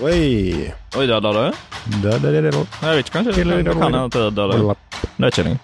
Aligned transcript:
Oi! 0.00 0.72
Oi, 0.96 1.06
der, 1.06 1.20
der, 1.20 1.32
der. 1.32 1.52
Da, 2.02 2.18
da, 2.18 2.32
da, 2.32 2.50
da. 2.50 2.64
Jeg 2.82 2.96
vet 2.96 2.98
ikke, 2.98 3.10
kanskje. 3.10 3.32
Kan- 3.44 3.64
kan 3.64 3.92
der, 3.92 4.30
der. 4.30 4.74
Det 5.16 5.22
er 5.22 5.26
ikke 5.26 5.42
lenge. 5.42 5.60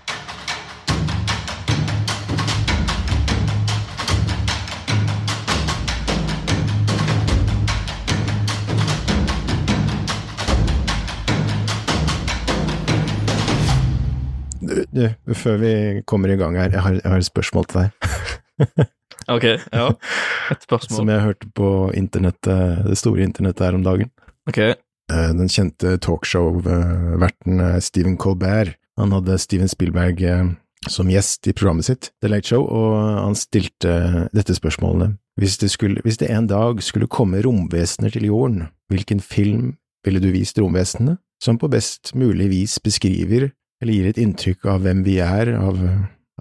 Du, 14.92 15.34
før 15.34 15.56
vi 15.60 15.70
kommer 16.08 16.28
i 16.32 16.36
gang 16.36 16.56
her, 16.58 16.68
jeg 16.74 16.82
har, 16.84 16.92
jeg 16.98 17.08
har 17.08 17.20
et 17.22 17.26
spørsmål 17.28 17.64
til 17.70 17.80
deg. 17.80 18.88
Ok, 19.30 19.44
ja. 19.46 19.86
Et 20.52 20.64
spørsmål. 20.66 20.96
Som 20.98 21.10
jeg 21.12 21.22
hørte 21.22 21.46
på 21.54 21.68
internettet, 21.94 22.80
det 22.88 22.96
store 22.98 23.22
internettet 23.22 23.62
her 23.68 23.76
om 23.78 23.84
dagen. 23.86 24.10
Ok. 24.50 24.58
Eh, 24.58 25.30
Den 25.38 25.48
kjente 25.48 25.96
talkshow-verten 26.02 27.60
eh, 27.60 27.78
Stephen 27.80 28.16
Colbert, 28.18 28.76
han 28.98 29.14
hadde 29.14 29.38
Steven 29.38 29.70
Spielberg 29.70 30.22
eh, 30.26 30.50
som 30.88 31.10
gjest 31.12 31.46
i 31.46 31.54
programmet 31.54 31.86
sitt, 31.86 32.10
The 32.22 32.30
Late 32.32 32.48
Show, 32.50 32.64
og 32.66 32.96
han 33.20 33.36
stilte 33.38 34.28
dette 34.34 34.56
spørsmålet. 34.56 35.14
Hvis 35.40 35.58
det, 35.60 35.70
skulle, 35.72 36.02
hvis 36.04 36.18
det 36.20 36.30
en 36.32 36.48
dag 36.50 36.82
skulle 36.84 37.08
komme 37.08 37.40
romvesener 37.44 38.12
til 38.12 38.26
jorden, 38.28 38.66
hvilken 38.90 39.20
film 39.20 39.74
ville 40.04 40.20
du 40.20 40.30
vist 40.34 40.58
romvesenene, 40.58 41.18
som 41.40 41.58
på 41.60 41.68
best 41.72 42.14
mulig 42.18 42.50
vis 42.50 42.78
beskriver 42.82 43.50
eller 43.80 43.94
gir 43.94 44.08
et 44.10 44.18
inntrykk 44.20 44.66
av 44.68 44.82
hvem 44.84 45.04
vi 45.06 45.18
er, 45.24 45.54
av, 45.56 45.78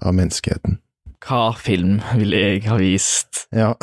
av 0.02 0.16
menneskeheten? 0.16 0.80
Hva 1.24 1.52
film 1.56 2.00
ville 2.16 2.40
jeg 2.40 2.64
ha 2.68 2.76
vist 2.80 3.46
Ja, 3.56 3.74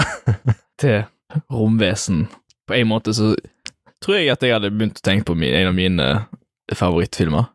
til 0.81 1.05
romvesen? 1.53 2.27
På 2.67 2.75
en 2.77 2.89
måte 2.91 3.13
så 3.15 3.31
tror 4.03 4.15
jeg 4.19 4.33
at 4.33 4.43
jeg 4.43 4.55
hadde 4.55 4.73
begynt 4.73 5.01
å 5.01 5.05
tenke 5.05 5.25
på 5.29 5.35
min, 5.37 5.53
en 5.53 5.71
av 5.71 5.75
mine 5.77 6.07
favorittfilmer. 6.75 7.45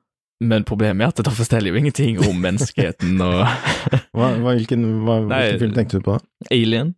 Men 0.43 0.65
problemet 0.67 1.05
er 1.05 1.09
at 1.13 1.21
det 1.23 1.35
forteller 1.37 1.71
jo 1.71 1.79
ingenting 1.79 2.19
om 2.27 2.37
menneskeheten 2.43 3.21
og 3.23 3.47
hva, 4.17 4.29
hva, 4.43 4.51
hvilken, 4.57 4.83
hva, 5.07 5.15
Nei, 5.31 5.43
hvilken 5.53 5.63
film 5.67 5.77
tenkte 5.79 6.01
du 6.01 6.05
på? 6.09 6.15
Alien. 6.51 6.89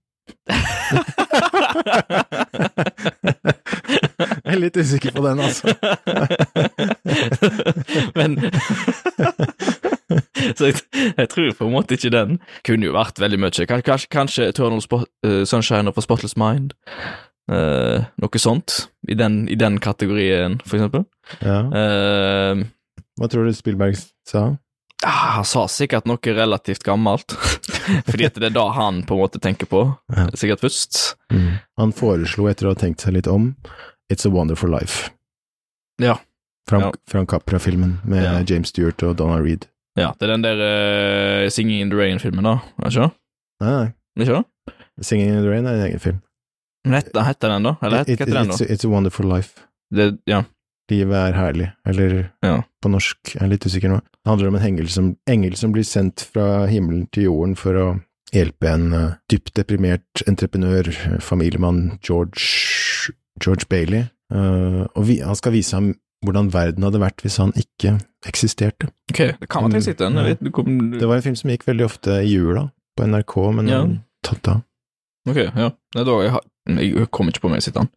Jeg 4.44 4.52
er 4.52 4.60
litt 4.60 4.76
usikker 4.76 5.14
på 5.16 5.22
den, 5.24 5.40
altså. 5.40 5.72
Men 8.18 8.36
Så 10.54 10.68
jeg, 10.68 10.74
jeg 11.16 11.28
tror 11.32 11.54
på 11.58 11.66
en 11.66 11.72
måte 11.72 11.94
ikke 11.96 12.12
den. 12.12 12.38
Kunne 12.66 12.86
jo 12.86 12.92
vært 12.94 13.20
veldig 13.20 13.38
mye. 13.40 13.66
Kanskje, 13.66 14.08
kanskje 14.12 14.48
Eternal 14.52 14.82
Spot, 14.84 15.08
uh, 15.26 15.44
Sunshine 15.48 15.88
of 15.88 15.98
a 15.98 16.02
Spotless 16.04 16.36
Mind. 16.36 16.74
Uh, 17.50 18.04
noe 18.20 18.38
sånt. 18.40 18.88
I 19.08 19.14
den, 19.14 19.48
I 19.48 19.54
den 19.60 19.78
kategorien, 19.80 20.60
for 20.64 20.76
eksempel. 20.78 21.04
Ja. 21.44 21.60
Uh, 21.68 22.64
Hva 23.20 23.28
tror 23.30 23.46
du 23.48 23.52
Spielberg 23.54 23.96
sa? 24.26 24.56
ah, 25.04 25.34
han 25.36 25.44
sa 25.44 25.66
sikkert 25.68 26.06
noe 26.08 26.32
relativt 26.32 26.82
gammelt. 26.86 27.34
Fordi 28.08 28.30
det 28.32 28.46
er 28.48 28.54
da 28.54 28.62
han 28.72 29.02
på 29.04 29.14
en 29.18 29.20
måte 29.20 29.40
tenker 29.44 29.68
på, 29.68 29.82
Ja. 30.16 30.28
sikkert 30.32 30.62
først. 30.64 31.00
Han 31.76 31.92
foreslo, 31.92 32.46
etter 32.48 32.66
å 32.70 32.72
ha 32.72 32.78
tenkt 32.80 33.04
seg 33.04 33.12
litt 33.18 33.28
om, 33.28 33.50
It's 34.08 34.24
a 34.24 34.30
Wonderful 34.32 34.70
Life. 34.72 35.10
Ja. 36.00 36.16
Frank, 36.68 36.84
Ja. 36.96 37.02
Frank 37.12 37.28
Capra-filmen 37.30 37.98
med 38.08 38.24
Ja. 38.24 38.38
James 38.48 38.68
Stewart 38.72 39.02
og 39.04 39.16
Donna 39.20 39.36
Reed. 39.44 39.66
Ja, 40.00 40.14
det 40.18 40.26
er 40.26 40.32
den 40.32 40.42
der 40.42 40.62
uh, 41.44 41.48
Singing 41.52 41.82
in 41.84 41.90
the 41.92 41.96
Rain-filmen, 42.00 42.42
da. 42.48 42.54
Er 42.80 42.88
det 42.88 42.94
ikke 42.96 43.04
det? 43.04 43.12
Nei, 43.60 43.74
nei. 43.76 44.24
Ikke? 44.24 44.40
Singing 45.04 45.28
in 45.36 45.42
the 45.44 45.50
Rain 45.50 45.66
er 45.68 45.76
en 45.76 45.84
egen 45.90 46.00
film. 46.00 46.22
Men 46.84 46.94
heter, 47.00 47.48
den, 47.48 47.62
da? 47.62 47.76
Eller 47.82 48.04
heter 48.04 48.26
den, 48.26 48.48
da? 48.52 48.54
it's 48.64 48.84
a 48.84 48.88
Wonderful 48.88 49.26
Life. 49.30 49.60
Det, 49.94 50.18
ja. 50.28 50.42
Livet 50.90 51.16
er 51.16 51.32
herlig, 51.38 51.70
eller 51.88 52.30
Ja. 52.44 52.58
på 52.82 52.90
norsk, 52.92 53.34
jeg 53.34 53.42
er 53.42 53.48
litt 53.48 53.64
usikker 53.64 53.88
nå. 53.88 54.00
Det 54.04 54.28
handler 54.28 54.48
om 54.50 54.56
en 54.58 54.66
engel 54.66 54.88
som, 54.92 55.16
engel 55.26 55.56
som 55.56 55.72
blir 55.72 55.84
sendt 55.88 56.26
fra 56.34 56.66
himmelen 56.68 57.06
til 57.12 57.24
jorden 57.30 57.54
for 57.56 57.72
å 57.80 57.86
hjelpe 58.34 58.68
en 58.68 58.92
uh, 58.92 59.14
dypt 59.32 59.54
deprimert 59.56 60.24
entreprenør, 60.28 60.88
eh, 60.92 61.18
familiemann 61.24 61.98
George, 62.04 63.14
George 63.40 63.64
Bailey. 63.70 64.08
uh, 64.34 64.84
og 64.96 65.04
vi, 65.08 65.20
han 65.24 65.36
skal 65.36 65.52
vise 65.54 65.76
ham 65.76 65.92
hvordan 66.24 66.48
verden 66.52 66.84
hadde 66.86 67.00
vært 67.00 67.20
hvis 67.24 67.36
han 67.40 67.52
ikke 67.56 67.98
eksisterte. 68.26 68.88
Ok, 69.12 69.20
det 69.40 69.48
kan 69.48 69.62
man 69.66 69.74
tenke 69.76 69.92
den. 70.00 70.16
Jeg 70.20 70.34
vet, 70.34 70.40
du 70.44 70.50
kom, 70.50 70.90
Det 70.98 71.06
var 71.08 71.16
en 71.20 71.22
film 71.26 71.36
som 71.36 71.50
gikk 71.52 71.66
veldig 71.68 71.84
ofte 71.84 72.20
i 72.24 72.30
jula 72.32 72.70
på 72.96 73.04
NRK, 73.08 73.34
men 73.56 73.68
Ja. 73.68 73.82
tatt 74.24 74.48
av. 74.48 74.62
Ok, 75.28 75.36
ja. 75.36 75.70
Det 75.92 76.00
er 76.00 76.04
da 76.08 76.16
jeg 76.24 76.32
har 76.32 76.44
Jeg 76.64 77.08
kommer 77.12 77.34
ikke 77.34 77.42
på 77.44 77.50
meg, 77.52 77.60
å 77.60 77.64
sitte 77.66 77.82
an 77.82 77.90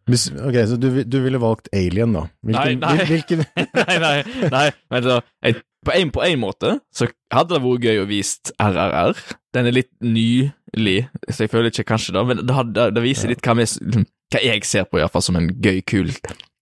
ok, 0.44 0.56
så 0.68 0.76
du, 0.76 0.88
du 1.08 1.18
ville 1.24 1.40
valgt 1.40 1.70
Alien, 1.72 2.12
da? 2.12 2.26
Hvilken, 2.44 2.82
Nei, 2.82 2.96
nei. 2.98 3.06
Hvilken, 3.08 3.44
nei, 3.78 3.96
nei, 4.02 4.48
nei. 4.52 4.64
vent 4.92 5.08
da, 5.08 5.20
jeg, 5.46 5.62
på, 5.86 5.94
en, 5.94 6.10
på 6.12 6.24
en 6.26 6.42
måte 6.42 6.74
så 6.92 7.08
hadde 7.32 7.54
det 7.56 7.62
vært 7.64 7.86
gøy 7.88 8.02
å 8.02 8.08
vise 8.10 8.52
RRR. 8.60 9.22
Den 9.56 9.70
er 9.70 9.76
litt 9.78 9.90
nylig, 10.04 10.98
så 11.30 11.46
jeg 11.46 11.52
føler 11.54 11.72
ikke 11.72 11.86
kanskje 11.94 12.12
det, 12.18 12.26
men 12.28 12.42
det, 12.44 12.56
hadde, 12.58 12.90
det 12.96 13.04
viser 13.06 13.32
litt 13.32 13.40
hva, 13.46 13.56
vi, 13.56 14.04
hva 14.34 14.44
jeg 14.44 14.68
ser 14.68 14.84
på, 14.90 15.00
iallfall 15.00 15.24
som 15.24 15.40
en 15.40 15.48
gøy, 15.64 15.80
kul 15.88 16.12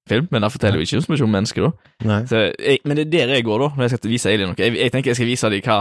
film. 0.06 0.28
Men 0.30 0.46
det 0.46 0.52
forteller 0.54 0.78
jo 0.78 0.86
ikke 0.86 1.02
så 1.02 1.12
mye 1.12 1.26
om 1.26 1.34
mennesker, 1.34 1.66
da. 1.66 1.92
nei. 2.06 2.20
Så 2.30 2.42
jeg, 2.54 2.82
men 2.86 3.00
det 3.00 3.08
er 3.08 3.12
der 3.16 3.34
jeg 3.40 3.46
går, 3.48 3.64
da, 3.64 3.72
når 3.74 3.88
jeg 3.88 3.96
skal 3.96 4.12
vise 4.14 4.30
Alien 4.30 4.52
noe. 4.52 4.60
Jeg, 4.62 4.76
jeg 4.78 4.94
tenker 4.94 5.10
jeg 5.10 5.18
skal 5.18 5.30
vise 5.32 5.50
dem 5.56 5.66
hva 5.66 5.80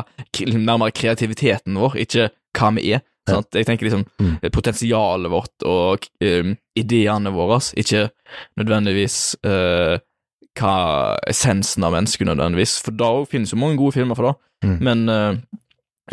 nærmere 0.72 0.96
kreativiteten 0.98 1.78
vår, 1.78 2.00
ikke 2.06 2.32
hva 2.58 2.72
vi 2.80 2.96
er. 2.98 3.06
Ja. 3.28 3.40
Sant? 3.40 3.56
Jeg 3.58 3.66
tenker 3.66 3.88
liksom 3.88 4.06
Mm. 4.22 4.36
potensialet 4.54 5.32
vårt 5.32 5.64
og 5.66 6.06
um, 6.22 6.56
ideene 6.78 7.32
våre, 7.34 7.58
ikke 7.76 8.10
nødvendigvis 8.60 9.36
uh, 9.46 9.98
hva 10.56 10.76
essensen 11.28 11.84
av 11.84 11.92
mennesket 11.96 12.28
nødvendigvis, 12.30 12.78
for 12.86 12.96
da 12.96 13.10
finnes 13.28 13.52
jo 13.52 13.58
mange 13.60 13.78
gode 13.82 13.94
filmer 13.98 14.16
for 14.16 14.30
det, 14.30 14.36
Mm. 14.64 14.78
men 14.82 15.10
uh, 15.10 15.34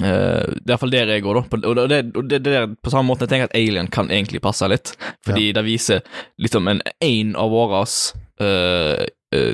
uh, 0.00 0.45
det 0.50 0.67
er 0.67 0.73
iallfall 0.75 0.91
der 0.91 1.12
jeg 1.15 1.23
går, 1.23 1.34
da. 1.34 1.43
På, 1.53 1.61
og 1.71 1.89
det, 1.89 2.00
og 2.17 2.28
det, 2.28 2.43
det 2.45 2.55
er 2.59 2.67
på 2.75 2.91
samme 2.91 3.06
måte 3.09 3.23
jeg 3.27 3.31
tenker 3.31 3.50
at 3.50 3.56
Alien 3.56 3.89
kan 3.89 4.11
egentlig 4.11 4.43
passe 4.43 4.67
litt, 4.69 4.94
fordi 5.25 5.53
det 5.53 5.65
viser 5.65 6.00
liksom 6.43 6.69
en, 6.69 6.83
en 7.00 7.37
av 7.37 7.50
våre 7.55 7.84
uh, 8.43 9.05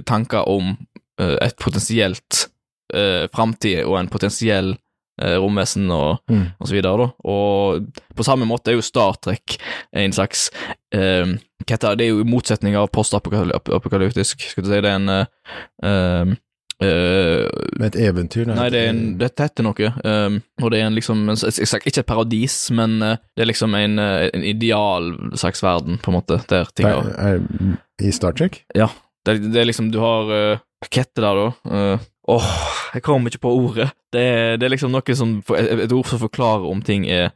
tanker 0.06 0.48
om 0.48 0.76
uh, 1.20 1.36
et 1.42 1.56
potensielt 1.60 2.46
uh, 2.94 3.26
framtid 3.34 3.84
og 3.84 3.98
en 4.00 4.08
potensiell 4.08 4.76
romvesen 5.18 5.90
og, 5.90 6.18
Mm. 6.28 6.46
og 6.60 6.68
så 6.68 6.74
videre, 6.74 6.96
da. 6.98 7.08
Og 7.24 7.86
på 8.16 8.26
samme 8.26 8.46
måte 8.48 8.70
er 8.70 8.78
jo 8.78 8.84
Star 8.84 9.16
Trek 9.22 9.56
en 9.92 10.12
slags 10.12 10.48
uh, 10.94 11.36
det, 11.68 12.04
er 12.04 12.10
jo 12.10 12.20
i 12.22 12.28
motsetning 12.28 12.76
av 12.78 12.88
postapokalyptisk, 12.94 14.44
skal 14.50 14.64
du 14.64 14.68
si. 14.70 14.80
Det 14.80 14.88
er 14.88 14.94
en 14.94 15.08
um, 15.10 16.36
uh, 16.82 17.48
Med 17.78 17.88
et 17.90 17.98
eventyr? 18.08 18.46
Nei, 18.48 18.68
det 18.72 18.80
er 18.80 18.92
en, 18.92 19.02
det 19.20 19.32
heter 19.36 19.66
noe, 19.66 19.90
um, 20.04 20.38
og 20.62 20.72
det 20.72 20.80
er 20.80 20.86
en 20.86 20.96
liksom 20.96 21.26
en, 21.28 21.36
Ikke 21.36 22.00
et 22.00 22.08
paradis, 22.08 22.56
men 22.74 23.00
uh, 23.02 23.16
det 23.36 23.44
er 23.44 23.50
liksom 23.50 23.76
en, 23.78 23.98
en 23.98 24.46
ideal 24.46 25.12
slags 25.36 25.62
verden, 25.64 25.98
på 26.02 26.12
en 26.12 26.18
måte, 26.20 26.40
der 26.48 26.70
ting 26.74 26.88
er, 26.88 27.12
er, 27.18 27.42
I 28.00 28.14
Star 28.14 28.36
Trek? 28.38 28.62
Ja, 28.78 28.88
det, 29.26 29.40
det 29.52 29.60
er 29.60 29.68
liksom 29.68 29.90
Du 29.92 30.00
har 30.00 30.30
uh, 30.30 30.62
Hva 30.84 30.94
heter 30.94 31.26
det, 31.26 31.34
da? 31.42 31.50
Uh, 31.68 32.08
Åh, 32.28 32.48
jeg 32.94 33.04
kommer 33.06 33.32
ikke 33.32 33.46
på 33.46 33.52
ordet. 33.56 33.90
Det 34.12 34.20
er, 34.20 34.56
det 34.60 34.66
er 34.68 34.72
liksom 34.74 34.92
noe 34.92 35.14
som 35.16 35.38
Et, 35.56 35.92
ord 35.92 36.08
som 36.10 36.20
forklarer 36.20 36.66
om 36.68 36.82
ting 36.84 37.06
er 37.08 37.30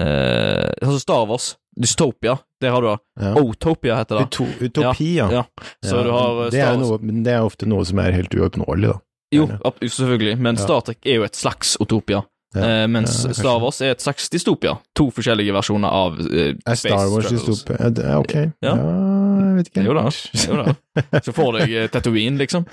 eh, 0.00 0.70
Sånn 0.80 0.94
som 0.96 1.02
Star 1.02 1.26
Wars. 1.28 1.54
Dystopia, 1.80 2.38
der 2.60 2.74
har 2.74 2.82
du 2.82 2.88
det. 2.88 2.96
Ja. 3.20 3.34
Otopia 3.40 4.00
heter 4.00 4.18
det. 4.18 4.24
Uto, 4.26 4.46
utopi, 4.60 5.12
ja. 5.18 5.28
Ja, 5.32 5.44
Så 5.84 6.00
Ja, 6.00 6.02
du 6.02 6.10
har 6.10 6.40
uh, 6.40 6.48
det, 6.50 6.64
er 6.64 6.80
noe, 6.80 6.98
det 7.00 7.36
er 7.36 7.46
ofte 7.46 7.68
noe 7.70 7.86
som 7.88 8.00
er 8.02 8.16
helt 8.16 8.34
uoppnåelig, 8.34 8.90
da. 8.90 8.98
Jo, 9.30 9.46
selvfølgelig, 9.78 10.34
men. 10.42 10.58
Star 10.58 10.82
Trek 10.88 11.06
er 11.06 11.20
jo 11.20 11.26
et 11.28 11.38
slags 11.38 11.76
utopia. 11.80 12.24
Ja. 12.54 12.82
Eh, 12.82 12.86
mens 12.90 13.24
Ja. 13.24 13.32
Star 13.32 13.60
Wars 13.62 13.80
er 13.80 13.92
et 13.94 14.02
slags 14.02 14.26
dystopia. 14.32 14.74
To 14.98 15.10
forskjellige 15.14 15.54
versjoner 15.54 15.92
av 15.94 16.18
uh, 16.18 16.54
Er 16.66 16.78
Star 16.78 17.06
Wars 17.12 17.28
dystopia? 17.30 17.90
Ja, 17.94 18.18
ok. 18.18 18.34
Ja. 18.62 18.74
jeg 18.74 19.56
vet 19.60 19.70
ikke. 19.70 19.84
Jo 19.86 19.94
da, 19.94 20.04
jo 20.10 20.58
da. 20.58 20.74
Så 21.22 21.34
får 21.36 21.60
deg 21.60 21.74
eh, 21.78 21.88
Tatooine, 21.92 22.40
liksom. 22.40 22.66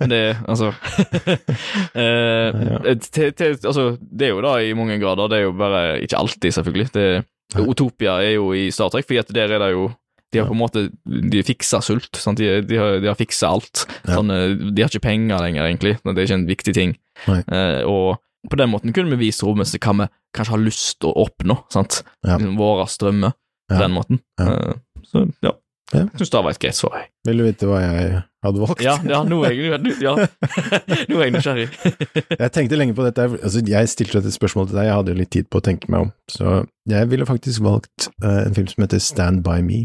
Men 0.00 0.10
det 0.10 0.22
Altså 0.50 0.72
eh, 2.02 2.98
til, 2.98 3.30
til, 3.32 3.54
Altså, 3.62 3.96
det 4.00 4.28
er 4.28 4.34
jo 4.34 4.42
da 4.42 4.56
i 4.58 4.74
mange 4.74 4.98
grader. 4.98 5.30
Det 5.30 5.38
er 5.38 5.46
jo 5.46 5.54
bare 5.54 6.00
Ikke 6.02 6.18
alltid, 6.18 6.50
selvfølgelig. 6.58 6.90
Det, 6.94 7.08
Utopia 7.60 8.20
er 8.22 8.36
jo 8.36 8.52
i 8.54 8.68
Star 8.74 8.90
Trek, 8.90 9.06
fordi 9.06 9.22
at 9.22 9.34
der 9.34 9.54
er 9.54 9.62
det 9.62 9.72
jo 9.74 9.90
de 10.30 10.38
har 10.38 10.46
på 10.46 10.54
en 10.54 10.60
måte 10.60 10.82
De 11.32 11.42
fiksa 11.42 11.80
sult. 11.82 12.14
Sant? 12.14 12.38
De, 12.38 12.60
de, 12.62 12.76
har, 12.78 13.00
de 13.02 13.08
har 13.10 13.18
fiksa 13.18 13.50
alt. 13.50 13.84
Sånn, 14.06 14.30
eh, 14.30 14.52
de 14.70 14.84
har 14.84 14.90
ikke 14.92 15.02
penger 15.08 15.42
lenger, 15.42 15.66
egentlig. 15.66 15.96
Det 16.04 16.14
er 16.14 16.28
ikke 16.28 16.38
en 16.38 16.50
viktig 16.50 16.74
ting. 16.76 16.92
Eh, 17.26 17.80
og 17.82 18.20
på 18.48 18.56
den 18.56 18.70
måten 18.72 18.94
kunne 18.96 19.12
vi 19.16 19.26
vise 19.28 19.44
rommet 19.44 19.68
hva 19.76 19.92
vi 19.98 20.06
kanskje 20.36 20.54
har 20.54 20.62
lyst 20.62 21.00
til 21.00 21.10
å 21.10 21.26
oppnå. 21.26 21.58
sant? 21.72 22.02
Ja. 22.24 22.36
Liksom 22.38 22.56
Våre 22.60 22.86
drømmer, 23.00 23.34
på 23.68 23.74
Ja. 23.74 23.80
den 23.82 23.92
måten. 23.92 24.20
Ja. 24.38 24.46
Eh, 24.46 24.74
så 25.04 25.26
ja. 25.42 25.52
Ja. 25.92 26.04
Jeg 26.06 26.20
syns 26.20 26.30
det 26.30 26.40
var 26.44 26.50
et 26.54 26.58
greit 26.62 26.76
svar. 26.78 26.98
Vil 27.26 27.38
du 27.40 27.42
vite 27.42 27.66
hva 27.66 27.80
jeg 27.82 28.22
hadde 28.46 28.60
valgt? 28.62 28.80
Ja, 28.84 28.92
ja, 29.10 29.24
nå 29.26 29.40
er 29.44 29.50
jeg, 29.58 29.80
ja. 30.04 30.12
nå 31.10 31.16
er 31.18 31.24
jeg 31.24 31.32
nysgjerrig. 31.34 31.64
Jeg 32.38 32.52
tenkte 32.54 32.78
lenge 32.78 32.94
på 32.94 33.02
dette. 33.02 33.24
altså 33.42 33.58
Jeg 33.66 33.88
stilte 33.90 34.20
dette 34.20 34.30
spørsmålet 34.30 34.70
til 34.70 34.78
deg, 34.78 34.86
jeg 34.86 34.94
hadde 35.00 35.10
jo 35.10 35.18
litt 35.18 35.32
tid 35.34 35.48
på 35.50 35.58
å 35.58 35.64
tenke 35.66 35.90
meg 35.90 36.04
om. 36.06 36.12
Så 36.30 36.60
jeg 36.86 37.10
ville 37.10 37.26
faktisk 37.26 37.64
valgt 37.66 38.06
uh, 38.22 38.44
en 38.46 38.54
film 38.54 38.70
som 38.70 38.84
heter 38.86 39.02
Stand 39.02 39.42
By 39.42 39.58
Me, 39.66 39.80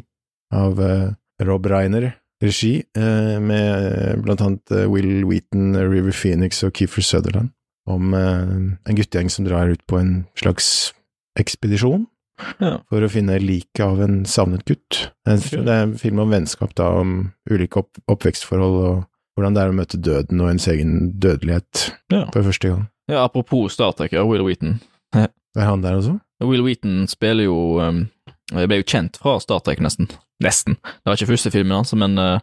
av 0.54 0.78
uh, 0.78 1.10
Rob 1.42 1.66
Reiner. 1.66 2.12
regi, 2.44 2.84
uh, 3.00 3.40
med 3.42 4.22
blant 4.22 4.42
annet 4.46 4.76
Will 4.92 5.24
Wheaton, 5.26 5.74
River 5.90 6.14
Phoenix 6.14 6.62
og 6.68 6.76
Keefer 6.78 7.02
Sutherland, 7.02 7.50
om 7.88 8.14
eh, 8.18 8.44
en 8.90 8.98
guttegjeng 8.98 9.30
som 9.32 9.46
drar 9.46 9.70
ut 9.70 9.82
på 9.88 10.00
en 10.02 10.14
slags 10.40 10.94
ekspedisjon 11.40 12.06
Ja. 12.60 12.80
for 12.92 13.00
å 13.06 13.10
finne 13.12 13.38
liket 13.40 13.80
av 13.86 14.02
en 14.04 14.24
savnet 14.28 14.66
gutt. 14.68 15.06
Det 15.26 15.56
er 15.56 15.84
en 15.86 15.94
film 15.98 16.20
om 16.20 16.30
vennskap, 16.34 16.74
da, 16.76 16.90
om 17.00 17.32
ulike 17.50 17.80
opp, 17.80 17.96
oppvekstforhold 18.12 18.76
og 18.90 19.06
hvordan 19.38 19.56
det 19.56 19.62
er 19.64 19.72
å 19.72 19.76
møte 19.78 20.00
døden 20.04 20.42
og 20.44 20.50
ens 20.52 20.68
egen 20.72 21.14
dødelighet 21.20 21.92
Ja. 22.12 22.26
for 22.34 22.44
første 22.44 22.68
gang. 22.74 22.88
ja, 23.12 23.24
apropos 23.24 23.72
Star 23.74 23.92
Trek, 23.94 24.12
Will 24.12 24.44
Wheaton. 24.44 24.80
Er 25.14 25.30
han 25.64 25.82
der 25.82 25.96
også? 25.96 26.20
Will 26.44 26.64
Wheaton 26.66 27.08
spiller 27.08 27.46
jo 27.48 27.80
um, 27.80 28.10
ble 28.52 28.82
jo 28.82 28.84
kjent 28.84 29.16
fra 29.22 29.38
Star 29.40 29.60
Trek, 29.64 29.80
nesten. 29.80 30.10
Nesten. 30.44 30.76
Det 30.84 31.06
var 31.08 31.16
ikke 31.16 31.32
første 31.32 31.52
filmen 31.54 31.78
hans, 31.78 31.94
men, 31.96 32.18
uh, 32.20 32.40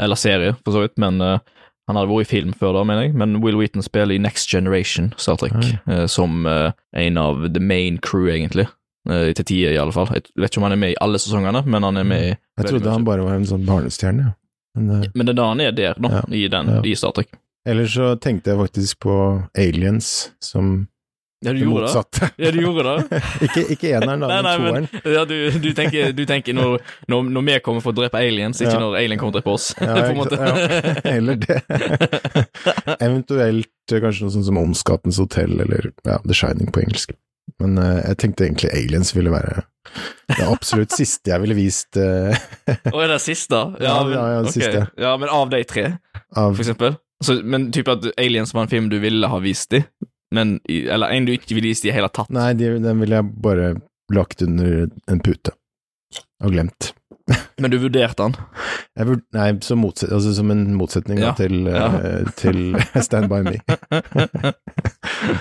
eller 0.00 0.16
serie, 0.16 0.54
for 0.64 0.72
så 0.72 0.86
vidt, 0.86 0.96
men 0.96 1.20
uh, 1.20 1.38
han 1.86 1.96
hadde 1.96 2.10
vært 2.10 2.26
i 2.26 2.30
film 2.30 2.52
før 2.58 2.72
da, 2.74 2.84
mener 2.84 3.06
jeg. 3.06 3.14
Men 3.14 3.36
Will 3.44 3.56
Wheaton 3.60 3.82
spiller 3.82 4.14
i 4.16 4.18
Next 4.22 4.50
Generation 4.50 5.12
Star 5.16 5.36
Trek, 5.36 5.54
Oi. 5.54 5.76
uh, 5.90 6.06
som 6.10 6.46
uh, 6.46 6.72
en 6.94 7.16
av 7.22 7.46
the 7.54 7.60
main 7.62 7.98
crew, 7.98 8.26
egentlig. 8.32 8.66
Uh, 9.08 9.30
til 9.38 9.44
tider, 9.46 9.70
i 9.76 9.78
alle 9.78 9.92
fall. 9.94 10.08
Jeg 10.10 10.24
vet 10.34 10.50
ikke 10.50 10.58
om 10.58 10.66
han 10.66 10.74
er 10.74 10.80
med 10.82 10.90
i 10.96 10.98
alle 11.00 11.18
sesongene, 11.22 11.62
men 11.66 11.84
han 11.86 11.96
er 11.96 12.04
med 12.10 12.22
i 12.24 12.32
Jeg 12.34 12.66
trodde 12.72 12.90
han 12.90 13.04
bare 13.06 13.22
var 13.22 13.36
en 13.38 13.46
sånn 13.46 13.66
barnestjerne, 13.68 14.24
ja. 14.30 14.32
Men, 14.76 14.90
eh, 15.02 15.06
Men 15.14 15.24
det 15.26 15.32
er 15.32 15.36
da 15.38 15.44
han 15.48 15.60
er 15.62 15.70
der, 15.72 15.94
nå, 16.02 16.10
Ja. 16.10 16.22
i, 16.28 16.48
den, 16.52 16.66
Ja. 16.68 16.80
i 16.84 16.94
Star 16.98 17.12
Trek. 17.16 17.28
ellers 17.64 17.94
så 17.96 18.10
tenkte 18.20 18.50
jeg 18.50 18.58
faktisk 18.58 18.98
på 19.00 19.14
Aliens 19.56 20.30
som 20.40 20.88
Ja, 21.46 21.52
du 21.52 21.58
det 21.58 21.64
gjorde 21.64 21.86
det? 21.86 22.28
Ja, 22.42 22.50
du 22.50 22.60
gjorde 22.60 22.84
det? 22.84 23.20
ikke, 23.46 23.62
ikke 23.76 23.90
eneren, 23.94 24.24
da, 24.24 24.30
Nei, 24.32 24.38
nei, 24.42 24.54
men 24.58 24.88
toeren. 24.90 25.14
ja, 25.14 25.22
du, 25.30 25.36
du 25.62 25.68
tenker, 25.78 26.10
du 26.16 26.24
tenker 26.26 26.56
når, 26.56 26.80
når, 27.12 27.28
når 27.36 27.44
vi 27.46 27.58
kommer 27.68 27.84
for 27.84 27.94
å 27.94 27.98
drepe 28.00 28.18
aliens, 28.18 28.58
ikke 28.58 28.74
Ja. 28.74 28.80
når 28.82 28.96
alien 28.98 29.20
kommer 29.20 29.30
og 29.30 29.36
å 29.36 29.38
drepe 29.38 29.54
oss. 29.54 29.68
Ja, 29.86 29.94
på 30.02 30.10
en 30.10 30.18
måte. 30.18 30.40
Ja, 30.40 31.12
eller 31.12 31.38
det. 31.38 31.60
Eventuelt 33.06 33.94
eh, 33.94 34.02
kanskje 34.02 34.26
noe 34.26 34.34
sånt 34.34 34.48
som 34.48 34.58
Ondskapens 34.58 35.20
hotell, 35.22 35.54
eller 35.62 35.92
ja, 36.02 36.18
The 36.26 36.34
Shining 36.34 36.74
på 36.74 36.82
engelsk. 36.82 37.14
Men 37.62 37.78
uh, 37.78 38.00
jeg 38.02 38.18
tenkte 38.24 38.48
egentlig 38.48 38.72
Aliens 38.74 39.14
ville 39.14 39.30
være 39.30 39.62
det 40.34 40.42
absolutt 40.42 40.90
siste 40.90 41.30
jeg 41.30 41.38
ville 41.44 41.54
vist 41.54 41.94
uh... 41.94 42.34
Og 42.90 42.98
er 43.04 43.12
det 43.12 43.20
siste? 43.22 43.60
Ja, 43.78 44.00
men, 44.02 44.16
ja, 44.16 44.24
ja, 44.34 44.40
det 44.42 44.50
okay. 44.50 44.56
siste. 44.56 44.80
Ja, 44.98 45.12
men 45.20 45.30
av 45.30 45.52
de 45.52 45.62
tre, 45.68 45.84
av 46.34 46.56
for 46.56 46.64
eksempel? 46.64 46.98
Så, 47.24 47.38
men 47.46 47.70
type 47.72 47.94
at 47.94 48.04
Aliens 48.20 48.52
var 48.52 48.66
en 48.66 48.72
film 48.72 48.90
du 48.92 48.98
ville 49.00 49.30
ha 49.30 49.38
vist 49.40 49.72
i, 49.78 49.84
men, 50.34 50.58
eller 50.66 51.12
en 51.14 51.26
du 51.28 51.32
ikke 51.34 51.54
ville 51.54 51.70
vist 51.70 51.84
i 51.86 51.90
det 51.90 51.96
hele 51.98 52.10
tatt? 52.10 52.30
Nei, 52.34 52.50
de, 52.58 52.76
den 52.82 53.02
ville 53.02 53.20
jeg 53.20 53.30
bare 53.44 53.74
lagt 54.12 54.42
under 54.42 54.88
en 55.10 55.22
pute. 55.22 55.54
Og 56.44 56.52
glemt. 56.54 56.92
Men 57.60 57.72
du 57.72 57.78
vurderte 57.82 58.22
den? 58.22 58.34
Jeg 58.96 59.08
vurd, 59.08 59.22
nei, 59.34 59.48
som, 59.66 59.80
motset, 59.82 60.12
altså 60.14 60.32
som 60.36 60.52
en 60.54 60.62
motsetning 60.78 61.18
da, 61.20 61.32
til, 61.36 61.66
ja. 61.68 61.88
eh, 61.98 62.28
til 62.38 62.76
Stand 63.06 63.28
By 63.32 63.42
Me. 63.46 63.58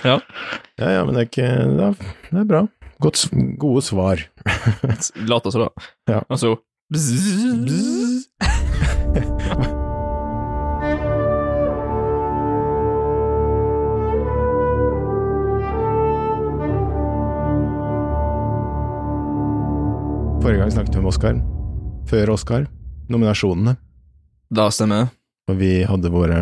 ja. 0.03 0.19
Ja, 0.75 0.89
ja, 0.91 1.03
men 1.07 1.15
det 1.15 1.21
er 1.21 1.27
ikke 1.29 1.45
ja, 1.47 1.85
Det 1.95 2.39
er 2.41 2.47
bra. 2.49 2.59
Godt, 2.99 3.21
gode 3.61 3.79
svar. 3.85 4.19
Lat 5.23 5.47
oss 5.47 5.55
da. 5.55 5.69
Ja. 6.11 6.19
Altså 6.27 6.57
Forrige 20.45 20.62
gang 20.62 20.71
snakket 20.71 20.94
vi 20.94 21.00
om 21.01 21.06
Oscar. 21.09 21.38
Før 22.06 22.30
Oscar. 22.36 22.65
Nominasjonene. 23.09 23.71
Da 24.53 24.68
stemmer. 24.69 25.07
Og 25.50 25.56
vi 25.57 25.69
hadde 25.89 26.12
våre 26.13 26.42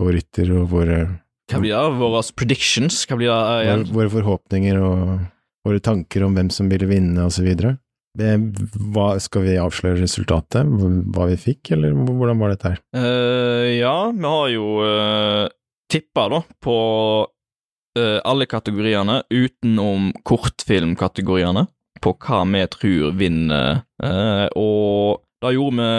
favoritter 0.00 0.50
og 0.56 0.64
våre, 0.72 0.96
Hva 1.52 1.60
blir 1.62 1.70
det? 1.70 1.92
Våre 2.00 2.22
predictions? 2.34 3.04
Hva 3.06 3.20
blir 3.20 3.30
det 3.30 3.60
igjen? 3.68 3.84
våre 3.94 4.10
forhåpninger 4.10 4.80
og 4.82 5.20
våre 5.62 5.78
tanker 5.78 6.24
om 6.26 6.34
hvem 6.34 6.50
som 6.50 6.66
ville 6.68 6.88
vinne, 6.90 7.22
og 7.22 7.30
så 7.30 7.46
videre. 7.46 7.76
Det- 8.18 8.34
Hva, 8.90 9.20
skal 9.22 9.42
vi 9.46 9.54
avsløre 9.62 10.02
resultatet? 10.02 10.66
Hva 10.66 11.28
vi 11.30 11.36
fikk, 11.36 11.70
eller 11.70 11.94
hvordan 11.94 12.42
var 12.42 12.48
dette 12.50 12.74
her? 12.74 12.82
Uh, 12.98 13.78
ja, 13.78 14.10
vi 14.10 14.26
har 14.26 14.48
jo 14.56 14.66
uh, 14.82 15.48
tippa, 15.88 16.26
da, 16.34 16.42
på 16.60 16.76
uh, 17.94 18.20
alle 18.26 18.46
kategoriene 18.50 19.22
utenom 19.30 20.12
kortfilmkategoriene, 20.24 21.68
på 22.02 22.14
hva 22.26 22.44
vi 22.50 22.62
tror 22.72 23.16
vinner. 23.18 23.82
Eh, 24.02 24.46
og 24.56 25.22
det 25.42 25.56
gjorde 25.56 25.76
vi 25.82 25.90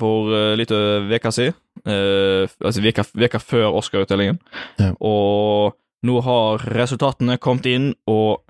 for 0.00 0.32
uh, 0.32 0.54
litt 0.58 0.72
uke 0.72 1.08
veka 1.08 1.32
si, 1.32 1.46
eh, 1.48 2.54
altså 2.60 2.82
veka, 2.84 3.06
veka 3.16 3.40
før 3.40 3.78
Oscar-utdelingen. 3.78 4.40
Ja. 4.76 4.92
Og 5.00 5.76
nå 6.06 6.18
har 6.26 6.66
resultatene 6.76 7.38
kommet 7.42 7.68
inn, 7.70 7.86
og 8.10 8.44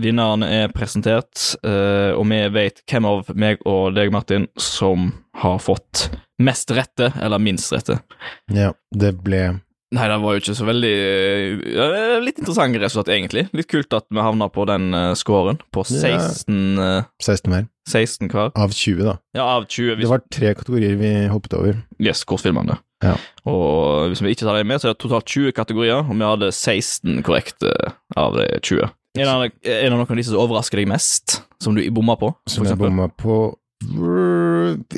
vinnerne 0.00 0.48
er 0.52 0.72
presentert, 0.74 1.40
eh, 1.66 2.12
og 2.14 2.26
vi 2.30 2.40
vet 2.54 2.82
hvem 2.86 3.08
av 3.08 3.32
meg 3.34 3.62
og 3.66 3.96
deg, 3.96 4.12
Martin, 4.14 4.46
som 4.60 5.10
har 5.42 5.58
fått 5.64 6.08
mest 6.42 6.70
rette, 6.76 7.10
eller 7.20 7.42
minst 7.42 7.72
rette. 7.74 7.98
Ja, 8.52 8.74
det 8.94 9.16
ble 9.24 9.42
Nei, 9.94 10.08
det 10.10 10.16
var 10.18 10.34
jo 10.34 10.40
ikke 10.40 10.54
så 10.58 10.64
veldig 10.66 10.94
eh, 11.70 12.16
Litt 12.24 12.40
interessant 12.40 12.74
resultat, 12.82 13.12
egentlig. 13.14 13.44
Litt 13.54 13.68
kult 13.70 13.94
at 13.94 14.08
vi 14.10 14.18
havna 14.18 14.48
på 14.50 14.64
den 14.66 14.90
uh, 14.90 15.12
scoren, 15.18 15.60
på 15.70 15.84
16, 15.86 16.56
eh, 16.82 17.06
16 17.22 17.52
hver. 17.52 17.68
16 17.86 18.32
hver. 18.32 18.50
Av 18.58 18.74
20, 18.74 19.04
da. 19.06 19.14
Ja, 19.38 19.46
av 19.46 19.68
20 19.70 20.00
Det 20.00 20.10
var 20.10 20.24
tre 20.34 20.50
kategorier 20.58 20.98
vi 20.98 21.12
hoppet 21.30 21.54
over. 21.54 21.78
Yes, 22.02 22.24
kortfilmene. 22.26 22.80
Ja. 23.04 23.14
Og 23.46 24.10
hvis 24.10 24.24
vi 24.24 24.34
ikke 24.34 24.48
tar 24.48 24.58
dem 24.58 24.72
med, 24.72 24.82
så 24.82 24.90
er 24.90 24.96
det 24.96 25.02
totalt 25.04 25.30
20 25.30 25.54
kategorier, 25.54 26.02
og 26.02 26.10
vi 26.16 26.26
hadde 26.26 26.50
16 26.50 27.22
korrekte 27.26 27.76
av 28.18 28.34
de 28.40 28.48
20. 28.58 28.90
Er 29.16 29.30
det, 29.30 29.52
er 29.70 29.86
det 29.86 29.92
noen 29.94 30.02
av 30.02 30.18
disse 30.18 30.34
som 30.34 30.42
overrasker 30.42 30.82
deg 30.82 30.90
mest, 30.90 31.38
som 31.62 31.78
du 31.78 31.84
bomma 31.94 32.18
på? 32.20 32.32
Som 32.50 32.66
jeg 32.66 32.76
bomma 32.80 33.06
på 33.14 33.54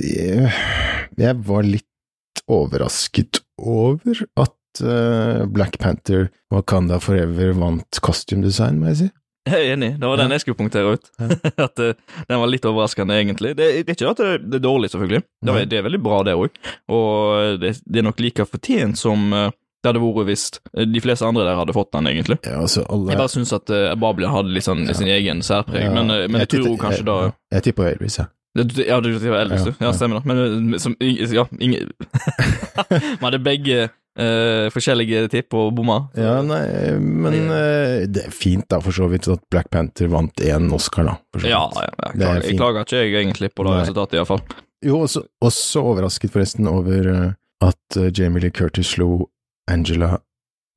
Jeg 0.00 1.36
var 1.46 1.66
litt 1.66 2.42
overrasket 2.48 3.42
over 3.58 4.24
at 4.38 4.57
eh, 4.82 5.44
Black 5.46 5.78
Panther 5.78 6.28
Wakanda 6.54 7.00
Forever 7.00 7.52
vant 7.58 8.00
costume 8.04 8.42
design, 8.44 8.80
må 8.80 8.92
jeg 8.92 9.00
si. 9.02 9.08
Jeg 9.48 9.64
er 9.64 9.74
enig, 9.78 9.94
det 9.96 10.08
var 10.10 10.20
den 10.20 10.34
jeg 10.34 10.42
skulle 10.44 10.58
punktere 10.58 10.96
ut. 10.98 11.06
at 11.66 11.80
eh, 11.80 11.94
Den 12.28 12.42
var 12.42 12.50
litt 12.52 12.66
overraskende, 12.68 13.16
egentlig. 13.16 13.54
Det, 13.56 13.68
det 13.86 13.94
er 13.94 13.96
ikke 13.96 14.10
at 14.12 14.20
det, 14.24 14.34
det 14.50 14.60
er 14.60 14.66
dårlig, 14.66 14.90
selvfølgelig. 14.92 15.22
Det, 15.24 15.54
Nei. 15.54 15.64
det 15.70 15.78
er 15.78 15.86
veldig 15.88 16.02
bra, 16.04 16.20
det 16.26 16.36
òg. 16.36 16.60
Og 16.92 17.62
det, 17.62 17.78
det 17.86 18.02
er 18.02 18.08
nok 18.10 18.20
like 18.20 18.44
fortjent 18.50 19.00
som 19.00 19.32
eh, 19.32 19.48
det 19.78 19.92
hadde 19.92 20.02
vært 20.02 20.26
hvis 20.26 20.44
eh, 20.74 20.86
de 20.90 21.00
fleste 21.02 21.26
andre 21.26 21.44
der 21.46 21.58
hadde 21.60 21.74
fått 21.76 21.92
den, 21.94 22.08
egentlig. 22.10 22.38
Ja, 22.44 22.58
altså 22.64 22.82
alle 22.90 23.12
Jeg 23.12 23.20
bare 23.20 23.32
syns 23.32 23.54
at 23.54 23.70
uh, 23.70 23.92
Babylon 24.00 24.34
hadde 24.34 24.54
litt 24.56 24.66
sånn 24.66 24.82
sin 24.90 25.10
egen 25.14 25.44
særpreg, 25.46 25.86
Ja, 25.86 25.92
men, 25.94 26.10
eh, 26.10 26.26
men 26.26 26.42
jeg, 26.42 26.50
tror 26.56 26.66
titter- 26.66 26.82
kanskje 26.82 27.06
da 27.06 27.16
Jeg, 27.28 27.36
jeg 27.54 27.66
tipper 27.68 27.92
Elvis, 27.92 28.18
ja. 28.18 28.26
Ja, 28.58 28.98
du 28.98 29.12
tipper 29.20 29.38
Elvis, 29.38 29.62
Ja, 29.62 29.70
du. 29.70 29.76
Ja, 29.78 29.86
ja. 29.86 29.92
stemmer 29.94 30.18
det. 30.18 30.26
Men 30.32 30.74
eh, 30.74 30.82
som 30.82 30.96
Ja, 30.98 31.46
ingen 31.62 31.92
Vi 32.90 33.22
hadde 33.22 33.40
begge 33.44 33.88
eh, 34.18 34.68
forskjellige 34.74 35.24
tipp 35.32 35.54
og 35.58 35.72
bomma. 35.78 35.98
Ja, 36.18 36.38
nei, 36.44 36.62
men 36.98 37.36
uh, 37.50 38.04
det 38.10 38.28
er 38.28 38.34
fint 38.34 38.68
da, 38.70 38.80
for 38.84 38.94
så 38.94 39.08
vidt, 39.10 39.28
at 39.32 39.42
Black 39.52 39.70
Panther 39.74 40.10
vant 40.12 40.42
én 40.44 40.70
Oscar, 40.74 41.08
da. 41.08 41.16
ja, 41.44 41.64
ja, 41.64 41.84
jeg, 41.86 42.14
Det 42.14 42.28
er 42.28 42.40
Jeg, 42.42 42.60
klager 42.60 42.86
ikke, 42.86 43.02
jeg, 43.02 43.16
egentlig, 43.22 43.52
på 43.54 43.66
det 43.66 43.74
Nei. 43.74 43.82
resultatet, 43.84 44.18
iallfall. 44.20 44.42
Jo, 44.86 45.02
også, 45.06 45.24
også 45.42 45.82
overrasket 45.92 46.34
forresten 46.34 46.70
over 46.70 47.12
eh, 47.12 47.28
at 47.66 47.98
Jamie 48.14 48.42
Lee 48.44 48.54
Curtis 48.54 48.94
slo 48.94 49.28
Angela 49.70 50.18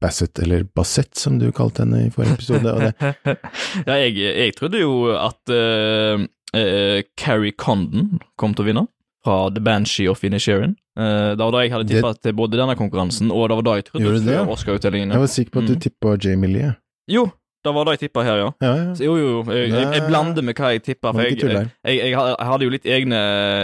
Bassett, 0.01 0.39
eller 0.41 0.63
Bassett 0.75 1.13
som 1.17 1.37
du 1.37 1.51
kalte 1.53 1.83
henne 1.83 2.07
i 2.07 2.13
forrige 2.13 2.39
episode. 2.39 2.71
Ja, 3.87 3.97
jeg, 4.01 4.15
jeg 4.17 4.55
trodde 4.57 4.81
jo 4.81 5.11
at 5.13 5.53
uh, 5.53 6.23
Carrie 7.17 7.53
Condon 7.53 8.17
kom 8.41 8.55
til 8.57 8.65
å 8.65 8.67
vinne, 8.71 8.83
fra 9.23 9.49
The 9.53 9.61
Banshee 9.61 10.07
of 10.09 10.23
Inisherin. 10.23 10.75
Uh, 10.99 11.33
det 11.37 11.39
var 11.39 11.51
da 11.51 11.59
jeg 11.63 11.71
hadde 11.71 11.87
tippa 11.87 12.13
til 12.21 12.33
både 12.33 12.57
denne 12.57 12.75
konkurransen, 12.75 13.31
og 13.31 13.49
det 13.49 13.55
var 13.59 13.67
da 13.67 13.75
jeg 13.79 13.85
trodde 13.91 14.23
før? 14.25 14.49
Oscar-utdelingene. 14.55 15.13
jeg 15.13 15.19
var 15.19 15.27
sikker 15.27 15.51
på 15.51 15.59
at 15.59 15.67
du 15.67 15.73
Mm. 15.73 15.79
tippa 15.79 16.17
Jamie 16.23 16.49
Lee. 16.49 16.73
Jo, 17.07 17.29
det 17.61 17.73
var 17.75 17.85
det 17.85 17.93
jeg 17.95 18.01
tippa 18.07 18.23
her, 18.25 18.39
ja. 18.41 18.49
Ja, 18.63 18.71
ja. 18.77 18.85
Så, 18.97 19.05
jo, 19.05 19.15
jo. 19.19 19.33
Jeg, 19.53 19.69
jeg, 19.69 19.87
jeg 19.93 20.05
blander 20.07 20.45
med 20.45 20.57
hva 20.57 20.71
jeg 20.73 20.81
tippa. 20.85 21.11
For 21.13 21.21
jeg, 21.21 21.37
jeg, 21.85 22.15
hadde 22.17 22.65
jo 22.65 22.73
litt 22.73 22.87
egne, 22.89 23.19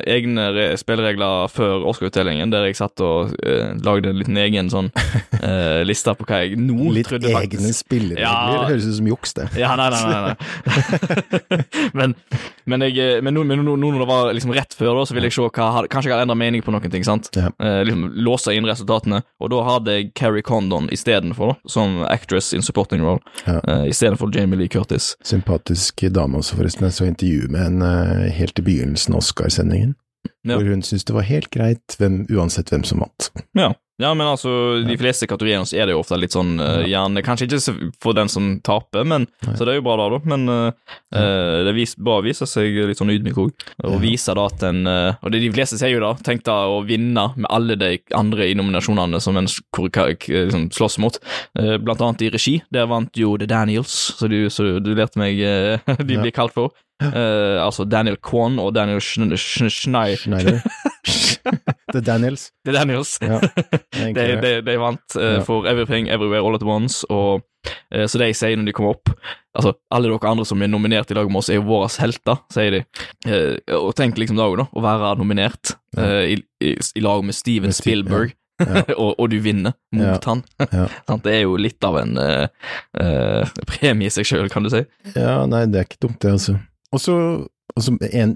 egne 0.06 0.50
re- 0.54 0.68
spilleregler 0.78 1.50
før 1.50 1.88
Oscar-utdelingen, 1.90 2.54
der 2.54 2.68
jeg 2.70 2.78
satt 2.78 3.02
og 3.02 3.34
uh, 3.42 3.74
lagde 3.86 4.12
en 4.12 4.22
liten 4.22 4.38
egen 4.38 4.70
sånn 4.74 4.92
uh, 4.94 5.82
liste 5.90 6.14
på 6.18 6.28
hva 6.30 6.44
jeg 6.44 6.60
nå 6.62 6.92
Litt 6.94 7.10
trodde 7.10 7.32
egne 7.32 7.42
faktisk 7.42 7.88
spilleregler. 7.88 8.22
Ja. 8.22 8.36
Det 8.54 8.76
høres 8.76 8.90
ut 8.92 9.00
som 9.00 9.10
juks, 9.14 9.36
det. 9.40 9.50
Ja, 9.64 9.74
nei, 9.80 9.90
nei, 9.90 10.04
nei. 10.06 10.22
nei. 10.30 11.64
men 11.98 12.14
men, 12.68 12.84
eh, 12.84 13.22
men 13.24 13.34
nå, 13.34 13.44
nå, 13.48 13.64
nå 13.64 13.76
når 13.80 14.02
det 14.02 14.08
var 14.10 14.30
liksom 14.36 14.52
rett 14.56 14.76
før, 14.76 14.98
da, 15.00 15.06
så 15.08 15.16
ville 15.16 15.30
jeg 15.30 15.38
se 15.38 15.46
hva 15.48 15.86
Kanskje 15.88 16.10
jeg 16.10 16.18
hadde 16.18 16.26
endra 16.28 16.36
mening 16.38 16.64
på 16.66 16.74
noen 16.76 16.92
ting. 16.92 17.06
sant? 17.08 17.30
Ja. 17.38 17.48
Uh, 17.62 17.80
liksom 17.88 18.10
Låse 18.28 18.56
inn 18.56 18.68
resultatene. 18.68 19.22
Og 19.40 19.52
da 19.54 19.62
hadde 19.64 19.96
jeg 19.96 20.10
Carrie 20.20 20.44
Condon 20.46 20.90
istedenfor, 20.94 21.56
som 21.70 22.02
actress 22.08 22.52
in 22.58 22.66
supporting 22.66 23.04
role. 23.06 23.22
Ja. 23.46 23.62
Istedenfor 23.88 24.32
Jamie 24.36 24.60
Lee 24.60 24.72
Curtis. 24.72 25.16
Sympatisk 25.26 26.04
dame 26.16 26.42
også, 26.42 26.58
forresten. 26.60 26.88
Jeg 26.88 26.98
så 26.98 27.08
intervju 27.10 27.48
med 27.54 27.64
henne 27.64 27.92
eh, 28.04 28.30
helt 28.38 28.60
i 28.60 28.66
begynnelsen 28.68 29.16
av 29.16 29.24
Oscarsendingen. 29.24 29.96
Ja. 30.44 30.58
Hvor 30.58 30.70
hun 30.70 30.84
syntes 30.84 31.08
det 31.08 31.16
var 31.16 31.28
helt 31.28 31.50
greit 31.54 31.98
hvem, 32.00 32.26
uansett 32.34 32.72
hvem 32.74 32.84
som 32.88 33.04
vant. 33.04 33.30
Ja. 33.58 33.72
Ja, 34.00 34.12
men 34.14 34.28
altså, 34.28 34.52
de 34.86 34.96
fleste 35.00 35.26
kategoriene 35.30 35.66
så 35.66 35.78
er 35.80 35.88
det 35.90 35.96
jo 35.96 36.02
ofte 36.04 36.18
litt 36.22 36.34
sånn 36.36 36.56
uh, 36.62 36.84
gjerne 36.86 37.24
Kanskje 37.26 37.48
ikke 37.48 37.74
for 38.04 38.14
den 38.18 38.30
som 38.30 38.52
taper, 38.62 39.04
men 39.10 39.26
Nei. 39.46 39.56
Så 39.58 39.66
det 39.66 39.74
er 39.74 39.80
jo 39.80 39.86
bra 39.88 39.96
da, 39.98 40.06
da. 40.14 40.20
Men 40.30 40.44
uh, 40.50 40.70
uh, 41.16 41.64
det 41.66 41.72
er 41.74 41.96
bra 42.06 42.20
å 42.20 42.26
vise 42.26 42.46
seg 42.50 42.78
litt 42.90 43.00
sånn 43.02 43.10
ydmyk 43.16 43.40
òg. 43.42 43.66
Og 43.88 43.96
Ja. 43.96 44.02
vise 44.04 44.36
da 44.38 44.46
at 44.52 44.64
en 44.70 44.84
uh, 44.86 45.18
Og 45.24 45.34
det 45.34 45.42
de 45.42 45.50
fleste 45.56 45.80
sier 45.82 45.96
jo 45.96 46.04
da, 46.04 46.12
tenk 46.24 46.44
da 46.46 46.60
å 46.70 46.84
vinne 46.86 47.26
med 47.36 47.50
alle 47.50 47.78
de 47.80 47.92
andre 48.18 48.48
i 48.52 48.56
nominasjonene 48.60 49.22
som 49.24 49.38
en 49.42 49.50
liksom 49.50 50.68
slåss 50.78 51.00
mot. 51.02 51.18
Blant 51.58 52.02
annet 52.06 52.22
i 52.28 52.30
regi. 52.34 52.56
Der 52.74 52.86
vant 52.90 53.18
jo 53.18 53.34
The 53.38 53.48
Daniels, 53.50 53.96
så 54.20 54.30
du, 54.30 54.44
så 54.54 54.78
du 54.84 54.94
lærte 54.94 55.18
meg 55.22 55.38
de 55.42 56.14
Ja. 56.14 56.22
blir 56.22 56.32
kalt 56.36 56.54
for. 56.54 56.72
Altså 57.02 57.86
Daniel 57.86 58.18
Kwan 58.22 58.58
og 58.62 58.74
Daniel 58.78 59.02
Schn 59.02 59.34
Schn 59.38 59.70
Schneider. 59.70 60.18
Schneider. 60.22 61.77
The 61.94 62.02
Daniels. 62.04 62.50
The 62.68 62.74
Daniels. 62.76 63.18
Ja, 63.24 63.40
De, 63.94 64.26
de, 64.42 64.54
de 64.66 64.78
vant 64.82 65.16
uh, 65.20 65.40
for 65.48 65.68
Everything 65.70 66.10
Everywhere 66.12 66.42
All 66.44 66.56
At 66.58 66.64
Once, 66.68 67.06
og 67.10 67.44
uh, 67.96 68.06
så 68.08 68.20
de 68.22 68.28
sier 68.36 68.58
når 68.60 68.70
de 68.72 68.76
kommer 68.78 68.96
opp 68.98 69.14
Altså, 69.58 69.72
alle 69.90 70.12
dere 70.12 70.30
andre 70.30 70.44
som 70.46 70.62
er 70.62 70.70
nominert 70.70 71.10
i 71.10 71.16
dag 71.18 71.26
med 71.32 71.40
oss, 71.40 71.48
er 71.50 71.58
jo 71.58 71.64
våre 71.66 71.88
helter, 71.98 72.38
sier 72.54 72.76
de. 72.76 72.82
Uh, 73.26 73.56
og 73.80 73.96
tenk 73.98 74.20
liksom 74.22 74.38
da 74.38 74.46
òg, 74.52 74.60
da, 74.60 74.68
å 74.70 74.84
være 74.86 75.16
nominert 75.18 75.72
i, 75.98 76.36
i, 76.62 76.76
i 76.78 77.02
lag 77.02 77.24
med 77.26 77.34
Steven 77.34 77.72
Med 77.72 77.78
Spielberg, 77.80 78.36
Ja. 78.62 78.84
og, 79.02 79.16
og 79.22 79.28
du 79.30 79.40
vinner 79.42 79.74
mot 79.94 80.06
Ja. 80.06 80.20
han. 80.30 80.44
Ja. 80.78 80.86
Sant? 81.10 81.24
det 81.26 81.34
er 81.40 81.44
jo 81.48 81.58
litt 81.62 81.82
av 81.86 81.98
en 82.04 82.18
uh, 82.22 82.46
uh, 83.02 83.50
premie 83.70 84.10
i 84.10 84.14
seg 84.14 84.26
sjøl, 84.30 84.48
kan 84.54 84.66
du 84.66 84.70
si. 84.74 84.84
ja, 85.16 85.40
nei, 85.50 85.64
det 85.70 85.82
er 85.82 85.90
ikke 85.90 86.04
dumt, 86.08 86.20
det, 86.22 86.32
altså. 86.38 86.56
Og 86.94 87.02
så 87.04 87.18
og 87.78 87.84
så 87.86 87.94
en, 88.10 88.32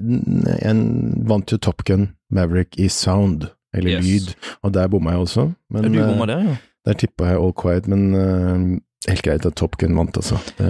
en 0.62 0.82
vant 1.30 1.50
jo 1.54 1.58
Top 1.58 1.82
Gun 1.88 2.12
Maverick 2.32 2.78
i 2.80 2.88
sound, 2.94 3.48
eller 3.74 3.98
Yes. 3.98 4.06
lyd, 4.06 4.34
og 4.64 4.74
der 4.76 4.88
bomma 4.92 5.16
jeg 5.16 5.24
også. 5.26 5.46
Men 5.74 5.88
du 5.90 5.98
eh, 6.00 6.08
bomma 6.12 6.28
der, 6.30 6.44
ja. 6.52 6.56
der 6.88 6.98
tippa 7.02 7.32
jeg 7.32 7.40
All 7.42 7.54
Quiet, 7.58 7.88
men 7.92 8.06
uh, 8.14 8.78
helt 9.10 9.24
greit 9.26 9.46
at 9.50 9.58
Top 9.60 9.78
Gun 9.82 9.98
vant, 9.98 10.18
altså. 10.22 10.38
Det, 10.60 10.70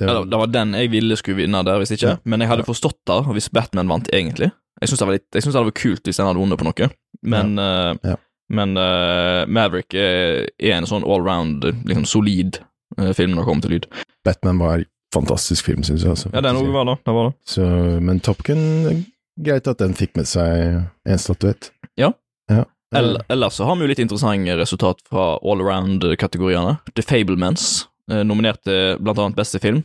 det, 0.00 0.08
ja. 0.08 0.18
Det 0.24 0.40
var 0.40 0.50
den 0.54 0.74
jeg 0.78 0.90
ville 0.94 1.16
skulle 1.20 1.42
vinne 1.44 1.60
der, 1.66 1.78
hvis 1.82 1.92
ikke. 1.94 2.16
Ja. 2.16 2.20
Men 2.24 2.40
jeg 2.42 2.50
hadde 2.50 2.64
forstått 2.66 2.98
det 3.10 3.20
hvis 3.36 3.50
Batman 3.52 3.90
vant, 3.92 4.08
egentlig. 4.14 4.50
Jeg 4.82 4.88
syns 4.90 5.02
det, 5.04 5.08
litt- 5.18 5.34
jeg 5.36 5.44
synes 5.44 5.52
det 5.54 5.60
hadde 5.60 5.70
vært 5.70 5.82
kult 5.82 6.08
hvis 6.08 6.18
den 6.18 6.26
hadde 6.30 6.40
vunnet 6.42 6.58
på 6.58 6.66
noe, 6.66 6.88
men 7.22 7.52
ja. 7.60 7.94
Ja. 8.02 8.16
Men 8.52 8.74
uh, 8.76 9.44
Maverick 9.48 9.94
er, 9.96 10.48
er 10.60 10.74
en 10.76 10.88
sånn 10.90 11.04
allround, 11.08 11.62
liksom 11.88 12.04
solid 12.04 12.58
eh, 12.98 13.12
film 13.16 13.32
når 13.32 13.38
det 13.40 13.46
kommer 13.48 13.64
til 13.64 13.72
lyd. 13.76 13.86
Batman 14.26 14.58
var 14.60 14.82
fantastisk 15.12 15.66
film, 15.68 15.82
syns 15.86 16.02
jeg. 16.04 16.10
Altså, 16.14 16.30
Ja, 16.32 16.40
den 16.44 16.56
òg 16.60 16.70
var 16.74 16.88
det. 16.88 16.96
det, 17.06 17.14
var 17.16 17.28
det. 17.30 17.34
Så, 17.54 17.66
men 18.02 18.20
Top 18.24 18.42
Gun, 18.46 19.04
greit 19.40 19.68
at 19.70 19.78
den 19.82 19.94
fikk 19.98 20.16
med 20.16 20.26
seg 20.30 20.82
en 21.04 21.18
statuett. 21.20 21.70
Ja. 22.00 22.12
ja. 22.50 22.64
Eller, 22.94 23.22
Ellers 23.32 23.56
så 23.56 23.64
har 23.68 23.76
vi 23.76 23.86
jo 23.86 23.92
litt 23.92 24.02
interessante 24.02 24.56
resultat 24.60 25.00
fra 25.08 25.36
all 25.40 25.60
around-kategoriene. 25.64 26.78
The 26.96 27.04
Fablemans 27.06 27.86
eh, 28.10 28.22
nominerte 28.24 28.96
blant 29.00 29.18
annet 29.22 29.38
beste 29.38 29.60
film. 29.62 29.82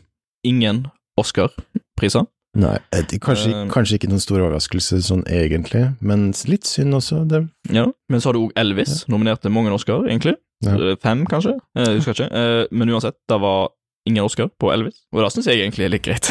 Ingen 0.47 0.85
Oscar-priser. 1.19 2.25
Nei, 2.57 2.77
kanskje, 3.21 3.51
uh, 3.53 3.65
kanskje 3.69 3.99
ikke 3.99 4.07
noen 4.09 4.21
stor 4.23 4.41
overraskelse 4.41 4.97
sånn 5.05 5.21
egentlig, 5.29 5.83
men 6.01 6.31
litt 6.49 6.65
synd 6.65 6.95
også. 6.97 7.19
Det, 7.29 7.43
Ja. 7.69 7.83
Men 8.09 8.21
så 8.23 8.29
har 8.31 8.37
du 8.37 8.47
òg 8.47 8.55
Elvis, 8.57 9.03
nominerte 9.11 9.51
mange 9.53 9.69
Oscar, 9.75 10.07
egentlig. 10.09 10.33
Ja. 10.65 10.73
Eh, 10.73 10.95
Fem, 11.03 11.25
kanskje? 11.29 11.53
Eh, 11.77 11.85
Jeg 11.85 11.99
husker 11.99 12.15
ikke. 12.15 12.29
Eh, 12.33 12.67
Men 12.71 12.89
uansett, 12.89 13.13
det 13.29 13.37
var 13.43 13.69
ingen 14.07 14.25
Oscar 14.25 14.49
på 14.59 14.71
Elvis, 14.73 15.01
og 15.13 15.21
det 15.23 15.31
syns 15.35 15.49
jeg 15.51 15.61
egentlig 15.61 15.87
er 15.87 15.93
litt 15.93 16.05
greit. 16.07 16.29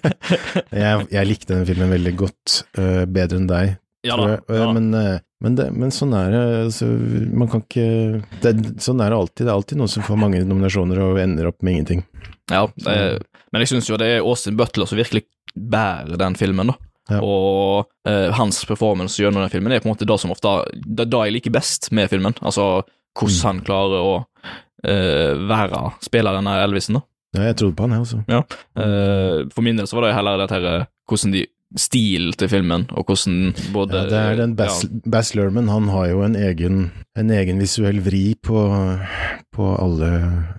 jeg, 0.82 1.06
jeg 1.10 1.28
likte 1.28 1.54
den 1.56 1.66
filmen 1.68 1.92
veldig 1.96 2.12
godt, 2.20 2.60
uh, 2.78 3.04
bedre 3.10 3.40
enn 3.40 3.48
deg, 3.50 3.78
ja 4.06 4.16
da. 4.16 4.38
Ja. 4.48 4.72
Men, 4.72 4.94
øh, 4.96 5.18
men, 5.44 5.56
det, 5.58 5.66
men 5.76 5.90
sånn 5.92 6.14
er 6.16 6.30
det. 6.32 6.44
Altså, 6.64 6.86
man 7.36 7.50
kan 7.52 7.60
ikke 7.66 8.22
det, 8.40 8.52
Sånn 8.80 9.02
er 9.04 9.12
det 9.12 9.18
alltid. 9.18 9.42
Det 9.44 9.50
er 9.50 9.58
alltid 9.58 9.80
noen 9.80 9.92
som 9.92 10.06
får 10.06 10.20
mange 10.22 10.40
nominasjoner 10.40 11.02
og 11.04 11.18
ender 11.20 11.50
opp 11.50 11.60
med 11.60 11.74
ingenting. 11.74 12.00
Ja, 12.48 12.62
det, 12.80 12.94
men 13.52 13.64
jeg 13.64 13.74
syns 13.74 13.90
jo 13.90 13.98
det 14.00 14.08
er 14.14 14.24
Austin 14.24 14.56
Butler 14.56 14.88
som 14.88 14.96
virkelig 14.96 15.26
bærer 15.52 16.16
den 16.20 16.38
filmen, 16.40 16.72
da. 16.72 16.78
Ja. 17.10 17.18
Og 17.26 17.90
eh, 18.08 18.30
hans 18.38 18.62
performance 18.68 19.20
gjennom 19.20 19.42
den 19.44 19.52
filmen 19.52 19.74
er 19.74 19.82
på 19.82 19.88
en 19.90 19.96
måte 19.96 20.06
det 20.06 20.16
som 20.22 20.30
ofte 20.30 20.52
Det 20.78 21.04
er 21.04 21.08
det 21.10 21.22
jeg 21.26 21.34
liker 21.34 21.54
best 21.56 21.88
med 21.96 22.08
filmen. 22.12 22.36
Altså 22.40 22.84
hvordan 23.18 23.36
Mm. 23.36 23.46
han 23.48 23.60
klarer 23.66 24.00
å 24.06 24.12
eh, 24.16 24.58
være 24.80 25.80
spilleren 26.04 26.46
av 26.48 26.64
Elvisen, 26.64 26.96
da. 27.00 27.04
Ja, 27.36 27.46
jeg 27.50 27.60
trodde 27.60 27.76
på 27.78 27.86
han, 27.86 27.94
jeg 27.94 28.04
også. 28.06 28.20
Eh, 28.82 29.48
for 29.54 29.62
min 29.62 29.78
del 29.78 29.86
så 29.86 29.98
var 29.98 30.08
det 30.08 30.16
heller 30.16 30.40
dette 30.40 30.58
her, 30.58 30.86
hvordan 31.10 31.34
de 31.36 31.44
stil 31.78 32.32
til 32.34 32.50
filmen, 32.50 32.88
og 32.98 33.06
hvordan 33.06 33.52
både 33.70 34.00
Ja, 34.00 34.06
det 34.10 34.18
er 34.18 34.38
den 34.40 34.56
Bass, 34.58 34.82
Bas 35.06 35.34
Lerman, 35.38 35.68
han 35.70 35.86
har 35.92 36.08
jo 36.10 36.24
en 36.26 36.34
egen, 36.34 36.80
en 37.14 37.30
egen 37.30 37.60
visuell 37.62 38.00
vri 38.02 38.34
på, 38.42 38.64
på 39.54 39.68
alle 39.76 40.10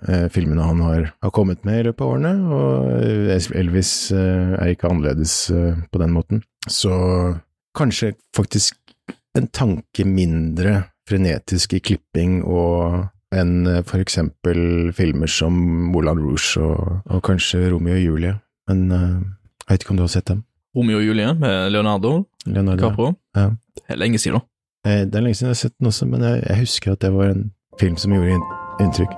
eh, 0.08 0.28
filmene 0.32 0.64
han 0.64 0.80
har, 0.80 1.10
har 1.20 1.34
kommet 1.36 1.66
med 1.68 1.82
i 1.82 1.86
løpet 1.90 2.06
av 2.06 2.14
årene, 2.14 2.32
og 2.48 2.88
eh, 3.04 3.50
Elvis 3.60 3.92
eh, 4.16 4.56
er 4.56 4.72
ikke 4.72 4.88
annerledes 4.88 5.36
eh, 5.52 5.82
på 5.92 6.00
den 6.00 6.16
måten. 6.16 6.40
Så 6.64 6.94
kanskje 7.76 8.14
faktisk 8.36 8.78
en 9.36 9.52
tanke 9.52 10.08
mindre 10.08 10.78
frenetisk 11.08 11.76
i 11.76 11.84
klipping 11.84 12.40
og 12.44 13.02
enn 13.32 13.66
eh, 13.66 13.82
for 13.88 13.98
eksempel 14.02 14.92
filmer 14.96 15.26
som 15.30 15.56
Moulin 15.92 16.20
Rouge 16.20 16.60
og, 16.60 17.00
og 17.10 17.22
kanskje 17.26 17.70
Romeo 17.72 17.94
og 17.96 18.04
Julie, 18.04 18.34
men 18.68 18.82
eh, 18.92 19.20
jeg 19.68 19.70
vet 19.76 19.82
ikke 19.86 19.94
om 19.94 20.00
du 20.00 20.06
har 20.06 20.12
sett 20.12 20.28
dem? 20.28 20.42
Romeo 20.76 20.98
og 21.00 21.04
Julie 21.04 21.34
med 21.36 21.72
Leonardo 21.72 22.14
Leonardo? 22.46 22.88
Capro. 22.88 23.10
Ja. 23.36 23.50
Det 23.76 23.84
er 23.92 24.00
lenge 24.00 24.18
siden, 24.18 24.38
da. 24.40 24.46
Eh, 24.90 25.04
Det 25.06 25.14
er 25.14 25.20
lenge 25.26 25.34
siden 25.38 25.48
jeg 25.52 25.56
har 25.56 25.62
sett 25.64 25.78
den 25.78 25.86
også, 25.92 26.06
men 26.08 26.22
jeg, 26.26 26.42
jeg 26.48 26.58
husker 26.64 26.92
at 26.92 27.00
det 27.04 27.12
var 27.12 27.30
en 27.34 27.50
film 27.80 27.96
som 27.96 28.12
gjorde 28.12 28.34
inn- 28.36 28.50
inntrykk. 28.86 29.12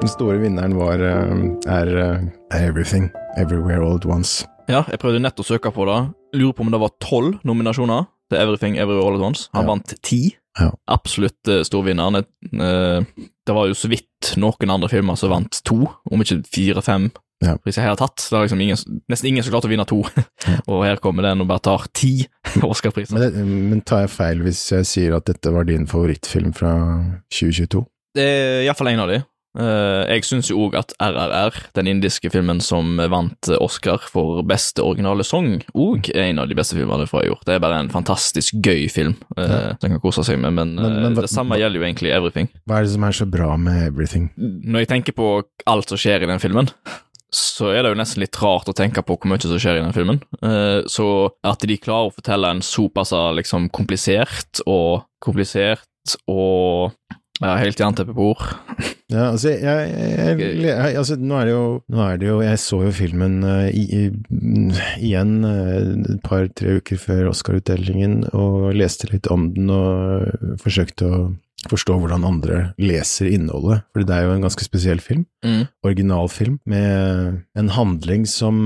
Den 0.00 0.08
store 0.12 0.38
vinneren 0.38 0.76
var 0.78 1.00
er, 1.00 1.48
er 1.66 2.68
Everything, 2.68 3.10
Everywhere 3.38 3.82
All 3.86 3.96
At 3.96 4.04
Once. 4.06 4.46
Ja, 4.68 4.82
jeg 4.90 4.98
prøvde 5.02 5.20
nett 5.22 5.38
å 5.38 5.46
søke 5.46 5.70
på 5.74 5.84
det. 5.86 5.98
Lurer 6.40 6.54
på 6.56 6.64
om 6.66 6.72
det 6.74 6.80
var 6.82 6.94
tolv 7.02 7.38
nominasjoner 7.46 8.08
til 8.32 8.40
Everything 8.40 8.78
Every 8.82 8.98
All 8.98 9.14
At 9.14 9.22
Once. 9.22 9.48
Han 9.54 9.64
Ja. 9.64 9.70
vant 9.70 9.94
ti. 10.02 10.36
Ja. 10.58 10.70
Absolutt 10.88 11.46
uh, 11.52 11.60
storvinneren. 11.62 12.16
Eh, 12.16 13.04
det 13.46 13.54
var 13.54 13.66
jo 13.68 13.74
så 13.76 13.90
vidt 13.92 14.32
noen 14.40 14.70
andre 14.72 14.88
filmer 14.88 15.14
som 15.20 15.30
vant 15.30 15.60
to, 15.68 15.84
om 16.10 16.22
ikke 16.24 16.40
fire-fem. 16.48 17.10
Ja. 17.44 17.58
Hvis 17.62 17.76
jeg 17.76 17.84
har 17.84 17.98
tatt, 18.00 18.16
det 18.16 18.32
er 18.32 18.46
liksom 18.46 18.60
ingen, 18.64 19.02
nesten 19.12 19.28
ingen 19.28 19.44
som 19.44 19.52
klarte 19.52 19.68
å 19.68 19.72
vinne 19.74 19.84
to. 19.86 19.98
og 20.72 20.84
her 20.86 20.96
kommer 20.96 21.22
den 21.28 21.44
og 21.44 21.50
bare 21.50 21.60
tar 21.60 21.84
ti 21.92 22.26
Oscar-priser. 22.64 23.12
Men, 23.18 23.22
det, 23.36 23.44
men 23.44 23.82
tar 23.84 24.06
jeg 24.06 24.14
feil 24.16 24.40
hvis 24.46 24.64
jeg 24.72 24.88
sier 24.88 25.16
at 25.18 25.28
dette 25.28 25.52
var 25.52 25.68
din 25.68 25.84
favorittfilm 25.86 26.56
fra 26.56 26.72
2022? 27.28 27.84
Det 28.16 28.24
er 28.24 28.64
iallfall 28.64 28.88
en 28.94 29.04
av 29.04 29.12
de. 29.12 29.20
Eh, 29.56 30.02
jeg 30.14 30.24
syns 30.28 30.50
jo 30.50 30.58
òg 30.66 30.74
at 30.78 30.92
RRR, 31.00 31.54
den 31.78 31.86
indiske 31.88 32.28
filmen 32.32 32.60
som 32.60 32.96
vant 33.10 33.48
Oscar 33.60 33.98
for 34.12 34.42
beste 34.46 34.84
originale 34.84 35.24
sang, 35.24 35.62
òg 35.74 36.10
er 36.14 36.26
en 36.30 36.42
av 36.42 36.48
de 36.50 36.54
beste 36.58 36.76
filmene 36.76 37.06
fra 37.08 37.22
i 37.24 37.30
år. 37.32 37.40
Det 37.46 37.54
er 37.56 37.62
bare 37.64 37.78
en 37.80 37.88
fantastisk 37.92 38.58
gøy 38.60 38.86
film 38.92 39.16
uh, 39.38 39.42
Ja. 39.46 39.62
som 39.80 39.90
kan 39.94 40.00
kose 40.04 40.24
seg 40.28 40.38
med, 40.42 40.52
men, 40.52 40.74
Men- 40.76 41.00
men 41.02 41.12
eh, 41.16 41.22
det 41.22 41.30
samme 41.32 41.56
gjelder 41.56 41.80
jo 41.80 41.86
egentlig 41.88 42.12
Everything. 42.12 42.48
Hva 42.68 42.78
er 42.78 42.82
det 42.86 42.92
som 42.92 43.04
er 43.08 43.12
så 43.16 43.26
bra 43.30 43.56
med 43.56 43.86
Everything? 43.88 44.30
Når 44.36 44.84
jeg 44.84 44.88
tenker 44.88 45.12
på 45.16 45.30
alt 45.66 45.88
som 45.88 45.98
skjer 45.98 46.22
i 46.22 46.30
den 46.30 46.38
filmen, 46.42 46.68
så 47.32 47.72
er 47.74 47.82
det 47.82 47.90
jo 47.90 47.98
nesten 47.98 48.20
litt 48.22 48.36
rart 48.40 48.68
å 48.70 48.74
tenke 48.76 49.02
på 49.04 49.16
hvor 49.18 49.28
mye 49.28 49.40
som 49.42 49.58
skjer 49.58 49.80
i 49.80 49.82
den 49.84 49.92
filmen. 49.96 50.20
Eh, 50.42 50.82
så 50.88 51.30
at 51.44 51.64
de 51.66 51.76
klarer 51.76 52.08
å 52.10 52.14
fortelle 52.14 52.48
en 52.54 52.62
såpass 52.64 53.10
liksom 53.36 53.68
komplisert 53.74 54.60
og 54.66 55.02
komplisert 55.20 55.82
og 56.30 56.92
ja, 57.42 57.56
helt 57.62 57.80
jernteppebord. 57.80 58.44
Ja, 59.06 59.28
altså, 59.30 59.52
jeg, 59.54 59.90
jeg, 59.94 60.46
jeg, 60.66 60.94
altså 60.98 61.14
nå, 61.14 61.36
er 61.38 61.46
det 61.46 61.52
jo, 61.52 61.66
nå 61.94 62.00
er 62.02 62.16
det 62.18 62.26
jo 62.26 62.40
Jeg 62.42 62.58
så 62.58 62.80
jo 62.82 62.88
filmen 62.90 63.36
uh, 63.46 63.68
i, 63.70 64.08
igjen 64.98 65.46
uh, 65.46 66.10
et 66.10 66.24
par-tre 66.26 66.80
uker 66.80 66.98
før 66.98 67.30
Oscar-utdelingen 67.30 68.24
og 68.34 68.72
leste 68.74 69.06
litt 69.12 69.30
om 69.30 69.46
den 69.54 69.70
og 69.70 70.58
forsøkte 70.58 71.06
å 71.06 71.20
forstå 71.70 71.96
hvordan 72.02 72.26
andre 72.26 72.58
leser 72.82 73.30
innholdet, 73.30 73.84
for 73.94 74.06
det 74.06 74.14
er 74.14 74.26
jo 74.26 74.34
en 74.36 74.44
ganske 74.44 74.66
spesiell 74.66 75.00
film. 75.02 75.24
Mm. 75.46 75.66
Originalfilm 75.86 76.58
med 76.68 77.40
en 77.58 77.70
handling 77.74 78.26
som 78.30 78.58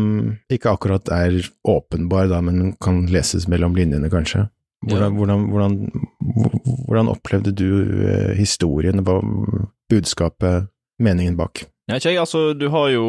ikke 0.53 0.75
akkurat 0.75 1.13
er 1.15 1.39
åpenbar, 1.69 2.29
da, 2.33 2.41
men 2.45 2.75
kan 2.83 3.05
leses 3.13 3.49
mellom 3.51 3.77
linjene, 3.79 4.11
kanskje. 4.13 4.49
Hvordan, 4.89 5.13
hvordan, 5.19 5.43
hvordan, 5.53 5.75
hvordan 6.87 7.09
opplevde 7.13 7.53
du 7.53 7.67
eh, 8.09 8.31
historien, 8.39 9.03
hva 9.05 9.19
budskapet, 9.91 10.69
meningen 11.01 11.37
bak? 11.37 11.67
Ja, 11.91 11.99
ikke 11.99 12.13
jeg, 12.15 12.21
altså, 12.23 12.53
du 12.55 12.69
har 12.71 12.89
jo 12.95 13.05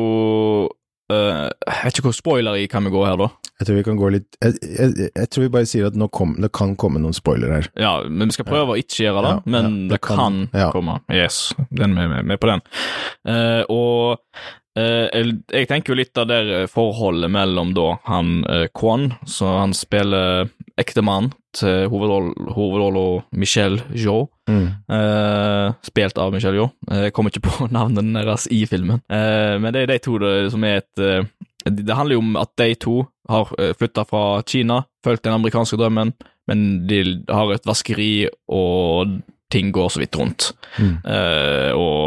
eh, 1.12 1.48
Jeg 1.68 1.80
vet 1.86 1.98
ikke 2.00 2.08
hvor 2.10 2.16
spoiler 2.18 2.58
i 2.60 2.68
kan 2.72 2.84
vi 2.88 2.92
gå 2.94 3.04
her, 3.06 3.16
da. 3.20 3.28
Jeg 3.62 3.68
tror 3.68 3.78
vi 3.78 3.84
kan 3.86 4.00
gå 4.00 4.08
litt 4.16 4.38
Jeg, 4.42 4.56
jeg, 4.66 5.10
jeg 5.16 5.30
tror 5.30 5.44
vi 5.46 5.52
bare 5.54 5.68
sier 5.70 5.90
at 5.92 5.98
nå 6.00 6.08
kom, 6.10 6.34
det 6.42 6.50
kan 6.56 6.74
komme 6.82 7.00
noen 7.04 7.14
spoiler 7.14 7.52
her. 7.54 7.68
Ja, 7.80 7.92
men 8.10 8.32
vi 8.32 8.38
skal 8.40 8.48
prøve 8.50 8.74
å 8.74 8.80
ikke 8.82 9.04
gjøre 9.06 9.22
det, 9.28 9.34
Ja, 9.38 9.44
men 9.54 9.64
ja, 9.68 9.74
det, 9.76 9.90
det 9.94 10.02
kan, 10.08 10.18
kan- 10.18 10.64
ja. 10.64 10.72
komme. 10.74 10.98
Yes, 11.14 11.52
den 11.70 11.94
er 12.00 12.10
med, 12.16 12.26
med 12.32 12.42
på 12.42 12.50
den. 12.52 12.64
Uh, 13.28 13.62
og 13.70 14.18
jeg, 14.78 15.34
jeg 15.52 15.68
tenker 15.68 15.92
jo 15.94 15.98
litt 16.00 16.18
av 16.22 16.28
det 16.30 16.68
forholdet 16.72 17.32
mellom 17.34 17.74
da 17.76 17.90
han 18.08 18.42
uh, 18.48 18.66
Kwon, 18.74 19.10
så 19.28 19.50
han 19.60 19.74
spiller 19.76 20.48
ektemann 20.80 21.32
til 21.58 21.90
hovedroll- 21.92 22.54
hovedrollen 22.56 23.24
Michelle 23.36 23.82
Jo, 24.00 24.30
Mm. 24.52 24.68
uh, 24.92 25.72
spilt 25.86 26.18
av 26.20 26.32
Michelle 26.34 26.58
Jo. 26.58 26.66
Eh, 26.90 27.04
Jeg 27.06 27.14
kommer 27.14 27.32
ikke 27.32 27.46
på 27.46 27.68
navnet 27.78 28.08
deres 28.16 28.48
i 28.52 28.66
filmen, 28.68 29.00
uh, 29.12 29.56
men 29.62 29.72
det 29.74 29.84
er 29.84 29.92
de 29.94 30.00
to 30.04 30.18
det, 30.20 30.52
som 30.52 30.64
er 30.68 30.82
et 30.82 31.00
uh, 31.00 31.24
det 31.68 31.86
det 31.86 31.96
handler 31.96 32.16
jo 32.18 32.24
om 32.24 32.36
at 32.42 32.50
de 32.58 32.74
to 32.76 32.96
har 33.30 33.52
flytta 33.78 34.04
fra 34.10 34.42
Kina, 34.50 34.80
fulgt 35.06 35.24
den 35.28 35.36
amerikanske 35.38 35.78
drømmen, 35.78 36.10
men 36.50 36.64
de 36.90 37.04
har 37.30 37.52
et 37.54 37.68
vaskeri, 37.70 38.28
og 38.50 39.20
ting 39.52 39.72
går 39.76 39.90
så 39.94 40.02
vidt 40.02 40.18
rundt. 40.20 40.52
Mm. 40.80 40.96
Uh, 41.06 41.72
og 41.76 42.06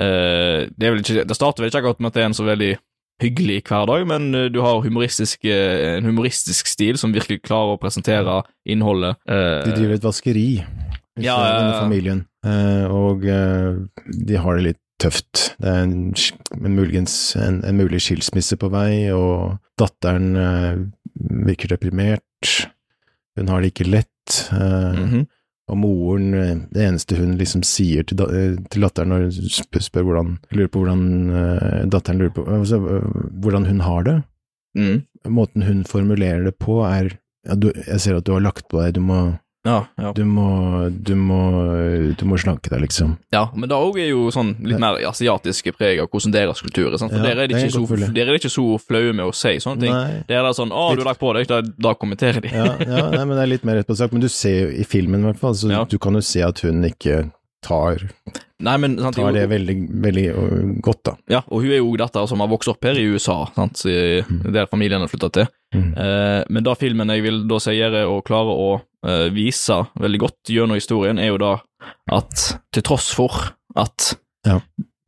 uh, 0.00 0.66
det, 0.68 0.92
ikke, 1.02 1.24
det 1.28 1.38
starter 1.38 1.64
vel 1.64 1.72
ikke 1.72 1.82
akkurat 1.82 2.02
med 2.02 2.12
at 2.12 2.18
det 2.18 2.24
er 2.24 2.30
en 2.30 2.38
så 2.38 2.46
veldig 2.46 2.74
hyggelig 3.22 3.62
hverdag, 3.64 4.02
men 4.04 4.26
eh, 4.36 4.50
du 4.52 4.58
har 4.60 4.76
en 4.76 6.04
humoristisk 6.04 6.68
stil 6.68 6.98
som 7.00 7.14
virkelig 7.14 7.38
klarer 7.46 7.72
å 7.72 7.78
presentere 7.80 8.42
innholdet. 8.68 9.16
Uh, 9.24 9.64
De 9.64 9.72
driver 9.72 9.96
et 9.96 10.04
vaskeri, 10.04 10.50
Ja, 11.16 11.36
denne 11.40 11.78
familien, 11.80 12.26
og 12.92 13.24
de 13.24 14.36
har 14.36 14.58
det 14.58 14.66
litt 14.66 14.82
tøft. 15.00 15.46
Det 15.56 15.70
er 15.72 15.86
en, 15.86 16.12
en 16.12 16.76
muligens 16.76 17.14
en, 17.40 17.62
en 17.64 17.80
mulig 17.80 18.02
skilsmisse 18.04 18.60
på 18.60 18.68
vei, 18.68 19.08
og 19.16 19.56
datteren 19.80 20.36
virker 21.16 21.72
deprimert. 21.72 22.68
Hun 23.40 23.48
har 23.48 23.64
det 23.64 23.72
ikke 23.72 23.88
lett. 23.88 24.12
Mm 24.52 25.00
mhm. 25.06 25.24
Og 25.66 25.78
moren, 25.82 26.34
eh, 26.34 26.58
det 26.70 26.84
eneste 26.84 27.18
hun 27.18 27.34
liksom 27.40 27.64
sier 27.66 28.06
til, 28.06 28.20
eh, 28.22 28.54
til 28.70 28.86
datteren 28.86 29.10
når 29.10 29.24
hun 29.26 29.82
spør, 29.82 30.06
hvordan 30.06 30.36
Lurer 30.54 30.70
på 30.70 30.82
hvordan 30.82 31.06
eh, 31.34 31.80
datteren 31.90 32.20
lurer 32.22 32.34
på 32.36 32.44
altså, 32.46 32.78
hvordan 33.42 33.66
hun 33.66 33.80
har 33.82 34.06
det. 34.06 34.16
Mm. 34.78 35.02
Måten 35.26 35.66
hun 35.66 35.82
formulerer 35.88 36.44
det 36.46 36.54
på, 36.62 36.84
er 36.86 37.16
ja, 37.46 37.54
du, 37.54 37.72
Jeg 37.74 38.00
ser 38.00 38.16
at 38.18 38.26
du 38.26 38.32
har 38.34 38.44
lagt 38.44 38.68
på 38.68 38.82
deg, 38.82 38.94
du 38.94 39.02
må 39.02 39.20
Ja, 39.66 39.78
ja. 39.98 40.12
Du 40.14 40.22
må, 40.24 40.46
du 40.94 41.12
må, 41.18 41.40
du 42.16 42.24
må 42.30 42.38
slanke 42.38 42.70
deg, 42.70 42.84
liksom. 42.86 43.16
ja, 43.34 43.44
men 43.56 43.68
det 43.68 43.76
òg 43.76 43.98
er 43.98 44.08
jo 44.12 44.28
sånn 44.34 44.54
litt 44.62 44.78
mer 44.82 45.00
asiatiske 45.08 45.72
preg 45.76 46.00
av 46.04 46.08
hvordan 46.12 46.34
deres 46.36 46.62
kultur 46.62 46.92
er. 46.92 46.98
Sant? 47.02 47.12
For 47.12 47.18
Ja, 47.20 47.34
der, 47.34 47.42
er 47.44 47.50
de 47.50 47.54
det 47.56 47.64
ikke 47.66 47.74
så, 47.74 48.12
der 48.14 48.30
er 48.30 48.38
ikke 48.38 48.52
så 48.52 48.66
flaue 48.82 49.12
med 49.16 49.26
å 49.26 49.32
si 49.34 49.56
sånne 49.62 49.82
ting. 49.82 49.92
Nei, 49.92 50.22
Det 50.28 50.36
er 50.38 50.42
da 50.46 50.52
sånn 50.56 50.70
'Å, 50.70 50.84
du 50.94 51.02
har 51.02 51.10
lagt 51.12 51.20
på 51.20 51.32
deg', 51.34 51.48
da, 51.50 51.60
da 51.62 51.94
kommenterer 51.94 52.40
de. 52.40 52.48
ja, 52.54 52.76
ja, 52.80 53.10
nei, 53.10 53.24
men 53.24 53.34
det 53.36 53.42
er 53.42 53.52
litt 53.56 53.64
mer 53.64 53.80
rett 53.80 53.86
på 53.90 53.96
sak. 53.98 54.12
Men 54.12 54.22
du 54.22 54.28
ser 54.28 54.56
jo 54.66 54.68
i 54.70 54.84
filmen, 54.84 55.20
i 55.20 55.30
hvert 55.32 55.40
fall, 55.42 55.54
så 55.54 55.84
du 55.88 55.98
kan 55.98 56.14
jo 56.14 56.20
se 56.22 56.42
at 56.46 56.60
hun 56.62 56.84
ikke 56.86 57.30
tar, 57.64 58.02
Nei, 58.64 58.76
men 58.80 58.94
sant, 58.96 59.16
tar 59.18 59.34
det 59.36 59.42
veldig, 59.50 59.74
veldig 60.00 60.24
øh, 60.32 60.68
godt, 60.84 61.02
da. 61.04 61.12
Ja, 61.28 61.40
og 61.52 61.60
hun 61.60 61.72
er 61.74 61.80
jo 61.82 61.90
datter 62.00 62.24
som 62.30 62.40
har 62.40 62.48
vokst 62.48 62.70
opp 62.72 62.84
her 62.88 62.96
i 62.96 63.04
USA, 63.12 63.42
sant, 63.56 63.82
i, 63.84 64.22
der 64.54 64.68
familien 64.70 65.02
har 65.04 65.10
flytta 65.12 65.28
til. 65.34 65.48
Mm. 65.76 65.90
Eh, 65.92 66.40
men 66.48 66.64
det 66.64 66.76
filmen 66.80 67.12
jeg 67.12 67.24
vil 67.26 67.42
da 67.50 67.58
si 67.60 67.74
gjøre 67.76 68.06
og 68.08 68.22
klare 68.28 68.54
å 68.56 68.68
eh, 69.06 69.26
vise 69.34 69.76
veldig 70.00 70.22
godt 70.24 70.52
gjennom 70.54 70.78
historien, 70.80 71.20
er 71.20 71.34
jo 71.34 71.40
da 71.42 71.52
at 72.16 72.46
til 72.72 72.82
tross 72.86 73.10
for 73.14 73.34
at 73.76 74.14
Ja. 74.46 74.60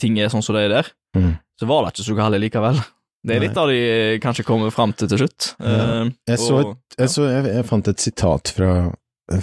ting 0.03 0.19
er 0.21 0.29
sånn 0.29 0.43
som 0.45 0.55
det 0.59 0.67
er 0.69 0.75
der, 0.81 0.95
Mm. 1.17 1.39
så 1.59 1.67
var 1.67 1.87
det 1.87 1.95
ikke 1.95 2.05
så 2.05 2.15
galt 2.19 2.37
likevel. 2.39 2.77
Det 3.25 3.35
er 3.35 3.41
litt 3.41 3.57
av 3.59 3.67
de 3.73 3.79
eh, 3.81 4.19
kanskje 4.23 4.45
kommer 4.47 4.71
fram 4.71 4.93
til 4.93 5.09
til 5.09 5.19
slutt. 5.25 5.55
Ja. 5.59 6.03
Eh, 6.05 6.11
Jeg, 6.29 6.39
så 6.39 6.59
et, 6.61 6.77
jeg, 6.99 7.09
så, 7.09 7.25
jeg, 7.33 7.45
jeg 7.57 7.65
fant 7.67 7.89
et 7.89 7.99
sitat 8.05 8.53
fra, 8.55 8.93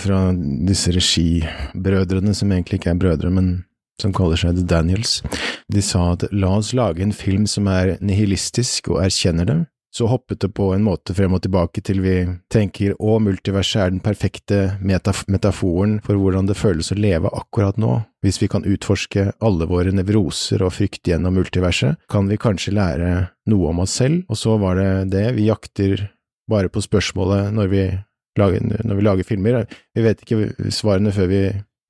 fra 0.01 0.19
disse 0.67 0.93
regibrødrene, 0.95 2.33
som 2.33 2.51
egentlig 2.51 2.81
ikke 2.81 2.93
er 2.95 3.01
brødre, 3.01 3.31
men 3.33 3.53
som 4.01 4.13
kaller 4.15 4.39
seg 4.39 4.57
The 4.57 4.65
Daniels. 4.67 5.21
De 5.71 5.83
sa 5.83 6.11
at 6.15 6.27
la 6.35 6.57
oss 6.57 6.73
lage 6.75 7.03
en 7.03 7.15
film 7.15 7.45
som 7.49 7.69
er 7.71 7.95
nihilistisk 8.03 8.91
og 8.91 9.03
erkjenner 9.05 9.49
det. 9.49 9.61
Så 9.95 10.09
hoppet 10.11 10.41
det 10.43 10.49
på 10.51 10.73
en 10.75 10.83
måte 10.83 11.13
frem 11.15 11.37
og 11.37 11.39
tilbake 11.45 11.79
til 11.87 12.01
vi 12.03 12.15
tenker 12.51 12.97
å, 12.99 13.13
multiverset 13.23 13.79
er 13.79 13.93
den 13.93 14.01
perfekte 14.03 14.57
metaf 14.83 15.21
metaforen 15.31 16.01
for 16.03 16.19
hvordan 16.19 16.49
det 16.49 16.57
føles 16.59 16.91
å 16.91 16.97
leve 16.99 17.31
akkurat 17.31 17.79
nå. 17.79 18.01
Hvis 18.25 18.41
vi 18.41 18.49
kan 18.51 18.67
utforske 18.67 19.29
alle 19.39 19.69
våre 19.69 19.93
nevroser 19.95 20.65
og 20.67 20.73
frykt 20.75 21.07
gjennom 21.07 21.39
multiverset, 21.39 22.01
kan 22.11 22.27
vi 22.27 22.41
kanskje 22.41 22.75
lære 22.75 23.13
noe 23.47 23.71
om 23.71 23.79
oss 23.85 23.95
selv, 24.01 24.25
og 24.27 24.41
så 24.41 24.57
var 24.59 24.75
det 24.81 24.89
det. 25.15 25.29
Vi 25.37 25.47
jakter 25.47 26.09
bare 26.51 26.67
på 26.67 26.83
spørsmålet 26.83 27.55
når 27.55 27.71
vi 27.71 27.85
lager, 28.41 28.65
når 28.83 28.95
vi 28.99 29.05
lager 29.05 29.27
filmer. 29.27 29.61
Vi 29.95 30.03
vet 30.05 30.21
ikke 30.25 30.71
svarene 30.73 31.13
før 31.15 31.27
vi 31.31 31.41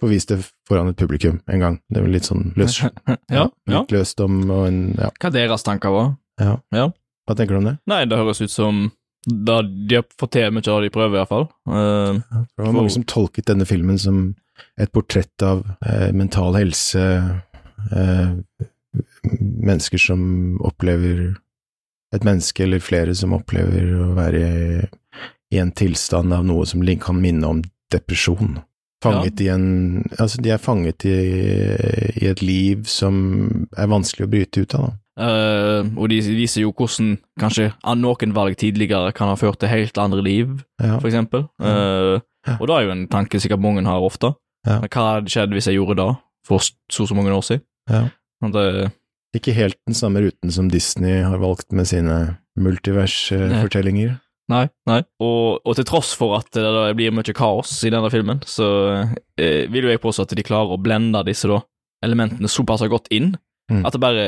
får 0.01 0.11
vist 0.11 0.29
det 0.33 0.41
foran 0.67 0.89
et 0.91 0.99
publikum 0.99 1.39
en 1.47 1.59
gang. 1.63 1.79
Det 1.89 2.01
er 2.01 2.05
vel 2.05 2.15
litt 2.17 2.27
sånn 2.27 2.49
løs, 2.59 2.81
ja, 3.37 3.47
ja. 3.47 3.79
litt 3.81 3.93
løst 3.95 4.19
om 4.25 4.41
og 4.51 4.67
en 4.67 4.79
ja. 4.99 5.09
Hva 5.21 5.31
deres 5.33 5.63
tanker 5.65 5.93
var? 5.95 6.13
ja. 6.41 6.57
Ja. 6.75 6.89
Hva 7.25 7.33
tenker 7.39 7.55
du 7.55 7.61
om 7.63 7.67
det? 7.71 7.77
Nei, 7.89 8.03
det 8.05 8.19
høres 8.19 8.37
ut 8.43 8.51
som 8.53 8.83
da 9.25 9.61
de 9.65 9.95
har 9.97 10.03
fått 10.19 10.35
til 10.35 10.51
mye 10.53 10.67
av 10.69 10.83
det 10.83 10.91
de 10.91 10.93
prøver, 10.93 11.15
i 11.15 11.17
hvert 11.23 11.31
fall. 11.31 11.47
Eh, 11.65 12.19
Det 12.53 12.61
var 12.67 12.75
mange 12.75 12.91
som 12.93 13.05
tolket 13.09 13.47
denne 13.49 13.65
filmen 13.65 13.97
som 13.97 14.19
et 14.77 14.91
portrett 14.93 15.41
av 15.41 15.63
eh, 15.81 16.11
mental 16.13 16.53
helse, 16.59 17.01
eh, 17.89 18.35
mennesker 19.33 19.97
som 19.97 20.21
opplever 20.61 21.33
Et 22.13 22.23
menneske 22.23 22.63
eller 22.63 22.79
flere 22.79 23.15
som 23.17 23.33
opplever 23.35 23.89
å 23.99 24.11
være 24.15 24.43
i, 25.53 25.59
en 25.61 25.71
tilstand 25.71 26.33
av 26.33 26.45
noe 26.45 26.65
som 26.65 26.83
kan 27.01 27.19
minne 27.21 27.47
om 27.47 27.63
depresjon. 27.93 28.59
Fanget 29.03 29.41
i 29.41 29.49
en 29.53 30.03
Altså, 30.17 30.41
de 30.41 30.49
er 30.49 30.57
fanget 30.57 31.05
i, 31.05 31.15
i 32.23 32.25
et 32.27 32.41
liv 32.41 32.85
som 32.89 33.65
er 33.77 33.91
vanskelig 33.91 34.25
å 34.25 34.31
bryte 34.31 34.61
ut 34.63 34.75
av, 34.75 34.87
da. 34.87 34.93
Uh, 35.15 35.87
og 35.95 36.09
de 36.11 36.17
viser 36.35 36.65
jo 36.65 36.73
hvordan 36.75 37.13
kanskje 37.39 37.69
noen 37.95 38.33
valg 38.35 38.57
tidligere 38.59 39.13
kan 39.15 39.29
ha 39.31 39.37
ført 39.39 39.61
til 39.61 39.71
helt 39.71 39.97
andre 39.97 40.19
liv, 40.25 40.57
Ja. 40.81 40.97
for 40.99 41.07
eksempel. 41.07 41.47
Uh, 41.61 42.19
Ja. 42.45 42.57
Og 42.59 42.67
det 42.69 42.75
er 42.75 42.83
jo 42.85 42.93
en 42.93 43.07
tanke 43.09 43.39
sikkert 43.41 43.61
mange 43.63 43.83
har 43.85 44.03
ofte. 44.05 44.35
Ja. 44.67 44.79
Hva 44.85 45.05
hadde 45.15 45.31
skjedd 45.33 45.53
hvis 45.55 45.65
jeg 45.69 45.79
gjorde 45.79 45.97
det 45.97 46.11
for 46.45 46.61
så 46.61 47.05
og 47.05 47.09
så 47.09 47.17
mange 47.17 47.33
år 47.33 47.41
siden? 47.45 47.63
Ja. 47.89 48.03
Sånn 48.43 48.53
det, 48.53 48.91
Ikke 49.35 49.53
helt 49.55 49.77
den 49.87 49.97
samme 49.97 50.21
ruten 50.21 50.51
som 50.53 50.69
Disney 50.69 51.23
har 51.23 51.37
valgt 51.41 51.71
med 51.75 51.87
sine 51.89 52.37
multiversfortellinger. 52.55 54.19
Nei, 54.49 54.67
nei. 54.87 54.99
Og, 55.23 55.61
og 55.65 55.75
til 55.75 55.85
tross 55.89 56.13
for 56.17 56.35
at 56.37 56.51
det, 56.53 56.95
blir 56.97 57.11
mye 57.15 57.33
kaos 57.35 57.71
i 57.85 57.89
denne 57.93 58.11
filmen, 58.13 58.41
så 58.45 58.67
eh, 59.39 59.65
vil 59.71 59.87
jo 59.87 59.93
jeg 59.93 60.01
påstå 60.03 60.27
at 60.27 60.35
de 60.37 60.43
klarer 60.45 60.75
å 60.75 60.81
blende 60.81 61.23
disse 61.25 61.47
da, 61.49 61.61
elementene 62.05 62.47
såpass 62.51 62.85
godt 62.91 63.11
inn 63.15 63.35
Mm. 63.65 63.79
at 63.81 63.93
det 63.95 63.99
bare 63.99 64.23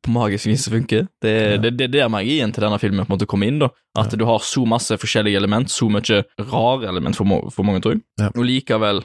på 0.00 0.08
magisk 0.08 0.46
vis 0.48 0.62
funker. 0.72 1.02
Det, 1.20 1.32
Ja. 1.52 1.56
det, 1.60 1.74
det 1.76 1.84
er 1.84 1.92
der 1.92 2.08
magien 2.08 2.48
til 2.50 2.62
denne 2.64 2.78
filmen 2.80 3.04
på 3.04 3.12
en 3.12 3.18
måte 3.18 3.26
kommer 3.28 3.44
inn. 3.46 3.58
da 3.60 3.68
At 3.94 4.12
Ja. 4.14 4.16
du 4.16 4.24
har 4.24 4.38
så 4.40 4.62
masse 4.66 4.96
forskjellige 4.96 5.36
element, 5.36 5.68
så 5.68 5.90
mye 5.92 6.24
rare 6.48 6.88
element 6.88 7.14
for, 7.14 7.24
må, 7.28 7.50
for 7.52 7.62
mange, 7.62 7.82
tror 7.82 7.92
jeg. 7.98 8.00
Ja. 8.18 8.30
Og 8.34 8.40
likevel 8.48 9.02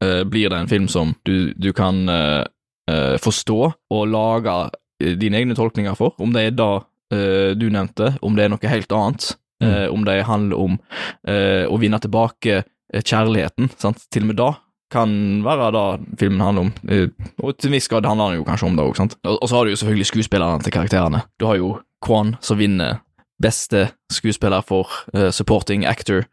eh, 0.00 0.24
blir 0.24 0.48
det 0.48 0.56
en 0.62 0.66
film 0.72 0.88
som 0.88 1.14
du, 1.26 1.52
du 1.52 1.74
kan 1.74 2.08
eh, 2.08 2.44
eh, 2.88 3.18
forstå 3.20 3.74
og 3.92 4.08
lage 4.08 4.70
eh, 5.04 5.12
dine 5.20 5.36
egne 5.42 5.54
tolkninger 5.54 5.94
for. 5.94 6.14
Om 6.18 6.32
det 6.32 6.46
er 6.46 6.50
det 6.56 6.70
eh, 7.12 7.52
du 7.54 7.68
nevnte, 7.68 8.16
om 8.22 8.34
det 8.34 8.46
er 8.46 8.48
noe 8.48 8.64
helt 8.72 8.90
annet. 8.96 9.36
Mm. 9.62 9.70
eh, 9.70 9.88
om 9.90 10.04
det 10.04 10.22
handler 10.22 10.58
om 10.58 10.78
eh, 11.28 11.66
å 11.66 11.78
vinne 11.82 11.98
tilbake 11.98 12.60
eh, 12.62 13.02
kjærligheten. 13.02 13.72
Sant? 13.78 14.04
Til 14.12 14.26
og 14.26 14.32
med 14.32 14.38
da 14.38 14.52
kan 14.92 15.10
være 15.44 15.72
det 15.74 16.18
filmen 16.20 16.40
handler 16.40 16.68
om. 16.68 16.70
Og 17.44 17.58
til 17.58 17.68
en 17.68 17.74
viss 17.76 17.90
grad 17.92 18.06
handler 18.08 18.30
den 18.30 18.40
jo 18.40 18.46
kanskje 18.46 18.68
om 18.70 18.78
det 18.78 18.86
òg, 18.86 18.94
sant. 18.96 19.18
Og, 19.28 19.42
så 19.44 19.58
har 19.58 19.66
du 19.66 19.74
jo 19.74 19.80
selvfølgelig 19.82 20.06
skuespillerne 20.08 20.64
til 20.64 20.72
karakterene. 20.72 21.20
Du 21.36 21.44
har 21.44 21.58
jo 21.60 21.74
Kwan 22.00 22.36
som 22.40 22.56
vinner 22.56 23.02
beste 23.42 23.88
skuespiller 24.10 24.62
for 24.64 24.88
uh, 25.14 25.28
supporting 25.30 25.84
actor, 25.84 26.24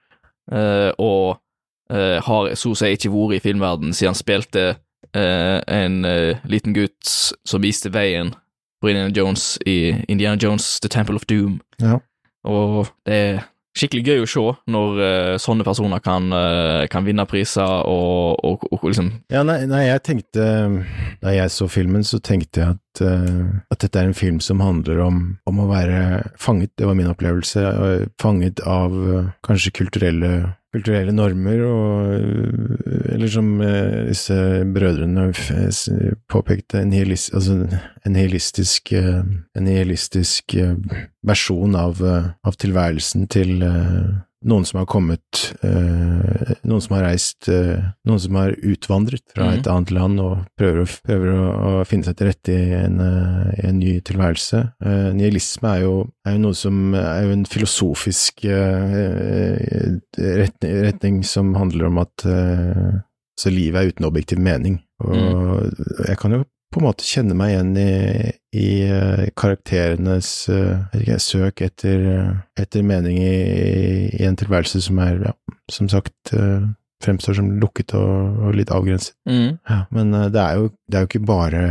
uh, 0.54 0.94
og 0.98 1.42
uh, 1.92 2.22
har 2.24 2.54
så 2.56 2.72
å 2.72 2.78
si 2.80 2.94
ikke 2.96 3.12
vært 3.12 3.40
i 3.40 3.44
filmverden 3.44 3.94
siden 3.94 4.14
han 4.14 4.20
spilte 4.20 4.66
en 5.16 6.02
liten 6.50 6.74
gutt 6.76 7.08
som 7.48 7.62
viste 7.64 7.88
veien 7.94 8.34
på 8.82 8.90
Indiana 8.90 9.14
Jones 9.16 9.54
i 9.64 9.94
Indiana 10.12 10.36
Jones 10.36 10.82
The 10.84 10.90
Temple 10.92 11.16
of 11.16 11.24
Doom. 11.30 11.62
Ja. 11.80 12.02
Og 12.45 12.88
det 13.08 13.19
er 13.19 13.43
skikkelig 13.75 14.05
gøy 14.05 14.23
å 14.23 14.29
se 14.29 14.45
når 14.71 15.01
uh, 15.01 15.34
sånne 15.41 15.65
personer 15.67 16.03
kan, 16.03 16.29
uh, 16.31 16.86
kan 16.91 17.05
vinne 17.08 17.25
priser 17.27 17.84
og, 17.89 18.39
og, 18.45 18.65
og 18.71 18.88
liksom 18.88 19.12
Ja, 19.34 19.43
nei, 19.47 19.65
nei, 19.67 19.88
jeg 19.89 20.03
tenkte 20.05 20.45
Da 21.21 21.34
jeg 21.36 21.51
så 21.51 21.67
filmen, 21.71 22.05
så 22.08 22.21
tenkte 22.23 22.62
jeg 22.62 22.77
at 22.77 22.81
at, 22.95 23.01
eh, 23.01 23.45
at 23.71 23.79
dette 23.81 23.99
er 23.99 24.10
en 24.10 24.13
film 24.13 24.39
som 24.39 24.60
handler 24.60 24.99
om, 25.03 25.38
om 25.45 25.60
å 25.60 25.69
være 25.69 26.31
fanget, 26.39 26.71
det 26.77 26.88
var 26.88 26.95
min 26.95 27.12
opplevelse, 27.12 27.62
eh, 27.62 28.05
fanget 28.21 28.62
av 28.65 28.91
eh, 28.93 29.31
kanskje 29.43 29.73
kulturelle 29.73 30.55
kulturelle 30.75 31.13
normer, 31.15 31.62
og 31.63 33.13
eller 33.15 33.29
som 33.31 33.53
disse 34.10 34.36
brødrene 34.75 35.29
påpekte, 36.27 36.81
en, 36.81 36.89
nihilis, 36.91 37.29
altså 37.31 37.62
en 37.63 38.12
nihilistisk, 38.12 38.91
en 38.91 39.63
nihilistisk 39.63 40.58
versjon 41.23 41.79
av, 41.79 42.03
av 42.03 42.60
tilværelsen 42.60 43.23
til 43.31 43.63
noen 44.45 44.65
som 44.67 44.77
har 44.77 44.86
kommet, 44.86 45.39
eh, 45.65 46.53
noen 46.69 46.81
som 46.84 46.95
har 46.95 47.08
reist, 47.08 47.47
eh, 47.49 47.81
noen 48.05 48.19
som 48.21 48.36
har 48.38 48.51
utvandret 48.62 49.23
fra 49.34 49.47
Mhm. 49.49 49.58
et 49.58 49.67
annet 49.67 49.91
land 49.91 50.19
og 50.21 50.45
prøver, 50.60 50.84
å, 50.84 51.01
prøver 51.08 51.34
å, 51.34 51.45
å 51.81 51.86
finne 51.89 52.05
seg 52.05 52.15
til 52.19 52.27
rette 52.29 52.53
i 52.53 52.73
en, 52.77 52.99
eh, 53.01 53.67
en 53.67 53.79
ny 53.79 53.99
tilværelse. 54.01 54.62
Eh, 54.86 55.12
nihilisme 55.17 55.71
er 55.75 55.81
jo, 55.81 55.95
er 56.27 56.34
jo 56.38 56.43
noe 56.45 56.53
som 56.55 56.93
er 56.95 57.23
jo 57.25 57.31
en 57.31 57.45
filosofisk 57.45 58.45
eh, 58.45 59.97
retning, 60.17 60.75
retning 60.86 61.23
som 61.25 61.53
handler 61.58 61.88
om 61.89 61.97
at 62.05 62.25
eh, 62.25 62.99
så 63.38 63.51
livet 63.51 63.81
er 63.81 63.91
uten 63.91 64.05
objektiv 64.08 64.39
mening. 64.39 64.79
Og 65.03 65.73
jeg 66.08 66.17
kan 66.21 66.31
jo 66.38 66.43
på 66.76 66.82
en 66.82 66.88
måte 66.90 67.08
kjenne 67.08 67.36
meg 67.40 67.54
igjen 67.54 67.72
i, 67.80 68.32
i 68.60 68.68
eh, 68.86 69.26
karakterenes 69.40 70.30
eh, 70.52 70.84
ikke, 71.00 71.18
søk 71.24 71.62
etter, 71.66 72.04
eh, 72.12 72.32
etter 72.62 72.84
mening 72.86 73.18
i, 73.24 73.36
i 74.20 74.26
en 74.28 74.36
tilværelse 74.40 74.82
som 74.86 75.00
er, 75.04 75.22
ja, 75.30 75.34
som 75.72 75.88
sagt, 75.92 76.34
fremstår 77.04 77.38
som 77.40 77.48
lukket 77.62 77.94
og, 77.98 78.42
og 78.48 78.56
litt 78.58 78.72
avgrenset. 78.74 79.16
Mm. 79.30 79.56
Ja, 79.70 79.80
men 79.96 80.12
det 80.34 80.42
er, 80.42 80.60
jo, 80.62 80.70
det 80.90 80.98
er 81.00 81.06
jo 81.06 81.10
ikke 81.12 81.24
bare 81.28 81.64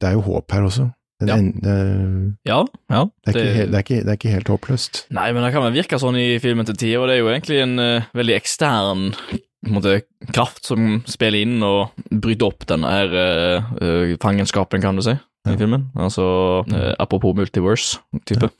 Det 0.00 0.08
er 0.10 0.16
jo 0.18 0.24
håp 0.26 0.52
her 0.56 0.66
også. 0.68 0.88
Ja. 1.20 1.36
en- 1.36 1.52
det, 1.60 1.76
Ja, 2.48 2.62
ja. 2.88 3.00
det, 3.26 3.34
er 3.34 3.36
ikke, 3.36 3.54
helt- 3.58 3.74
er 3.74 3.82
ikke, 3.84 3.96
det 4.04 4.08
er 4.08 4.16
ikke 4.18 4.34
helt 4.34 4.48
håpløst. 4.48 5.02
Nei, 5.12 5.26
men 5.36 5.44
det 5.44 5.50
kan 5.52 5.66
vel 5.66 5.74
virke 5.76 5.98
sånn 6.00 6.16
i 6.16 6.38
filmen 6.40 6.64
til 6.68 6.78
tider, 6.80 7.02
og 7.02 7.10
det 7.10 7.18
er 7.18 7.20
jo 7.20 7.28
egentlig 7.34 7.58
en 7.60 7.74
uh, 7.82 8.06
veldig 8.16 8.36
ekstern 8.38 9.02
måte, 9.68 10.02
kraft 10.32 10.64
som 10.64 11.02
spiller 11.10 11.42
inn 11.44 11.62
og 11.66 11.90
bryter 12.10 12.46
opp 12.48 12.64
denne 12.70 12.88
her 12.88 13.12
eh, 13.20 14.14
fangenskapen, 14.22 14.80
kan 14.80 14.96
du 14.96 15.02
si, 15.04 15.16
Ja. 15.46 15.52
i 15.54 15.56
filmen. 15.60 15.88
Altså, 15.96 16.24
uh, 16.68 16.94
apropos 17.00 17.34
multiverse-type. 17.36 18.50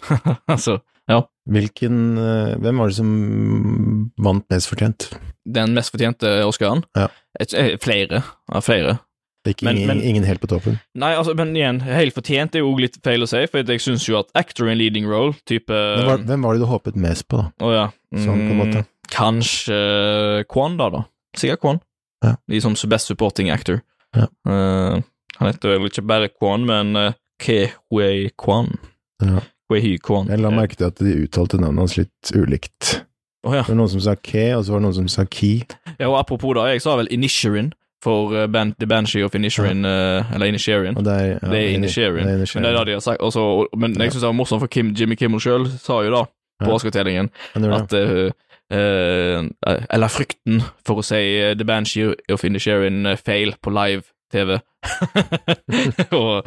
altså, 0.48 0.78
Hvilken 1.50 2.16
uh, 2.18 2.54
Hvem 2.62 2.78
var 2.78 2.88
det 2.92 2.96
som 3.00 4.10
vant 4.22 4.44
mest 4.52 4.68
fortjent? 4.70 5.10
den 5.50 5.72
mest 5.74 5.90
fortjente 5.90 6.28
Oscaren. 6.46 6.84
Ja. 6.94 7.08
Et, 7.40 7.50
flere. 7.82 8.20
Ja, 8.52 8.60
flere. 8.62 8.98
Det 9.42 9.50
er 9.50 9.54
ikke 9.56 9.64
Men- 9.66 9.76
ingen, 9.80 9.88
men- 9.88 10.02
ingen 10.04 10.24
helt 10.28 10.40
på 10.40 10.46
toppen. 10.52 10.76
Nei, 10.94 11.14
altså, 11.16 11.32
men 11.34 11.56
igjen, 11.56 11.80
helt 11.82 12.14
fortjent 12.14 12.54
er 12.54 12.60
jo 12.60 12.74
litt 12.76 12.98
feil 13.02 13.24
å 13.24 13.26
si, 13.26 13.40
for 13.50 13.64
jeg 13.64 13.80
syns 13.80 14.04
jo 14.06 14.18
at 14.20 14.28
actor 14.36 14.68
in 14.68 14.78
leading 14.78 15.08
role, 15.08 15.32
type 15.48 15.72
var, 15.72 16.18
hvem 16.28 16.42
var 16.44 16.54
det 16.54 16.60
du 16.62 16.66
håpet 16.70 16.94
mest 17.00 17.26
på, 17.26 17.40
da? 17.40 17.50
Å 17.66 17.72
ja. 17.74 17.86
Sånn 18.20 18.44
på 18.46 18.52
en 18.52 18.60
måte. 18.60 18.84
Kanskje 19.10 20.44
Kwan, 20.48 20.76
da, 20.80 20.88
da. 20.90 21.02
Sikkert 21.36 21.60
Kwan. 21.60 21.80
Ja. 22.24 22.34
I 22.52 22.60
som 22.60 22.74
best 22.88 23.06
supporting 23.06 23.50
actor. 23.50 23.80
Ja. 24.16 24.26
Uh, 24.48 25.00
han 25.38 25.48
heter 25.52 25.76
vel 25.78 25.88
ikke 25.90 26.02
bare 26.06 26.28
Kwan, 26.28 26.66
men 26.68 26.96
uh, 26.96 27.12
Ke-Hui 27.40 28.30
Kwan. 28.38 28.74
Ja. 29.22 29.40
Wei 29.70 29.98
Kwan. 30.02 30.26
Jeg 30.28 30.40
la 30.42 30.50
merke 30.50 30.74
til 30.76 30.88
at 30.88 30.98
de 30.98 31.12
uttalte 31.24 31.60
navnet 31.60 31.84
hans 31.84 31.96
litt 31.96 32.32
ulikt. 32.34 33.04
Oh, 33.46 33.54
ja. 33.54 33.62
Det 33.62 33.70
var 33.70 33.78
noen 33.78 33.88
som 33.92 34.02
sa 34.04 34.16
Ke, 34.18 34.48
og 34.56 34.64
så 34.66 34.72
var 34.74 34.80
det 34.82 34.86
noen 34.88 34.96
som 34.98 35.08
sa 35.08 35.24
Ki. 35.30 35.52
ja. 36.00 36.08
Og 36.10 36.16
apropos 36.18 36.56
da, 36.58 36.64
jeg 36.72 36.82
sa 36.82 36.96
vel 36.98 37.08
Inisherin 37.14 37.70
for 38.02 38.34
uh, 38.34 38.46
band, 38.50 38.74
The 38.80 38.88
Banshee 38.90 39.22
of 39.24 39.34
Inisherin, 39.36 39.84
eh, 39.84 40.24
eller 40.34 40.46
Inisherin. 40.50 40.94
Det 40.98 41.12
er, 41.14 41.26
ja, 41.34 41.38
det 41.44 41.58
er 41.58 41.68
Ini- 41.68 41.74
Inisherin. 41.78 42.26
det 42.26 42.34
er 42.34 42.52
Men 42.58 42.64
det 42.64 42.70
er 42.72 42.78
det 42.78 42.86
de 42.86 42.92
har 42.96 43.00
sagt. 43.04 43.20
Også, 43.20 43.40
og- 43.40 43.78
men 43.78 43.92
jeg 43.92 44.00
Ja. 44.00 44.10
syns 44.10 44.20
det 44.24 44.26
var 44.26 44.32
morsomt, 44.32 44.60
for 44.60 44.66
Kim, 44.66 44.94
Jimmy 44.96 45.14
Kimmel 45.16 45.40
sjøl 45.40 45.68
sa 45.78 46.00
jo 46.02 46.10
da, 46.10 46.22
på 46.64 46.68
Ja. 46.68 46.74
Oscar-tellingen, 46.74 47.30
at 47.54 47.92
eh, 47.92 48.32
eh, 48.70 49.42
Eller 49.90 50.12
frykten 50.12 50.62
for 50.86 51.02
å 51.02 51.06
si 51.06 51.20
eh, 51.40 51.54
The 51.58 51.66
Banshee 51.68 52.14
of 52.32 52.44
Inisherin 52.46 53.04
eh, 53.06 53.18
feil 53.20 53.54
på 53.62 53.72
live-TV. 53.74 54.60
og 56.16 56.46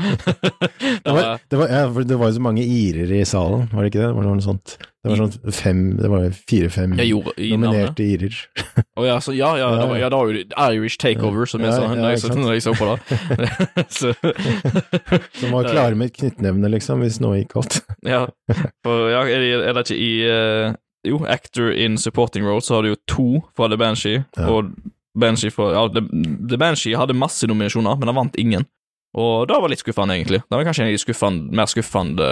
Det 1.04 1.12
var, 1.14 1.40
det, 1.50 1.58
var, 1.60 1.68
ja, 1.68 1.84
det 2.08 2.18
var 2.18 2.32
jo 2.32 2.38
så 2.40 2.42
mange 2.42 2.64
irer 2.66 3.12
i 3.14 3.22
salen, 3.28 3.68
var 3.74 3.86
det 3.86 3.94
ikke 3.94 4.02
det? 4.08 4.10
Var 4.16 4.26
det 4.26 4.32
noe 4.32 4.46
sånt? 4.46 4.78
Det 5.04 5.12
var 5.12 5.20
sånn 5.20 5.52
fem, 5.52 5.80
det 6.00 6.08
var 6.08 6.30
fire-fem 6.48 6.94
Jeg 6.96 7.12
nominerte 7.52 8.06
irer. 8.08 8.38
oh, 8.96 9.04
ja, 9.04 9.18
så 9.20 9.34
ja, 9.36 9.50
ja, 9.60 9.68
Ja, 9.74 9.82
det 9.82 9.88
var, 9.90 9.98
ja, 10.00 10.10
da 10.14 10.22
var 10.22 10.32
jo 10.32 10.46
Irish 10.78 10.96
Takeover, 11.02 11.50
som 11.50 11.66
jeg 11.66 11.76
sa 11.76 11.90
når 11.92 12.14
jeg, 12.14 12.22
så, 12.24 12.30
jeg 12.54 12.64
så 12.64 12.74
på 12.80 12.88
det. 12.88 12.98
så, 13.98 14.14
Som 15.42 15.58
var 15.58 15.68
klare 15.68 16.00
med 16.00 16.14
et 16.14 16.22
knyttnevne, 16.22 16.72
liksom, 16.72 17.04
hvis 17.04 17.20
noe 17.20 17.42
gikk 17.42 17.58
galt. 17.58 17.82
ja, 18.08 18.24
for 18.86 19.12
ja, 19.12 19.26
er, 19.28 19.44
det, 19.44 19.52
er 19.60 19.76
det 19.76 19.84
ikke 19.90 20.00
i 20.00 20.14
Jo, 21.06 21.20
actor 21.28 21.72
in 21.72 21.98
supporting 21.98 22.46
role, 22.48 22.62
så 22.64 22.76
har 22.78 22.84
du 22.86 22.94
jo 22.94 23.00
to 23.12 23.26
fra 23.58 23.68
The 23.68 23.78
Banshee, 23.78 24.24
Ja. 24.38 24.48
og 24.50 24.70
Banshee 25.20 25.52
for, 25.52 25.74
ja, 25.76 25.88
The, 25.94 26.02
The 26.50 26.58
Banshee 26.58 26.96
hadde 26.98 27.14
masse 27.14 27.46
nominasjoner, 27.48 27.98
men 28.00 28.08
han 28.08 28.16
vant 28.16 28.36
ingen. 28.40 28.66
Og 29.14 29.48
det 29.48 29.58
var 29.62 29.70
litt 29.70 29.84
skuffende, 29.84 30.16
egentlig. 30.16 30.40
Det 30.48 30.56
var 30.58 30.64
kanskje 30.66 30.86
en 30.86 30.88
av 30.90 30.96
de 30.96 31.02
skuffende, 31.04 31.52
mer 31.54 31.68
skuffende 31.70 32.30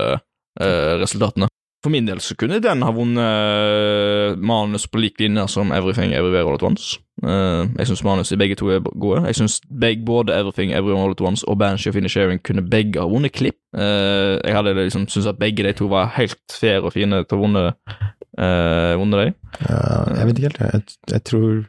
eh, 0.59 0.93
resultatene. 1.03 1.47
For 1.83 1.89
min 1.93 2.05
del 2.05 2.19
så 2.21 2.35
kunne 2.37 2.59
den 2.61 2.81
ha 2.85 2.91
vunnet 2.93 3.21
eh, 3.21 4.35
manus 4.37 4.87
på 4.87 5.01
lik 5.01 5.19
linje 5.21 5.47
som 5.49 5.71
Everything 5.73 6.13
Everywhere 6.13 6.47
All 6.47 6.55
At 6.57 6.63
Once. 6.65 6.97
Eh, 7.23 7.69
jeg 7.77 7.87
syns 7.87 8.03
manus 8.03 8.31
i 8.31 8.37
begge 8.39 8.55
to 8.55 8.69
er 8.73 8.79
gode. 8.99 9.25
Jeg 9.25 9.35
syns 9.35 9.61
både 10.05 10.33
Everything 10.33 10.73
Everyone 10.73 11.03
All 11.03 11.11
At 11.11 11.21
Once 11.21 11.47
og 11.47 11.57
Banshee 11.59 11.89
of 11.89 12.09
Sharing 12.09 12.43
kunne 12.43 12.69
begge 12.69 12.99
ha 12.99 13.05
vunnet 13.05 13.31
klipp. 13.31 13.55
Uh, 13.77 14.41
jeg 14.43 14.55
hadde 14.55 14.73
liksom 14.73 15.07
syntes 15.07 15.27
at 15.27 15.39
begge 15.39 15.63
de 15.63 15.71
to 15.73 15.87
var 15.87 16.13
helt 16.17 16.35
fair 16.59 16.81
og 16.81 16.93
fine 16.93 17.23
til 17.23 17.37
å 17.37 17.41
vunne 17.41 17.61
uh, 17.71 18.99
vunne 18.99 19.21
dem. 19.21 19.35
Ja, 19.69 19.77
jeg 20.17 20.27
vet 20.27 20.39
ikke 20.39 20.49
helt, 20.49 20.59
jeg. 20.59 20.69
jeg. 20.73 20.83
Jeg 21.11 21.23
tror 21.23 21.63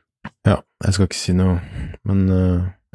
Ja, 0.47 0.57
jeg 0.85 0.95
skal 0.95 1.05
ikke 1.05 1.17
si 1.17 1.33
noe, 1.33 1.61
men 2.05 2.27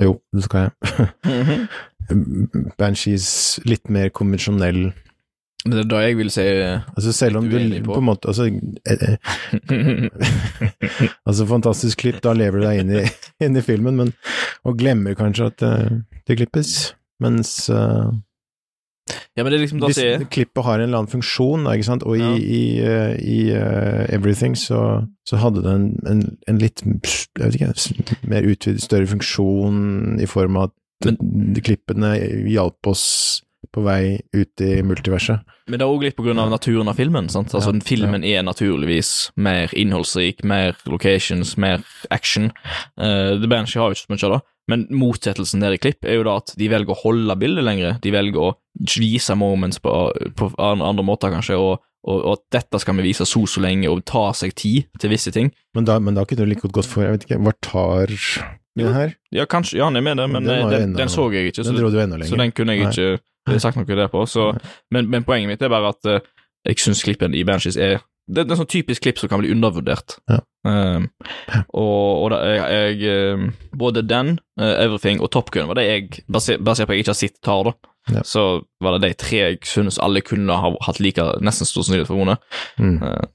jo, 0.02 0.20
det 0.34 0.44
skal 0.44 0.68
jeg. 0.68 1.68
Banshees 2.80 3.60
litt 3.66 3.90
mer 3.90 4.10
konvensjonell 4.10 4.92
det 5.72 5.84
er 5.84 5.90
da 5.92 6.02
jeg 6.04 6.18
vil 6.20 6.30
si 6.34 6.44
Altså 6.44 7.14
selv 7.16 7.40
om 7.42 7.50
du 7.50 7.58
du 7.58 7.80
på. 7.84 7.94
på 7.94 8.00
en 8.02 8.08
måte 8.08 8.30
Altså, 8.32 8.48
eh, 8.48 9.18
eh, 9.72 10.08
altså 11.28 11.48
fantastisk 11.50 12.04
klipp, 12.06 12.22
da 12.24 12.34
lever 12.38 12.60
du 12.60 12.68
deg 12.68 12.84
inn 12.84 12.94
i, 13.02 13.04
inn 13.46 13.58
i 13.58 13.66
filmen, 13.66 13.98
men 14.00 14.14
og 14.68 14.78
glemmer 14.80 15.18
kanskje 15.18 15.52
at 15.52 15.66
eh, 15.66 16.00
det 16.28 16.40
klippes. 16.42 16.94
Mens 17.24 17.70
uh, 17.70 18.12
Ja, 19.38 19.44
men 19.44 19.52
det 19.52 19.58
er 19.58 19.64
liksom 19.64 19.80
da 19.82 19.90
hvis 19.90 20.02
jeg... 20.02 20.28
klippet 20.34 20.66
har 20.66 20.78
en 20.78 20.90
eller 20.90 21.02
annen 21.02 21.12
funksjon, 21.12 21.64
da, 21.66 21.76
ikke 21.78 21.88
sant, 21.88 22.04
og 22.04 22.18
i, 22.18 22.22
Ja. 22.22 22.34
i, 22.36 22.64
eh, 22.84 23.14
i 23.22 23.40
uh, 23.56 24.04
Everything 24.14 24.58
så, 24.58 24.82
så 25.26 25.40
hadde 25.42 25.64
det 25.66 25.74
en, 25.74 25.88
en, 26.10 26.24
en 26.48 26.62
litt 26.62 26.84
ikke, 26.84 27.72
mer 28.28 28.46
utvidet, 28.46 28.84
større 28.84 29.08
funksjon 29.08 30.20
i 30.22 30.28
form 30.30 30.60
av 30.60 30.70
at 30.70 30.76
men... 31.06 31.56
klippene 31.64 32.16
hjalp 32.50 32.90
oss 32.90 33.06
på 33.74 33.84
vei 33.86 34.20
ut 34.36 34.62
i 34.64 34.82
multiverset. 34.86 35.44
Men 35.68 35.80
det 35.80 35.86
er 35.86 35.94
òg 35.94 36.06
litt 36.08 36.18
på 36.18 36.26
grunn 36.26 36.40
av 36.40 36.52
naturen 36.52 36.88
av 36.88 36.96
filmen. 37.00 37.30
sant? 37.30 37.54
Altså, 37.54 37.70
Ja, 37.70 37.78
den 37.78 37.82
Filmen 37.86 38.24
er 38.24 38.44
naturligvis 38.44 39.32
mer 39.36 39.74
innholdsrik, 39.74 40.44
mer 40.44 40.76
locations, 40.86 41.58
mer 41.58 41.84
action. 42.10 42.52
Uh, 43.00 43.36
The 43.40 43.48
Banshee 43.48 43.82
har 43.82 43.92
jo 43.92 43.98
ikke 43.98 44.06
så 44.06 44.14
mye 44.14 44.30
av 44.30 44.36
det, 44.38 44.42
men 44.68 44.88
motsettelsen 44.92 45.64
der 45.64 45.76
i 45.76 45.82
klipp 45.82 46.06
er 46.06 46.20
jo 46.20 46.24
da 46.28 46.38
at 46.42 46.54
de 46.60 46.70
velger 46.72 46.96
å 46.96 47.02
holde 47.04 47.36
bildet 47.40 47.64
lenger. 47.68 48.00
De 48.04 48.12
velger 48.12 48.40
å 48.42 48.54
vise 49.00 49.36
moments 49.36 49.80
på, 49.80 49.94
på 50.36 50.52
andre, 50.60 51.04
måter, 51.04 51.32
kanskje, 51.32 51.58
og, 51.60 51.84
og, 52.08 52.18
og 52.22 52.32
at 52.38 52.46
dette 52.60 52.80
skal 52.84 52.96
vi 53.00 53.10
vise 53.10 53.26
så 53.28 53.46
så 53.48 53.64
lenge, 53.64 53.90
og 53.90 54.06
ta 54.06 54.30
seg 54.34 54.56
tid 54.56 54.88
til 55.00 55.12
visse 55.12 55.32
ting. 55.32 55.52
Men 55.76 55.88
da, 55.88 56.00
men 56.00 56.16
da 56.16 56.26
kunne 56.26 56.46
du 56.46 56.52
like 56.54 56.64
godt 56.68 56.80
gått 56.82 56.92
for, 56.92 57.04
jeg 57.04 57.18
vet 57.18 57.28
ikke, 57.28 57.42
hva 57.44 57.56
tar 57.64 58.16
den 58.78 58.94
her? 58.94 59.16
Ja, 59.34 59.46
kanskje, 59.50 59.80
ja, 59.80 59.88
han 59.90 59.96
er 59.96 60.02
med 60.06 60.18
det, 60.18 60.28
men 60.30 60.44
Den 60.46 60.62
eh, 60.62 60.70
den, 60.70 60.94
den 60.94 61.10
så 61.10 61.28
jeg 61.34 61.52
ikke. 61.52 61.64
Den 61.64 61.78
så 61.78 62.02
enda 62.04 62.26
Så 62.26 62.36
den 62.38 62.52
kunne 62.52 62.76
jeg 62.78 62.86
Nei. 62.86 63.18
Ikke 63.48 63.58
har 63.58 63.66
sagt 63.66 63.80
noe 63.80 63.98
der 64.04 64.12
på. 64.12 64.26
Så, 64.30 64.52
men, 64.94 65.10
men 65.10 65.26
poenget 65.28 65.50
mitt 65.52 65.64
er 65.66 65.72
bare 65.74 65.94
at 65.96 66.12
uh, 66.12 66.20
jeg 66.68 66.80
syns 66.84 67.04
klippen 67.08 67.36
i 67.38 67.46
Banshees 67.48 67.80
er 67.80 68.00
det, 68.28 68.44
er 68.44 68.52
en 68.52 68.60
sånn 68.60 68.68
typisk 68.68 69.06
klipp 69.06 69.22
som 69.22 69.30
kan 69.32 69.40
bli 69.40 69.54
undervurdert. 69.54 70.18
Ja. 70.28 70.42
Um, 70.68 71.06
og 71.72 72.26
og 72.26 72.32
da, 72.34 72.42
jeg, 72.44 72.98
jeg 73.00 73.36
um, 73.38 73.46
Både 73.80 74.02
den, 74.04 74.34
uh, 74.60 74.74
Everything 74.84 75.22
og 75.24 75.32
Top 75.32 75.48
Gun 75.56 75.70
var 75.70 75.80
det 75.80 75.86
jeg, 75.88 76.26
basert, 76.28 76.60
basert 76.68 76.90
på 76.90 76.92
at 76.92 77.00
jeg 77.00 77.06
ikke 77.06 77.14
har 77.14 77.22
sett 77.22 77.40
tar, 77.46 77.70
da, 77.70 77.94
Ja. 78.12 78.22
så 78.28 78.44
var 78.84 78.98
det 78.98 79.08
de 79.08 79.16
tre 79.20 79.40
jeg 79.40 79.58
synes 79.68 80.00
alle 80.04 80.22
kunne 80.24 80.60
ha 80.60 80.74
hatt 80.86 81.00
like 81.04 81.24
nesten 81.44 81.68
stor 81.68 81.84
sannsynlighet 81.88 82.08
for 82.12 82.20
å 82.20 82.22
vinne. 82.26 82.36
Mm. 82.80 83.00
Eh, 83.04 83.26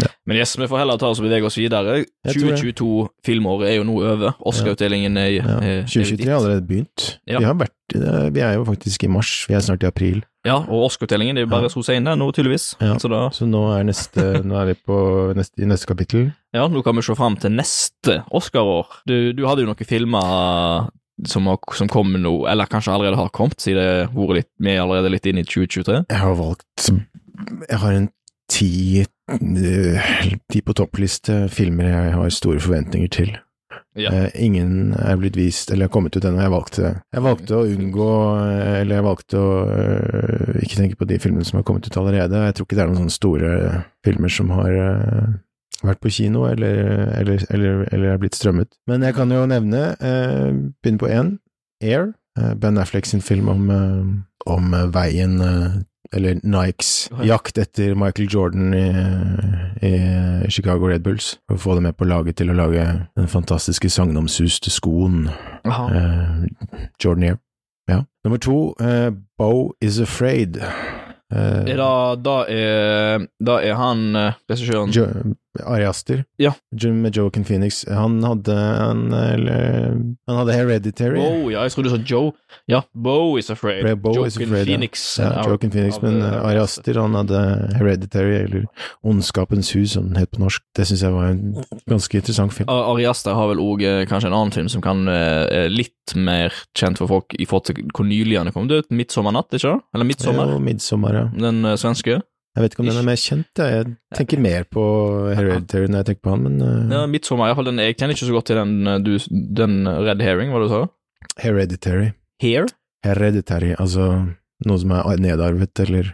Ja. 0.00 0.06
Men 0.26 0.38
yes, 0.38 0.54
vi 0.56 0.66
får 0.70 0.78
heller 0.78 0.96
ta 0.96 1.10
oss 1.12 1.18
og 1.20 1.26
bevege 1.26 1.44
oss 1.44 1.56
videre. 1.58 1.98
Jeg 2.24 2.36
tror 2.36 2.48
det. 2.48 2.58
2022-filmåret 2.62 3.68
er 3.68 3.74
jo 3.76 3.84
nå 3.84 3.96
over. 4.00 4.34
Oscar-utdelingen 4.48 5.18
er, 5.20 5.30
Ja. 5.36 5.56
er 5.60 5.82
2023 5.84 6.28
har 6.30 6.38
allerede 6.40 6.66
begynt. 6.66 7.18
Ja. 7.28 7.38
Vi, 7.38 7.44
har 7.44 7.54
vært, 7.54 7.96
eh, 7.96 8.30
vi 8.30 8.40
er 8.40 8.54
jo 8.54 8.64
faktisk 8.64 9.04
i 9.04 9.08
mars, 9.12 9.46
vi 9.48 9.54
er 9.54 9.60
snart 9.60 9.82
i 9.82 9.86
april. 9.90 10.22
Ja, 10.46 10.56
og 10.64 10.88
Oscar-utdelingen 10.88 11.36
er 11.36 11.44
jo 11.44 11.50
bare 11.52 11.62
Ja. 11.64 11.68
så 11.68 11.84
sen 11.84 12.04
nå, 12.04 12.32
tydeligvis. 12.32 12.74
Ja. 12.80 12.94
Så 12.98 13.08
da 13.10 13.28
Så 13.30 13.46
nå 13.46 13.78
er, 13.78 13.84
neste, 13.84 14.42
nå 14.44 14.54
er 14.62 14.66
vi 14.72 14.74
på 14.86 15.34
neste, 15.36 15.60
i 15.62 15.66
neste 15.66 15.86
kapittel. 15.86 16.32
Ja, 16.54 16.66
nå 16.68 16.82
kan 16.82 16.96
vi 16.96 17.02
se 17.02 17.14
fram 17.14 17.36
til 17.38 17.50
neste 17.50 18.24
Oscar-år. 18.32 18.86
Du, 19.06 19.32
du 19.32 19.44
hadde 19.46 19.60
jo 19.60 19.66
noen 19.66 19.86
filmer 19.86 20.88
som, 21.26 21.46
har, 21.46 21.58
som 21.74 21.88
kom 21.88 22.12
nå, 22.12 22.48
eller 22.48 22.66
kanskje 22.66 22.92
allerede 22.94 23.16
har 23.16 23.28
kommet, 23.28 23.60
siden 23.60 24.08
vi 24.58 24.70
er 24.72 24.80
allerede 24.80 25.10
litt 25.10 25.26
inn 25.26 25.38
i 25.38 25.44
2023? 25.44 26.06
Jeg 26.08 26.18
har 26.18 26.34
valgt 26.34 26.90
Jeg 27.68 27.78
har 27.78 27.92
en 27.92 28.08
ti, 28.48 29.04
eh, 29.40 30.12
ti 30.50 30.60
på 30.64 30.74
toppliste 30.76 31.46
filmer 31.52 31.90
jeg 31.90 32.12
har 32.16 32.34
store 32.34 32.60
forventninger 32.62 33.12
til. 33.12 33.32
Ja. 33.96 34.08
Eh, 34.12 34.30
ingen 34.44 34.94
er 34.96 35.18
blitt 35.20 35.36
vist, 35.36 35.70
eller 35.70 35.88
har 35.88 35.92
kommet 35.92 36.16
ut 36.16 36.24
ennå. 36.24 36.40
Jeg 36.40 36.52
valgte 36.52 36.84
Jeg 37.12 37.24
valgte 37.26 37.58
å 37.58 37.66
unngå 37.68 38.08
eh, 38.40 38.80
Eller 38.80 38.98
jeg 38.98 39.04
valgte 39.04 39.40
å 39.40 39.50
ikke 40.64 40.78
tenke 40.78 40.96
på 40.96 41.08
de 41.10 41.18
filmene 41.20 41.44
som 41.44 41.58
har 41.60 41.66
kommet 41.68 41.86
ut 41.86 41.98
allerede. 42.00 42.40
Jeg 42.46 42.56
tror 42.56 42.68
ikke 42.68 42.78
det 42.78 42.84
er 42.84 42.92
noen 42.92 43.02
sånne 43.02 43.18
store 43.18 43.52
filmer 44.06 44.32
som 44.32 44.52
har 44.56 44.72
vært 45.82 46.00
på 46.00 46.12
kino, 46.14 46.46
eller, 46.46 46.78
eller, 47.18 47.44
eller, 47.50 47.84
eller 47.92 48.14
er 48.14 48.20
blitt 48.22 48.38
strømmet. 48.38 48.70
Men 48.88 49.04
jeg 49.04 49.16
kan 49.18 49.32
jo 49.34 49.44
nevne 49.50 49.84
eh, 49.98 50.50
Begynne 50.80 51.02
på 51.02 51.12
én. 51.12 51.36
Air. 51.82 52.12
Ben 52.32 52.78
Affleck 52.80 53.04
sin 53.04 53.20
film 53.20 53.50
om, 53.52 53.66
om 54.48 54.76
veien 54.94 55.34
eller 56.12 56.40
Nikes 56.44 57.08
jakt 57.24 57.58
etter 57.58 57.94
Michael 57.98 58.28
Jordan 58.32 58.74
i, 58.74 58.86
i 59.86 59.92
Chicago 60.52 60.86
Red 60.90 61.02
Bulls, 61.02 61.38
for 61.48 61.56
å 61.56 61.62
få 61.62 61.74
det 61.78 61.82
med 61.88 61.96
på 61.96 62.04
laget 62.08 62.36
til 62.40 62.50
å 62.52 62.56
lage 62.58 62.84
den 63.16 63.28
fantastiske 63.32 63.88
sagnomsuste 63.90 64.70
skoen 64.72 65.28
eh, 65.64 66.44
Jordan 67.02 67.22
Year. 67.30 67.38
Ja. 67.90 68.02
Nummer 68.24 68.38
to, 68.38 68.74
eh, 68.80 69.10
Bo 69.38 69.72
is 69.80 69.98
Afraid. 70.00 70.56
Eh, 70.62 71.64
Er 71.72 71.76
da, 71.80 72.14
da, 72.20 72.36
er, 72.48 73.26
da 73.40 73.56
er 73.64 73.74
han 73.80 74.04
eh, 74.16 74.34
regissøren 74.52 74.92
Ari 75.66 75.84
Aster, 75.84 76.24
Ja. 76.40 76.52
Jim 76.80 77.02
med 77.02 77.12
Joaquin 77.16 77.44
Phoenix. 77.44 77.84
Han 77.88 78.22
hadde 78.24 78.54
han, 78.56 79.12
eller, 79.12 79.98
han 80.26 80.36
hadde 80.38 80.52
Hereditary. 80.56 81.16
Bo, 81.20 81.50
ja, 81.52 81.62
jeg 81.66 81.72
trodde 81.74 81.90
du 81.90 81.96
sa 81.96 82.02
Joe. 82.14 82.32
Ja, 82.68 82.80
Bo 82.94 83.36
is 83.38 83.50
afraid. 83.50 83.84
Bo 84.00 84.14
Joaquin 84.14 84.26
is 84.26 84.36
Afraid. 84.48 84.66
Phoenix. 84.66 85.18
Ja, 85.20 85.28
ja 85.36 85.44
Joaquin 85.50 85.70
Phoenix, 85.70 85.98
av, 85.98 86.02
men 86.08 86.22
eh, 86.22 86.38
Ari 86.48 86.58
Aster 86.62 87.00
han 87.02 87.14
hadde 87.14 87.42
Hereditary, 87.76 88.34
eller 88.46 88.64
Ondskapens 89.04 89.74
hus, 89.76 89.92
som 89.92 90.08
den 90.08 90.16
het 90.22 90.30
på 90.32 90.40
norsk. 90.42 90.62
Det 90.76 90.86
syns 90.88 91.02
jeg 91.04 91.12
var 91.14 91.28
en 91.32 91.64
ganske 91.90 92.16
interessant 92.22 92.52
film. 92.56 92.68
Ar- 92.72 92.88
Ari 92.94 93.06
Aster 93.10 93.34
har 93.36 93.48
vel 93.52 93.60
òg 93.62 93.84
kanskje 94.10 94.30
en 94.32 94.36
annen 94.38 94.52
film 94.54 94.68
som 94.72 94.82
kan 94.84 95.04
eh, 95.08 95.66
er 95.66 95.68
litt 95.72 96.16
mer 96.16 96.52
kjent 96.78 96.98
for 97.00 97.10
folk 97.10 97.36
i 97.38 97.46
forhold 97.48 97.68
til 97.70 97.84
hvor 97.94 98.06
nylig 98.08 98.38
han 98.40 98.48
er 98.50 98.54
kommet 98.56 98.72
ut. 98.72 98.88
'Midtsommernnatt', 98.92 99.52
ikke 99.52 99.66
sant? 99.68 99.84
Eller 99.94 100.04
'Midtsommer', 100.08 100.52
Jo, 100.56 100.58
Midtsommer, 100.58 101.14
ja. 101.14 101.24
den 101.38 101.64
eh, 101.64 101.76
svenske. 101.76 102.20
Jeg 102.52 102.64
vet 102.64 102.74
ikke 102.74 102.82
om 102.84 102.88
den 102.90 103.00
er 103.00 103.06
mer 103.06 103.20
kjent, 103.20 103.60
jeg. 103.62 103.84
jeg 104.12 104.16
tenker 104.18 104.40
mer 104.44 104.66
på 104.68 104.82
Hereditary 105.32 105.88
når 105.88 106.02
jeg 106.02 106.08
tenker 106.10 106.24
på 106.26 106.34
han, 106.34 106.42
men 106.44 106.58
uh, 106.60 106.92
Ja, 106.92 107.06
'Midtsommer', 107.08 107.48
iallfall 107.48 107.70
den 107.70 107.80
Jeg 107.80 107.96
kjenner 107.96 108.12
ikke 108.12 108.28
så 108.28 108.34
godt 108.36 108.50
til 108.50 108.60
den, 108.60 108.74
eh, 108.86 108.98
du, 109.00 109.14
den 109.56 109.78
Red 109.88 110.20
Herring, 110.20 110.52
hva 110.52 110.60
du 110.60 110.68
sa? 110.68 110.82
Hereditary. 111.40 112.10
Hair? 112.44 112.68
Hereditary, 113.06 113.72
altså 113.80 114.10
noe 114.68 114.82
som 114.82 114.92
er 114.98 115.22
nedarvet, 115.22 115.80
eller 115.80 116.12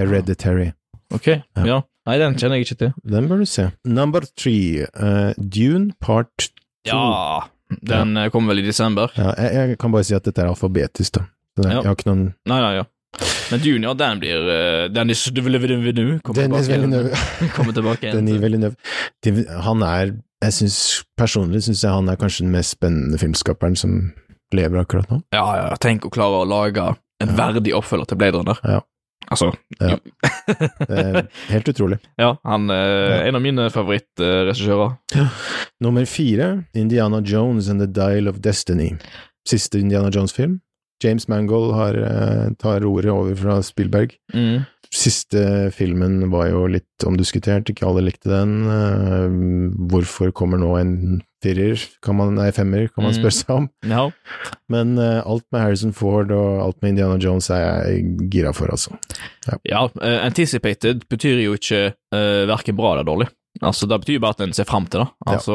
Hereditary. 0.00 0.70
Ok, 1.14 1.28
ja. 1.36 1.82
Nei, 2.06 2.16
den 2.22 2.38
kjenner 2.38 2.58
jeg 2.58 2.68
ikke 2.68 2.80
til. 2.80 2.92
Den 3.04 3.28
bør 3.28 3.42
du 3.42 3.48
se. 3.50 3.68
Number 3.84 4.24
three, 4.38 4.86
uh, 4.94 5.34
Dune 5.36 5.92
part 6.00 6.48
two. 6.86 6.94
Ja, 6.94 7.46
den 7.82 8.14
ja. 8.16 8.28
kommer 8.30 8.54
vel 8.54 8.62
i 8.62 8.68
desember. 8.68 9.12
Ja, 9.18 9.32
jeg, 9.36 9.72
jeg 9.72 9.78
kan 9.82 9.94
bare 9.94 10.06
si 10.06 10.14
at 10.16 10.26
dette 10.26 10.42
er 10.42 10.52
alfabetisk, 10.52 11.18
da. 11.18 11.26
Det, 11.56 11.66
Ja. 11.66 11.80
Jeg 11.80 11.88
har 11.88 11.96
ikke 11.96 12.10
noen 12.10 12.24
Nei, 12.46 12.60
nei, 12.60 12.72
ja. 12.76 12.84
Men 13.50 13.60
Junior, 13.62 13.94
den 13.94 14.18
blir 14.20 14.42
uh, 14.48 14.88
Dennis 14.92 15.26
Villeneuve 15.32 16.18
kommer 16.22 16.42
Dennis 16.42 16.66
tilbake. 16.66 16.80
Villeneuve. 16.80 17.10
Kommer 17.56 17.72
tilbake 17.76 18.06
igjen. 18.08 18.16
Denis 18.26 18.40
Villeneuve. 18.42 19.44
Han 19.66 19.82
er 19.86 20.12
Jeg 20.44 20.52
synes, 20.52 20.78
personlig 21.16 21.62
syns 21.64 21.80
jeg 21.84 21.90
han 21.94 22.08
er 22.12 22.18
kanskje 22.20 22.44
den 22.44 22.52
mest 22.52 22.74
spennende 22.76 23.18
filmskaperen 23.18 23.76
som 23.78 23.94
lever 24.54 24.82
akkurat 24.82 25.08
nå. 25.10 25.22
Ja, 25.34 25.46
ja, 25.56 25.70
tenk 25.80 26.04
å 26.06 26.10
klare 26.12 26.42
å 26.42 26.48
lage 26.48 26.84
en 27.22 27.30
Ja. 27.32 27.36
verdig 27.38 27.72
oppfølger 27.74 28.06
til 28.10 28.18
Blade 28.20 28.36
Runner. 28.42 28.58
Ja. 28.64 28.82
Altså 29.32 29.48
Ja. 29.80 29.96
Det 30.86 30.98
er 31.00 31.26
helt 31.48 31.68
utrolig. 31.72 31.96
ja, 32.22 32.34
han 32.44 32.68
er 32.70 33.24
en 33.30 33.34
av 33.38 33.42
mine 33.42 33.70
favorittregissører. 33.72 34.92
Nummer 35.82 36.04
fire, 36.06 36.50
Indiana 36.74 37.22
Jones 37.24 37.68
and 37.72 37.80
the 37.80 37.86
Dial 37.88 38.28
of 38.28 38.38
Destiny. 38.44 38.92
Siste 39.48 39.80
Indiana 39.80 40.10
Jones-film. 40.14 40.60
James 41.04 41.28
Mangold 41.28 41.74
har, 41.76 41.94
eh, 41.94 42.48
tar 42.58 42.84
ordet 42.88 43.10
over 43.12 43.34
fra 43.36 43.58
Spielberg. 43.62 44.14
Mm. 44.34 44.64
Siste 44.94 45.70
filmen 45.74 46.30
var 46.30 46.46
jo 46.48 46.66
litt 46.70 47.04
omdiskutert, 47.04 47.68
ikke 47.68 47.84
alle 47.88 48.04
likte 48.06 48.30
den. 48.30 48.52
Eh, 48.70 49.28
Hvorfor 49.90 50.30
kommer 50.32 50.58
nå 50.62 50.76
en 50.80 51.22
firer, 51.44 51.78
kan 52.02 52.16
man, 52.16 52.34
nei, 52.38 52.48
femmer, 52.50 52.88
kan 52.94 53.04
man 53.04 53.12
Mm. 53.12 53.18
spørre 53.20 53.36
seg 53.36 53.50
om. 53.56 53.68
No. 53.84 54.12
Men 54.72 54.96
eh, 54.98 55.20
alt 55.26 55.44
med 55.52 55.60
Harrison 55.60 55.92
Ford 55.92 56.30
og 56.32 56.62
alt 56.64 56.80
med 56.82 56.90
Indiana 56.94 57.18
Jones 57.22 57.50
er 57.50 57.60
jeg 57.84 58.30
gira 58.32 58.54
for, 58.54 58.66
altså. 58.72 58.96
ja 59.68 59.84
eh, 60.02 60.18
anticipated 60.26 61.04
betyr 61.10 61.42
jo 61.44 61.54
ikke 61.54 61.92
uh, 62.14 62.46
verken 62.50 62.76
bra 62.78 62.94
eller 62.96 63.04
dårlig. 63.04 63.28
Altså, 63.62 63.86
Det 63.88 64.00
betyr 64.02 64.20
bare 64.20 64.34
at 64.36 64.40
en 64.44 64.52
ser 64.52 64.64
fram 64.68 64.86
til 64.86 65.00
det. 65.00 65.08
Altså, 65.26 65.54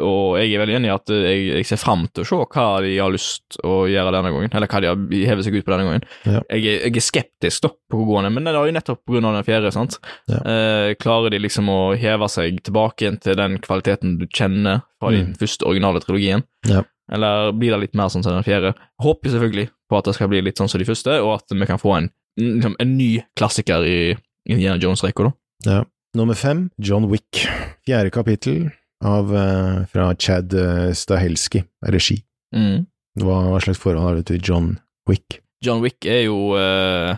Og 0.00 0.38
jeg 0.40 0.54
er 0.54 0.62
veldig 0.62 0.76
enig 0.78 0.88
i 0.90 0.94
at 0.94 1.12
jeg, 1.12 1.42
jeg 1.60 1.66
ser 1.68 1.80
fram 1.80 2.06
til 2.12 2.24
å 2.24 2.28
se 2.28 2.38
hva 2.54 2.66
de 2.84 2.92
har 2.98 3.12
lyst 3.12 3.58
å 3.66 3.84
gjøre 3.90 4.12
denne 4.14 4.32
gangen, 4.34 4.50
eller 4.56 4.66
hva 4.70 4.80
de 4.82 4.90
har 4.90 5.30
hevet 5.30 5.46
seg 5.46 5.54
ut 5.58 5.66
på 5.66 5.72
denne 5.74 5.86
gangen. 5.88 6.04
Ja. 6.26 6.40
Jeg, 6.50 6.64
er- 6.64 6.84
jeg 6.88 6.96
er 6.96 7.06
skeptisk 7.06 7.62
da, 7.66 7.70
på 7.90 8.00
hvor 8.04 8.24
er, 8.24 8.30
men 8.34 8.44
det 8.48 8.54
er 8.54 8.66
jo 8.70 8.76
nettopp 8.76 9.14
av 9.16 9.22
den 9.22 9.44
fjerde. 9.46 9.72
sant? 9.72 9.98
Ja. 10.30 10.40
Eh, 10.40 10.94
klarer 11.00 11.30
de 11.30 11.38
liksom 11.38 11.68
å 11.72 11.80
heve 11.98 12.28
seg 12.28 12.62
tilbake 12.66 13.04
igjen 13.06 13.20
til 13.20 13.36
den 13.38 13.58
kvaliteten 13.62 14.18
du 14.20 14.26
kjenner 14.26 14.82
fra 15.00 15.10
den 15.10 15.30
din 15.30 15.34
første 15.40 15.66
originale 15.66 16.00
trilogien? 16.00 16.42
Ja. 16.68 16.82
Eller 17.12 17.52
blir 17.52 17.70
det 17.74 17.80
litt 17.80 17.94
mer 17.98 18.08
sånn 18.08 18.22
som 18.22 18.32
den 18.36 18.44
fjerde? 18.46 18.74
Håper 19.02 19.30
selvfølgelig 19.32 19.68
på 19.90 19.98
at 19.98 20.04
det 20.04 20.14
skal 20.14 20.28
bli 20.30 20.40
litt 20.42 20.56
sånn 20.60 20.68
som 20.70 20.78
de 20.78 20.86
første, 20.86 21.16
og 21.22 21.34
at 21.40 21.50
vi 21.50 21.66
kan 21.66 21.78
få 21.78 21.96
en, 21.96 22.10
liksom, 22.38 22.76
en 22.78 22.96
ny 22.96 23.22
klassiker 23.36 23.82
i 23.84 24.16
Indiana 24.46 24.78
Jones-rekka, 24.78 25.24
da. 25.26 25.32
Ja. 25.66 25.80
Nummer 26.16 26.34
fem, 26.34 26.70
John 26.78 27.04
Wick. 27.06 27.44
Fjerde 27.86 28.10
kapittel 28.10 28.70
av, 29.04 29.30
eh, 29.36 29.86
fra 29.86 30.14
Chad 30.18 30.54
eh, 30.54 30.90
Stahelski, 30.92 31.62
regi. 31.86 32.16
Mm. 32.56 32.86
Hva, 33.20 33.36
hva 33.46 33.60
slags 33.62 33.78
forhold 33.78 34.02
har 34.02 34.18
du 34.18 34.24
til 34.26 34.42
John 34.42 34.72
Wick? 35.06 35.38
John 35.62 35.84
Wick 35.84 36.06
er 36.08 36.24
jo 36.24 36.56
uh, 36.58 37.14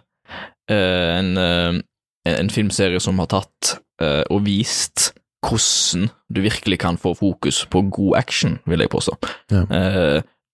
en, 0.68 1.33
uh, 1.38 1.78
en 2.28 2.52
filmserie 2.52 3.00
som 3.00 3.20
har 3.22 3.31
tatt 3.33 3.76
uh, 4.02 4.24
og 4.28 4.44
vist 4.44 5.12
hvordan 5.42 6.11
du 6.28 6.42
virkelig 6.44 6.81
kan 6.85 6.98
få 7.00 7.14
fokus 7.16 7.62
på 7.70 7.85
god 7.88 8.18
action, 8.20 8.59
vil 8.66 8.85
jeg 8.85 8.92
påstå. 8.92 9.16
Ja. 9.55 9.64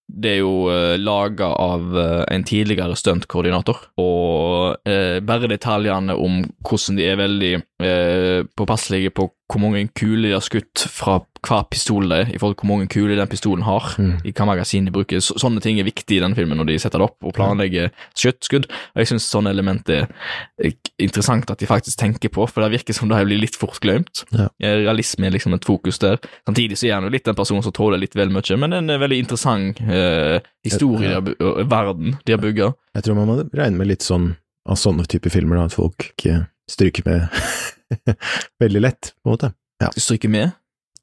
Eh, 0.09 0.19
det 0.19 0.31
er 0.31 0.39
jo 0.41 0.69
uh, 0.69 0.97
laga 0.99 1.47
av 1.55 1.99
eh, 1.99 2.25
en 2.35 2.45
tidligere 2.45 2.97
stuntkoordinator, 2.97 3.77
og 4.01 4.89
eh, 4.89 5.21
bare 5.21 5.51
detaljene 5.51 6.17
om 6.17 6.43
hvordan 6.65 6.97
de 6.99 7.05
er 7.07 7.21
veldig 7.21 7.53
eh, 7.85 8.47
påpasselige 8.57 9.11
på 9.15 9.29
hvor 9.49 9.61
mange 9.63 9.89
kuler 9.97 10.29
de 10.29 10.35
har 10.37 10.45
skutt 10.45 10.83
fra 10.93 11.21
hver 11.47 11.63
pistol 11.71 12.09
det 12.11 12.17
er, 12.19 12.31
i 12.35 12.39
forhold 12.41 12.57
til 12.59 12.67
hvor 12.67 12.71
mange 12.77 12.89
kuler 12.91 13.17
den 13.17 13.29
pistolen 13.31 13.63
har 13.65 13.95
Mm. 13.99 14.19
i 14.27 14.33
hva 14.33 14.45
magasin 14.47 14.85
de 14.85 14.91
bruker. 14.93 15.21
Så, 15.23 15.37
sånne 15.39 15.63
ting 15.63 15.79
er 15.81 15.87
viktig 15.87 16.17
i 16.19 16.21
den 16.21 16.35
filmen 16.35 16.59
når 16.59 16.67
de 16.67 16.79
setter 16.83 16.99
det 16.99 17.07
opp 17.07 17.25
og 17.25 17.33
planlegger 17.37 17.91
skutt, 18.15 18.43
skudd. 18.45 18.67
Og 18.69 19.01
jeg 19.01 19.07
syns 19.13 19.29
sånne 19.31 19.51
element 19.55 19.89
er 19.89 20.09
interessant 20.99 21.49
at 21.51 21.61
de 21.63 21.69
faktisk 21.71 21.99
tenker 22.01 22.29
på, 22.35 22.45
for 22.51 22.65
det 22.65 22.73
virker 22.75 22.97
som 22.97 23.09
det 23.09 23.21
blir 23.29 23.41
litt 23.41 23.57
fort 23.59 23.79
glemt. 23.85 24.25
Ja. 24.35 24.49
Realisme 24.61 25.29
er 25.29 25.35
liksom 25.37 25.55
et 25.57 25.65
fokus 25.69 25.99
der. 26.03 26.19
Samtidig 26.49 26.79
så 26.81 26.89
er 26.91 26.95
han 26.99 27.07
jo 27.09 27.15
litt 27.15 27.29
en 27.31 27.39
person 27.39 27.63
som 27.65 27.73
tåler 27.73 27.99
litt 28.03 28.17
vel 28.19 28.33
mye, 28.35 28.59
men 28.59 28.73
en 28.73 28.91
eh, 28.91 28.99
veldig 29.01 29.19
interessant 29.25 29.81
eh, 29.81 30.41
historie 30.67 31.09
Ja. 31.15 31.21
har 31.23 31.35
og 31.41 31.65
verden 31.71 32.19
de 32.27 32.33
har 32.35 32.43
bygga. 32.43 32.73
Jeg 32.99 33.05
tror 33.07 33.15
man 33.15 33.29
må 33.31 33.39
regne 33.55 33.79
med 33.79 33.87
litt 33.95 34.03
sånn 34.05 34.33
av 34.69 34.77
sånne 34.77 35.07
typer 35.09 35.31
filmer, 35.33 35.57
da, 35.57 35.65
at 35.71 35.73
folk 35.79 36.11
ikke 36.19 36.47
stryker 36.71 37.03
med 37.09 37.29
veldig 38.63 38.81
lett, 38.85 39.15
på 39.23 39.29
en 39.31 39.37
måte. 39.39 39.53
Stryker 39.97 40.29
med? 40.33 40.51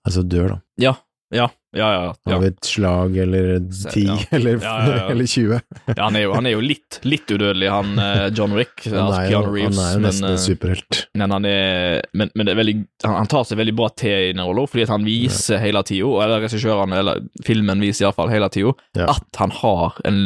Altså 0.06 0.21
dør, 0.21 0.56
da. 0.56 0.62
Ja, 0.82 0.95
ja, 1.34 1.47
ja. 1.73 1.88
ja, 1.91 2.04
ja. 2.30 2.36
Av 2.36 2.43
et 2.45 2.60
slag 2.67 3.15
eller 3.17 3.56
ti 3.91 4.04
ja. 4.06 4.15
eller, 4.38 4.60
Ja, 4.62 4.73
ja, 4.86 4.91
ja. 4.99 5.06
eller 5.12 5.25
tjue. 5.28 5.58
ja 5.89 5.95
han, 6.06 6.15
er 6.19 6.28
jo, 6.28 6.34
han 6.38 6.45
er 6.45 6.54
jo 6.54 6.62
litt, 6.63 6.99
litt 7.04 7.32
udødelig, 7.34 7.71
han 7.73 7.97
eh, 7.99 8.28
John 8.38 8.54
Wick. 8.56 8.86
Han 8.86 8.99
altså 9.08 9.21
er 9.23 9.32
jo, 9.34 9.39
Reeves, 9.49 9.80
han 9.80 9.88
er 9.89 9.95
jo 9.97 10.04
nesten 10.06 10.28
men, 10.28 10.36
en 10.38 10.43
superhelt. 10.45 10.99
Men 11.17 11.34
han 11.36 11.47
er 11.49 12.06
Men, 12.13 12.30
men 12.38 12.47
det 12.51 12.56
veldig 12.60 12.75
han, 13.08 13.17
han 13.23 13.32
tar 13.34 13.47
seg 13.49 13.60
veldig 13.60 13.73
bra 13.82 13.89
til 13.97 14.13
i 14.30 14.36
den 14.36 14.43
rollen, 14.45 14.69
fordi 14.71 14.86
han 14.91 15.08
viser 15.10 15.60
hele 15.63 15.82
tida, 15.88 16.12
eller 16.28 16.45
regissørene, 16.45 17.01
eller 17.01 17.25
filmen 17.49 17.82
viser 17.84 18.06
iallfall 18.06 18.32
hele 18.32 18.51
tida, 18.54 18.75
Ja. 19.01 19.10
at 19.17 19.41
han 19.41 19.56
har 19.63 19.97
en 20.06 20.21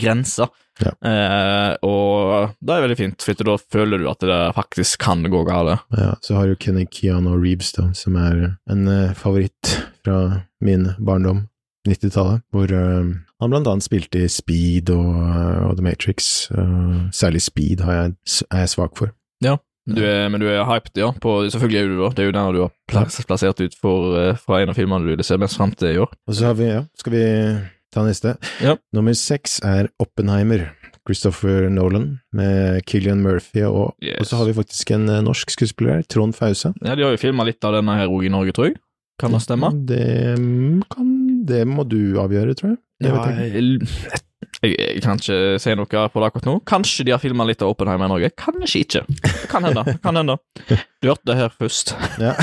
grense. 0.00 0.48
Ja. 0.78 0.92
Eh, 1.10 1.74
og 1.86 2.54
det 2.60 2.74
er 2.74 2.84
veldig 2.86 2.98
fint, 2.98 3.24
for 3.24 3.48
da 3.48 3.56
føler 3.58 4.02
du 4.02 4.08
at 4.10 4.24
det 4.24 4.38
faktisk 4.56 5.02
kan 5.06 5.24
gå 5.26 5.42
galt. 5.48 5.84
Ja, 5.96 6.14
så 6.24 6.38
har 6.38 6.48
du 6.48 6.58
Kenny 6.58 6.86
Keanu 6.90 7.34
Reeves, 7.36 7.72
da, 7.76 7.88
som 7.98 8.18
er 8.20 8.54
en 8.70 8.88
eh, 8.90 9.14
favoritt 9.18 9.74
fra 10.04 10.44
min 10.64 10.90
barndom, 10.98 11.46
90-tallet, 11.88 12.44
hvor 12.54 12.72
eh, 12.74 13.14
han 13.38 13.52
blant 13.52 13.70
annet 13.70 13.86
spilte 13.86 14.24
i 14.24 14.32
Speed 14.32 14.90
og, 14.94 15.12
eh, 15.14 15.62
og 15.68 15.78
The 15.78 15.86
Matrix. 15.86 16.48
Uh, 16.50 17.06
særlig 17.14 17.44
Speed 17.46 17.84
har 17.86 18.02
jeg, 18.02 18.18
er 18.50 18.66
jeg 18.66 18.74
svak 18.74 18.98
for. 18.98 19.14
Du 19.88 20.02
er, 20.04 20.26
men 20.28 20.42
du 20.42 20.48
er 20.50 20.66
hyped, 20.68 20.92
ja? 21.00 21.08
På, 21.22 21.38
selvfølgelig 21.48 21.78
er 21.80 21.88
du 21.88 22.00
det. 22.02 22.10
Det 22.16 22.22
er 22.22 22.28
jo 22.28 22.36
den 22.36 22.56
du 22.56 22.60
har 22.66 22.72
plassert 23.24 23.62
ut 23.62 23.76
for, 23.80 24.18
eh, 24.20 24.36
fra 24.36 24.60
en 24.60 24.72
av 24.72 24.76
filmene 24.76 25.16
du 25.16 25.22
ser 25.22 25.38
se 25.38 25.40
mest 25.40 25.56
frem 25.56 25.72
til 25.72 25.94
i 25.94 26.00
år. 26.02 26.12
Og 26.28 26.36
så 26.36 26.50
har 26.50 26.58
vi, 26.58 26.68
ja, 26.68 26.82
skal 27.00 27.14
vi 27.14 27.24
ta 27.94 28.04
neste. 28.06 28.36
Ja. 28.64 28.76
Nummer 28.96 29.14
seks 29.16 29.58
er 29.64 29.88
Oppenheimer. 30.02 30.68
Christopher 31.08 31.70
Nolan 31.72 32.18
med 32.36 32.82
Killian 32.84 33.22
Murphy, 33.24 33.62
og, 33.64 33.94
Yes. 34.04 34.18
og 34.20 34.26
så 34.28 34.36
har 34.42 34.44
vi 34.50 34.52
faktisk 34.58 34.90
en 34.92 35.08
eh, 35.08 35.22
norsk 35.24 35.54
skuespiller 35.54 36.02
Trond 36.04 36.34
Fause. 36.36 36.74
Ja, 36.84 36.94
de 36.98 37.06
har 37.06 37.14
jo 37.14 37.20
filma 37.22 37.46
litt 37.48 37.64
av 37.64 37.78
denne 37.78 37.94
her 37.96 38.12
òg 38.12 38.26
i 38.28 38.32
Norge, 38.34 38.52
tror 38.52 38.68
jeg. 38.68 38.76
Kan 39.18 39.32
det 39.32 39.40
stemme? 39.42 39.70
Det, 39.88 40.36
mm, 40.38 40.82
kan, 40.92 41.08
det 41.48 41.62
må 41.66 41.86
du 41.88 42.18
avgjøre, 42.20 42.52
tror 42.60 42.74
jeg. 42.74 42.78
Det 43.00 43.08
Ja, 43.08 43.22
vet 43.24 43.54
jeg. 43.54 44.20
Jeg, 44.62 44.74
jeg 44.74 45.02
kan 45.04 45.18
ikke 45.18 45.58
si 45.62 45.74
noe 45.78 45.88
på 45.88 46.22
det 46.22 46.28
akkurat 46.28 46.48
nå. 46.48 46.54
Kanskje 46.68 47.06
de 47.06 47.14
har 47.14 47.22
filma 47.22 47.46
litt 47.46 47.62
av 47.64 47.72
Oppenheimer 47.72 48.08
i 48.08 48.12
Norge. 48.12 48.30
Kanskje 48.38 48.82
ikke. 48.84 49.02
Det 49.22 49.50
kan 49.50 49.66
hende. 49.66 49.84
Kan 50.04 50.18
hende. 50.18 50.38
Du 51.02 51.10
hørte 51.10 51.30
det 51.30 51.38
her 51.38 51.54
først. 51.54 51.94
Ja. 52.22 52.34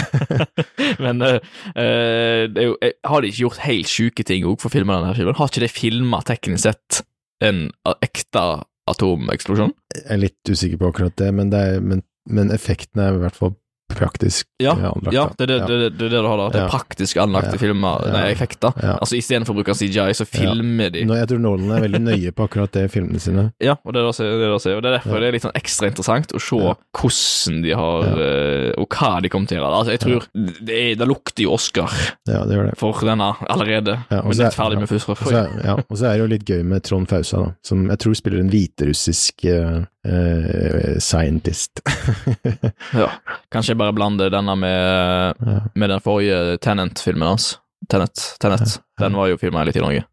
Men 1.04 1.24
eh, 1.26 2.46
det 2.52 2.70
jo, 2.70 2.78
eh, 2.84 2.96
har 3.08 3.24
de 3.24 3.32
ikke 3.32 3.46
gjort 3.46 3.66
helt 3.66 3.92
sjuke 3.92 4.28
ting 4.28 4.48
òg 4.48 4.60
for 4.62 4.72
å 4.72 4.76
filme 4.76 4.96
denne 4.96 5.16
filmen? 5.18 5.38
Har 5.40 5.52
ikke 5.52 5.66
de 5.66 5.72
filma 5.72 6.22
teknisk 6.28 6.68
sett 6.68 7.04
en 7.44 7.68
ekte 8.00 8.46
atomeksplosjon? 8.92 9.76
Jeg 9.96 10.08
er 10.16 10.24
litt 10.24 10.52
usikker 10.52 10.82
på 10.82 10.92
akkurat 10.92 11.16
det, 11.20 11.32
men, 11.36 11.52
det 11.54 11.62
er, 11.68 11.84
men, 11.84 12.04
men 12.32 12.54
effekten 12.56 13.04
er 13.04 13.18
i 13.18 13.24
hvert 13.24 13.40
fall 13.40 13.56
praktisk 13.98 14.48
Ja, 14.62 14.74
eh, 14.76 14.86
anlagt. 14.92 15.14
ja 15.16 15.26
det 15.38 15.46
er 15.46 15.52
det, 15.52 15.60
det, 15.68 15.78
det, 15.98 16.10
det 16.10 16.10
du 16.22 16.28
har 16.28 16.38
da. 16.40 16.48
Det 16.54 16.62
er 16.64 16.70
praktisk 16.72 17.20
anlagte 17.24 17.60
filmer, 17.62 18.06
nei, 18.14 18.26
effekter. 18.34 18.76
Ja. 18.82 18.96
Altså 19.02 19.18
Istedenfor 19.20 19.56
å 19.56 19.60
bruke 19.60 19.76
CGI, 19.78 20.14
så 20.18 20.28
filmer 20.30 20.94
de. 20.94 21.06
Nå, 21.08 21.18
jeg 21.20 21.30
tror 21.32 21.42
Nolan 21.44 21.74
er 21.78 21.86
veldig 21.88 22.02
nøye 22.06 22.34
på 22.36 22.48
akkurat 22.48 22.72
det 22.76 22.86
i 22.88 22.92
filmene 22.94 23.22
sine. 23.24 23.48
Ja, 23.64 23.78
og 23.84 23.96
det 23.96 24.02
er 24.02 24.08
det, 24.10 24.16
som- 24.18 24.26
det, 24.26 24.36
er 24.36 24.46
det, 24.46 24.52
og 24.56 24.62
er 24.92 24.98
derfor 25.00 25.20
det 25.20 25.30
er 25.30 25.36
litt 25.38 25.46
sånn 25.46 25.58
ekstra 25.60 25.90
interessant 25.92 26.36
å 26.36 26.42
se 26.42 26.62
hvordan 27.00 27.62
de 27.66 27.74
har 27.76 28.06
eh, 28.26 28.72
Og 28.82 28.88
hva 28.96 29.22
de 29.24 29.30
kommer 29.32 29.48
til 29.50 29.60
å 29.60 29.62
gjøre. 29.64 29.80
Altså, 29.80 29.96
jeg 29.96 30.04
tror 30.06 30.28
det, 30.36 30.76
er, 30.76 30.96
lukter 31.10 31.46
jo 31.46 31.54
Oscar 31.56 31.92
Ja, 32.28 32.44
det 32.46 32.56
gjør 32.58 32.70
det. 32.72 32.78
for 32.80 33.06
denne 33.06 33.32
allerede. 33.50 33.98
Ja, 34.12 34.22
men 34.24 34.34
så 34.38 34.48
er 34.48 34.56
ferdig 34.56 34.80
med 34.82 34.90
er, 35.36 35.52
ja, 35.66 35.76
og 35.82 35.98
så 35.98 36.06
er 36.10 36.16
det 36.16 36.24
jo 36.24 36.30
litt 36.32 36.46
gøy 36.50 36.64
med 36.64 36.84
Trond 36.86 37.08
Fausa, 37.10 37.38
da, 37.46 37.52
som 37.66 37.86
jeg 37.90 38.02
tror 38.04 38.16
spiller 38.18 38.42
en 38.44 38.50
hviterussisk 38.52 39.46
eh, 39.50 39.84
eh, 40.06 40.98
scientist. 41.04 41.82
Ja. 42.96 43.10
Kanskje 43.52 43.74
jeg 43.74 43.80
bare 43.82 43.94
blander 43.98 44.30
denne 44.32 44.54
med, 44.60 45.40
ja. 45.46 45.56
med 45.76 45.90
den 45.92 46.04
forrige 46.04 46.58
Tenant-filmen 46.64 47.28
hans. 47.34 47.56
Tenet. 47.92 48.22
Tenet. 48.42 48.78
Ja. 48.78 49.06
Den 49.08 49.18
var 49.20 49.28
jo 49.32 49.38
filma 49.42 49.64
litt 49.68 49.76
i 49.78 49.84
Norge. 49.84 50.06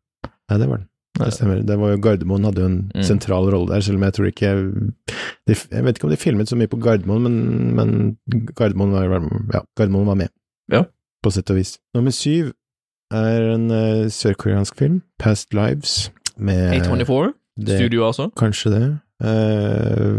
Ja, 0.50 0.58
det 0.58 0.66
var 0.68 0.80
den. 0.82 0.88
Det 1.20 1.28
stemmer. 1.36 1.60
Det 1.68 1.76
var 1.78 1.92
jo 1.92 1.98
Gardermoen 2.02 2.44
hadde 2.48 2.62
jo 2.64 2.68
en 2.70 2.78
Mm. 2.94 3.02
sentral 3.04 3.50
rolle 3.52 3.68
der, 3.74 3.80
selv 3.84 3.96
om 4.00 4.02
jeg 4.06 4.12
tror 4.16 4.26
ikke 4.30 4.50
de, 5.46 5.54
Jeg 5.54 5.84
vet 5.84 5.96
ikke 5.98 6.04
om 6.08 6.10
de 6.10 6.16
filmet 6.16 6.48
så 6.48 6.56
mye 6.56 6.70
på 6.72 6.80
Gardermoen, 6.82 7.22
men, 7.22 7.76
men 7.76 7.92
Gardermoen 8.56 8.92
var, 8.96 9.20
ja, 9.52 9.60
Gardermoen 9.76 10.06
var 10.08 10.14
med. 10.16 10.32
Ja. 10.72 10.84
På 11.22 11.30
sett 11.30 11.50
og 11.52 11.56
vis. 11.60 11.76
Nummer 11.94 12.10
syv 12.16 12.50
er 13.12 13.50
en 13.54 13.68
uh, 13.70 14.08
sørkoreansk 14.08 14.76
film, 14.80 15.02
Past 15.20 15.52
Lives, 15.54 16.10
med 16.36 16.80
A24, 16.80 17.32
studio 17.60 18.06
altså. 18.08 18.30
Kanskje 18.36 18.70
det. 18.72 18.84
Eh, 19.22 20.16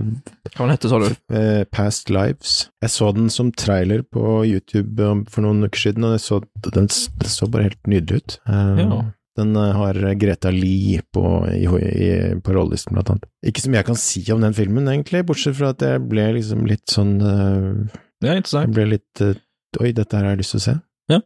Hva 0.54 0.64
den 0.68 0.72
heter 0.76 0.90
sa 0.92 1.00
du? 1.04 1.10
eh, 1.36 1.64
Past 1.72 2.10
Lives. 2.14 2.70
Jeg 2.84 2.90
så 2.94 3.10
den 3.16 3.30
som 3.34 3.52
trailer 3.52 4.04
på 4.04 4.44
YouTube 4.48 5.00
um, 5.04 5.26
for 5.30 5.44
noen 5.46 5.66
uker 5.68 5.88
siden, 5.90 6.06
og 6.08 6.16
jeg 6.16 6.24
så, 6.26 6.40
den, 6.70 6.88
den 6.88 7.30
så 7.36 7.50
bare 7.52 7.70
helt 7.70 7.90
nydelig 7.92 8.22
ut. 8.24 8.40
Eh, 8.48 8.82
Ja. 8.86 9.02
Den 9.34 9.56
eh, 9.58 9.72
har 9.74 9.98
Greta 10.22 10.52
Lie 10.54 11.02
på, 11.12 11.24
i, 11.50 11.66
i, 11.66 12.10
på 12.46 12.54
rollelisten, 12.54 12.94
blant 12.94 13.10
annet. 13.10 13.24
Ikke 13.50 13.64
så 13.64 13.72
mye 13.74 13.80
jeg 13.82 13.88
kan 13.88 13.98
si 13.98 14.22
om 14.32 14.44
den 14.46 14.54
filmen, 14.54 14.86
egentlig, 14.92 15.24
bortsett 15.26 15.58
fra 15.58 15.72
at 15.74 15.82
jeg 15.82 16.04
ble 16.06 16.28
liksom 16.38 16.68
litt 16.70 16.86
sånn 16.94 17.16
uh, 17.18 17.98
Det 18.22 18.30
er 18.30 18.38
interessant. 18.44 18.76
ble 18.78 18.86
litt 18.92 19.24
uh, 19.26 19.34
Oi, 19.82 19.90
dette 19.98 20.14
her 20.14 20.28
har 20.28 20.36
jeg 20.36 20.44
lyst 20.44 20.54
til 20.54 20.62
å 20.62 20.66
se. 20.68 20.76
Ja. 21.12 21.20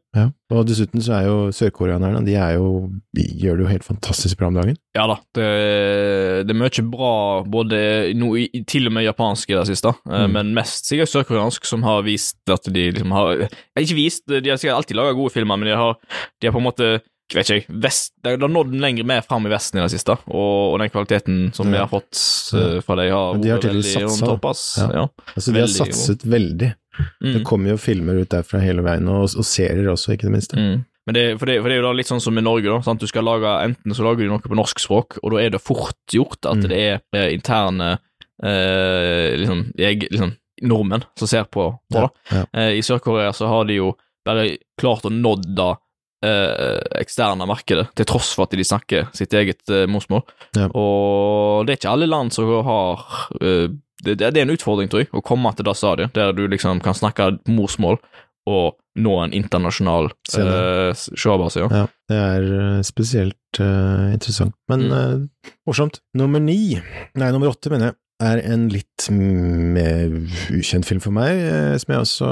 Og 0.52 0.64
dessuten 0.66 1.04
så 1.06 1.14
er 1.20 1.28
jo 1.28 1.36
sørkoreanerne, 1.54 2.24
de 2.26 2.34
jo 2.56 2.70
de 3.16 3.26
gjør 3.38 3.60
det 3.60 3.66
jo 3.66 3.70
helt 3.72 3.86
fantastisk 3.86 4.40
bra 4.40 4.48
om 4.50 4.56
dagen. 4.58 4.78
Ja 4.98 5.06
da, 5.12 5.18
det, 5.38 5.48
det 6.48 6.54
er 6.56 6.60
mye 6.60 6.86
bra, 6.92 7.12
både 7.46 7.82
no, 8.18 8.32
i, 8.40 8.48
til 8.70 8.90
og 8.90 8.96
med 8.98 9.06
japansk 9.06 9.52
i 9.54 9.58
det 9.60 9.68
siste, 9.70 9.94
eh, 10.10 10.26
Mm. 10.28 10.34
men 10.34 10.54
mest 10.58 10.90
sikkert 10.90 11.12
sørkoreansk, 11.14 11.66
som 11.70 11.84
har 11.86 12.02
vist 12.08 12.40
at 12.50 12.66
de 12.74 12.88
liksom 12.92 13.14
har 13.14 13.46
eh, 13.46 13.54
Ikke 13.78 13.96
vist, 14.00 14.26
de 14.28 14.50
har 14.50 14.58
sikkert 14.58 14.80
alltid 14.82 14.98
laga 14.98 15.14
gode 15.14 15.36
filmer, 15.36 15.58
men 15.62 15.70
de 15.70 15.78
har, 15.78 15.96
de 16.42 16.48
har 16.50 16.56
på 16.58 16.64
en 16.64 16.68
måte 16.72 16.90
jeg 17.28 17.36
vet 17.42 17.50
ikke, 17.58 17.74
vest, 17.84 18.14
De 18.24 18.32
har 18.32 18.48
nådd 18.48 18.72
lenger 18.80 19.04
mer 19.04 19.20
fram 19.22 19.44
i 19.46 19.50
Vesten 19.52 19.82
i 19.82 19.84
det 19.84 19.92
siste, 19.92 20.14
og, 20.32 20.74
og 20.74 20.78
den 20.80 20.90
kvaliteten 20.94 21.40
som 21.54 21.68
vi 21.68 21.76
Ja. 21.76 21.84
har 21.84 21.92
fått 21.92 22.16
uh, 22.56 22.78
fra 22.80 22.96
har 23.12 23.36
de 23.44 23.50
har 23.52 23.60
vært 23.60 23.68
veldig 23.68 23.84
ass. 24.48 24.64
Ja. 24.80 24.88
Ja. 24.96 25.04
Altså, 25.36 25.52
de 25.52 25.60
har 25.60 25.68
satset 25.74 26.24
veldig. 26.24 26.70
Det 27.22 27.36
Mm. 27.42 27.44
kommer 27.46 27.70
jo 27.70 27.78
filmer 27.78 28.20
ut 28.22 28.30
derfra 28.30 28.60
hele 28.62 28.82
veien, 28.86 29.08
og, 29.08 29.24
og 29.38 29.46
serier 29.46 29.88
også, 29.92 30.14
ikke 30.16 30.28
det 30.30 30.32
minste. 30.34 30.58
Mm. 30.58 30.86
Men 31.08 31.14
det, 31.16 31.26
for, 31.40 31.46
det, 31.48 31.62
for 31.62 31.70
det 31.70 31.78
er 31.78 31.82
jo 31.82 31.88
da 31.88 31.94
litt 31.96 32.10
sånn 32.10 32.20
som 32.22 32.38
i 32.38 32.42
Norge, 32.44 32.68
da. 32.68 32.82
Sant? 32.84 33.00
Du 33.00 33.08
skal 33.08 33.24
lage, 33.24 33.48
enten 33.64 33.94
så 33.96 34.04
lager 34.04 34.26
du 34.26 34.32
noe 34.34 34.44
på 34.44 34.58
norsk 34.60 34.80
språk, 34.84 35.18
og 35.24 35.32
da 35.32 35.38
er 35.46 35.50
det 35.56 35.62
fort 35.64 35.96
gjort 36.12 36.44
at 36.46 36.58
Mm. 36.58 36.68
det 36.68 36.78
er 36.82 37.00
eh, 37.16 37.30
interne 37.38 38.00
eh, 38.44 39.38
liksom, 39.40 39.62
jeg, 39.78 40.08
liksom 40.12 40.34
nordmenn 40.68 41.04
som 41.18 41.28
ser 41.30 41.46
på, 41.54 41.70
på 41.94 42.02
Ja, 42.04 42.10
ja. 42.34 42.44
Eh, 42.54 42.78
I 42.80 42.84
Sør-Korea 42.86 43.32
så 43.36 43.48
har 43.52 43.66
de 43.70 43.78
jo 43.80 43.92
bare 44.28 44.58
klart 44.80 45.06
å 45.08 45.12
nådde 45.14 45.70
eh, 46.28 46.82
eksterne 47.02 47.48
markedet, 47.50 47.88
til 47.98 48.08
tross 48.10 48.34
for 48.36 48.48
at 48.48 48.56
de 48.58 48.66
snakker 48.68 49.08
sitt 49.16 49.34
eget 49.38 49.64
eh, 49.74 49.86
morsmål. 49.90 50.24
Ja. 50.58 50.68
Og 50.76 51.66
det 51.68 51.74
er 51.76 51.82
ikke 51.82 51.94
alle 51.96 52.10
land 52.12 52.36
som 52.36 52.52
har 52.68 53.06
eh, 53.42 53.68
det, 54.06 54.20
det 54.20 54.30
er 54.30 54.44
en 54.44 54.54
utfordring, 54.54 54.92
tror 54.92 55.02
jeg, 55.06 55.10
å 55.18 55.24
komme 55.26 55.50
til 55.58 55.66
det 55.66 55.74
stadiet 55.80 56.14
der 56.14 56.36
du 56.38 56.44
liksom 56.52 56.84
kan 56.86 56.94
snakke 56.98 57.32
morsmål 57.50 57.98
og 58.48 58.76
nå 58.98 59.14
en 59.26 59.34
internasjonal 59.36 60.08
uh, 60.40 60.94
showbase. 60.96 61.60
Ja. 61.66 61.68
Ja, 61.82 61.88
det 62.08 62.20
er 62.22 62.46
eh, 62.60 62.78
spesielt 62.88 63.60
eh, 63.60 64.14
interessant. 64.16 64.56
Men 64.72 64.86
Mm. 64.88 64.94
eh, 64.96 65.52
morsomt. 65.68 66.00
Nummer 66.16 66.40
ni, 66.40 66.78
nei, 67.20 67.32
nummer 67.36 67.52
åtte, 67.52 67.70
mener 67.74 67.90
jeg, 67.92 67.98
er 68.24 68.40
en 68.42 68.68
litt 68.74 69.08
mer 69.14 70.14
ukjent 70.54 70.88
film 70.88 71.02
for 71.04 71.14
meg, 71.16 71.38
eh, 71.38 71.76
som 71.82 71.94
jeg 71.94 72.06
også 72.06 72.30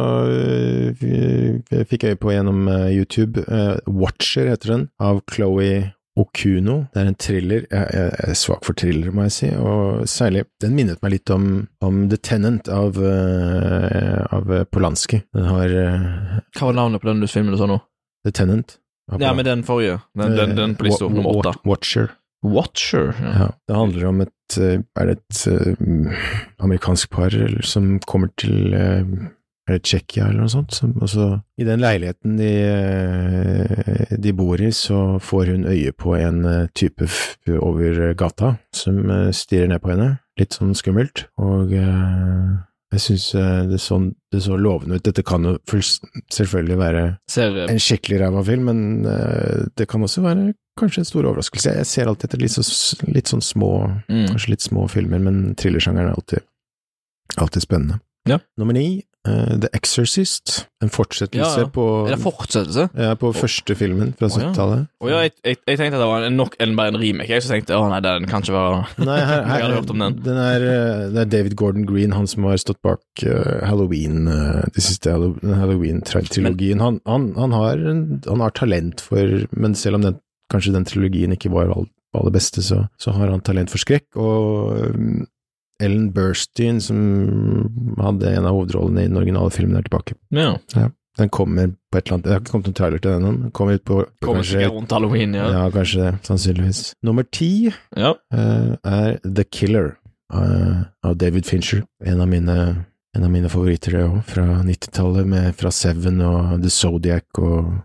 eh, 1.06 1.84
fikk 1.90 2.08
øye 2.10 2.20
på 2.22 2.34
gjennom 2.34 2.66
eh, 2.72 2.88
YouTube. 2.96 3.44
Watcher 3.86 4.50
heter 4.50 4.74
den, 4.74 4.88
av 5.00 5.22
Chloé 5.32 5.92
Okuno. 6.18 6.86
Det 6.94 7.02
er 7.02 7.12
en 7.12 7.20
thriller. 7.20 7.66
Jeg, 7.70 8.12
er 8.26 8.38
svak 8.40 8.66
for 8.66 8.78
thriller, 8.78 9.12
må 9.14 9.28
jeg 9.28 9.36
si, 9.36 9.52
og 9.60 10.06
særlig 10.10 10.46
Den 10.64 10.78
minnet 10.78 11.02
meg 11.04 11.18
litt 11.18 11.34
om, 11.34 11.68
om 11.84 12.06
The 12.10 12.22
Tenant 12.24 12.72
av, 12.72 12.98
av 12.98 14.56
Polanski. 14.72 15.22
Den 15.36 15.50
har 15.52 15.76
Hva 16.56 16.72
var 16.72 16.80
navnet 16.80 17.04
på 17.04 17.12
den 17.12 17.22
du 17.22 17.30
filmen 17.30 17.54
du 17.54 17.60
sa 17.60 17.68
nå? 17.70 17.82
The 18.26 18.34
Tenant. 18.34 18.80
Ja, 19.20 19.36
men 19.38 19.46
den 19.46 19.62
forrige. 19.68 20.00
Den, 20.18 20.34
den, 20.40 20.56
den 20.58 20.80
på 20.80 20.88
lista, 20.88 21.06
nummer 21.12 21.36
åtte. 21.44 21.60
Watcher. 21.68 22.16
Watcher. 22.54 23.14
Ja. 23.22 23.32
Ja. 23.42 23.48
Det 23.68 23.76
handler 23.80 24.06
om 24.12 24.22
et 24.26 24.58
eh, 24.62 24.80
Er 25.00 25.06
det 25.10 25.18
et 25.18 25.42
eh, 25.50 26.20
amerikansk 26.64 27.10
par 27.12 27.34
som 27.66 27.96
kommer 28.06 28.30
til 28.38 28.74
eh, 28.78 29.02
Er 29.68 29.80
det 29.80 29.84
Tsjekkia 29.88 30.28
eller 30.30 30.46
noe 30.46 30.52
sånt? 30.54 30.76
Som, 30.78 30.92
altså, 31.02 31.40
I 31.58 31.66
den 31.66 31.82
leiligheten 31.82 32.36
de, 32.38 32.52
de 34.22 34.34
bor 34.38 34.62
i, 34.62 34.70
så 34.76 35.18
får 35.24 35.50
hun 35.54 35.66
øye 35.72 35.92
på 35.98 36.14
en 36.20 36.44
type 36.78 37.08
over 37.58 38.14
gata 38.20 38.56
som 38.76 39.00
stirrer 39.34 39.72
ned 39.72 39.82
på 39.82 39.90
henne. 39.94 40.12
Litt 40.40 40.54
sånn 40.58 40.76
skummelt. 40.78 41.26
Og 41.42 41.72
uh, 41.74 42.62
jeg 42.94 43.02
syns 43.08 43.26
det, 43.72 43.80
så- 43.82 44.12
det 44.32 44.44
så 44.46 44.58
lovende 44.60 45.00
ut. 45.00 45.06
Dette 45.08 45.24
kan 45.26 45.44
jo 45.50 45.56
selvfølgelig 46.30 46.78
være 46.78 47.06
en 47.72 47.82
skikkelig 47.82 48.22
ræva 48.22 48.44
film, 48.46 48.70
men 48.70 49.06
uh, 49.10 49.66
det 49.78 49.88
kan 49.90 50.04
også 50.06 50.22
være 50.26 50.54
kanskje 50.80 51.04
en 51.04 51.10
stor 51.10 51.28
overraskelse. 51.30 51.76
Jeg 51.80 51.90
ser 51.90 52.12
alltid 52.12 52.30
etter 52.30 52.44
litt, 52.44 52.56
så, 52.56 52.66
litt 53.08 53.32
sånn 53.32 53.44
små, 53.46 53.74
mm. 54.10 54.28
kanskje 54.34 54.56
litt 54.56 54.66
små 54.66 54.88
filmer, 54.92 55.24
men 55.24 55.56
thrillersjangeren 55.60 56.12
er 56.12 56.20
alltid, 56.20 56.48
alltid 57.38 57.66
spennende. 57.66 58.02
Ja. 58.26 58.40
Nummer 58.58 58.74
ni, 58.74 59.04
uh, 59.28 59.54
The 59.62 59.70
Exorcist. 59.78 60.66
En 60.82 60.90
fortsettelse 60.90 61.60
Ja, 61.60 61.66
ja. 61.66 61.70
på, 61.70 61.84
Er 62.08 62.16
det 62.16 62.24
fortsettelse? 62.24 62.88
ja, 62.98 63.14
på 63.22 63.30
første 63.38 63.76
filmen 63.78 64.16
fra 64.18 64.28
70-tallet. 64.34 64.88
Oh, 65.00 65.10
ja, 65.12 65.20
jeg, 65.28 65.36
jeg, 65.46 65.60
jeg 65.68 65.78
tenkte 65.78 66.00
at 66.00 66.02
det 66.02 66.10
var 66.10 66.26
nok 66.34 66.58
en, 66.60 66.74
bare 66.78 66.94
en 66.94 67.00
remake. 67.02 67.30
Jeg 67.30 67.46
så 67.46 67.54
tenkte 67.54 67.78
å 67.78 67.86
nei, 67.92 68.02
den 68.02 68.26
kan 68.30 68.42
ikke 68.42 68.56
være 68.58 68.82
Nei, 69.06 69.20
her, 69.20 69.46
her, 69.50 69.60
Jeg 69.60 69.68
hadde 69.68 69.78
hørt 69.78 69.94
om 69.94 70.04
den. 70.04 70.18
er, 70.34 70.68
eh, 70.72 71.06
det 71.14 71.22
er 71.22 71.32
David 71.38 71.56
Gordon 71.62 71.86
Green, 71.90 72.18
han 72.18 72.28
som 72.30 72.50
har 72.50 72.58
stått 72.62 72.82
bak 72.86 73.06
uh, 73.30 73.62
Halloween, 73.70 74.26
uh, 74.26 74.66
de 74.74 74.84
siste 74.84 75.14
Halloween-trilogien. 75.14 76.82
Han, 76.82 77.00
han, 77.06 77.32
han, 77.38 77.54
har, 77.54 77.86
han 78.26 78.46
har 78.46 78.58
talent 78.58 79.06
for 79.06 79.46
Men 79.54 79.78
selv 79.78 80.02
om 80.02 80.10
den, 80.10 80.20
kanskje 80.52 80.74
den 80.76 80.88
trilogien 80.88 81.34
ikke 81.36 81.54
var 81.54 81.72
av 81.74 81.86
aller 82.16 82.36
beste, 82.36 82.64
så, 82.64 82.86
så 83.02 83.14
har 83.16 83.32
han 83.32 83.44
talent 83.44 83.72
for 83.74 83.82
skrekk. 83.82 84.08
Og 84.20 84.94
um, 84.96 85.24
Ellen 85.84 86.12
Burstyn, 86.16 86.80
som 86.84 87.00
hadde 88.00 88.32
en 88.32 88.48
av 88.48 88.56
hovedrollene 88.56 89.04
i 89.04 89.10
den 89.10 89.20
originale 89.20 89.52
filmen, 89.52 89.80
er 89.80 89.88
tilbake. 89.88 90.16
Ja. 90.36 90.56
Den 91.16 91.32
kommer 91.32 91.70
på 91.92 91.98
et 91.98 92.08
eller 92.08 92.18
annet 92.18 92.26
Det 92.26 92.34
har 92.34 92.42
ikke 92.42 92.52
kommet 92.52 92.70
noen 92.70 92.78
trailer 92.80 93.04
til 93.04 93.14
den 93.14 93.28
ennå. 93.28 93.52
Kommer 93.56 93.78
ut 93.78 93.86
på, 93.88 94.02
på 94.04 94.28
Kommer 94.28 94.42
kanskje 94.42 94.58
sikkert 94.58 94.76
rundt 94.76 94.96
halloween, 94.96 95.36
ja. 95.38 95.46
ja, 95.54 95.62
kanskje 95.72 96.02
det. 96.02 96.10
Sannsynligvis. 96.28 96.82
Nummer 97.08 97.28
ti 97.32 97.52
ja. 97.70 98.12
eh, 98.36 98.74
er 98.84 99.16
The 99.24 99.46
Killer 99.48 99.94
uh, 100.34 100.84
av 101.08 101.16
David 101.20 101.48
Fincher. 101.48 101.86
En 102.04 102.24
av 102.24 102.28
mine, 102.32 102.58
en 103.16 103.28
av 103.28 103.32
mine 103.32 103.52
favoritter 103.52 103.96
det 103.96 104.04
òg, 104.10 104.20
fra 104.28 104.48
90-tallet, 104.68 105.56
fra 105.60 105.72
Seven 105.72 106.20
og 106.28 106.58
The 106.64 106.74
Zodiac 106.74 107.44
og 107.44 107.78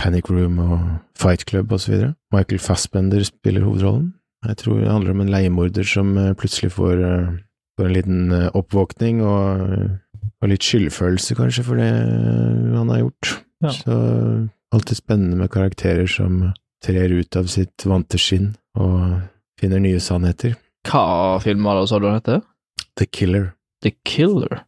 Panic 0.00 0.30
Room 0.32 0.58
og 0.64 0.80
Fight 1.18 1.44
Club 1.48 1.72
osv. 1.76 2.12
Michael 2.32 2.60
Fassbender 2.62 3.24
spiller 3.26 3.66
hovedrollen. 3.66 4.14
Jeg 4.46 4.56
tror 4.62 4.78
det 4.80 4.88
handler 4.92 5.12
om 5.12 5.20
en 5.20 5.32
leiemorder 5.32 5.84
som 5.84 6.14
eh, 6.18 6.32
plutselig 6.34 6.72
får, 6.72 7.02
eh, 7.04 7.26
får 7.76 7.88
en 7.88 7.92
liten 7.92 8.32
eh, 8.32 8.48
oppvåkning 8.56 9.20
og, 9.20 9.60
og 10.40 10.48
litt 10.48 10.64
skyldfølelse, 10.64 11.36
kanskje, 11.36 11.66
for 11.66 11.80
det 11.80 11.90
han 11.90 12.88
har 12.88 13.02
gjort. 13.02 13.34
Ja. 13.60 13.74
Så 13.76 13.98
alltid 14.72 15.02
spennende 15.02 15.36
med 15.36 15.52
karakterer 15.52 16.08
som 16.08 16.46
trer 16.84 17.12
ut 17.12 17.36
av 17.36 17.50
sitt 17.52 17.84
vante 17.84 18.16
skinn 18.20 18.54
og 18.80 19.20
finner 19.60 19.82
nye 19.84 20.00
sannheter. 20.00 20.56
Hva 20.88 21.36
film 21.44 21.66
var 21.68 21.76
det, 21.76 21.88
sa 21.90 22.00
du 22.00 22.08
den 22.08 22.16
heter? 22.16 22.40
The 22.96 23.04
Killer. 23.04 23.50
The 23.84 23.92
Killer. 24.08 24.62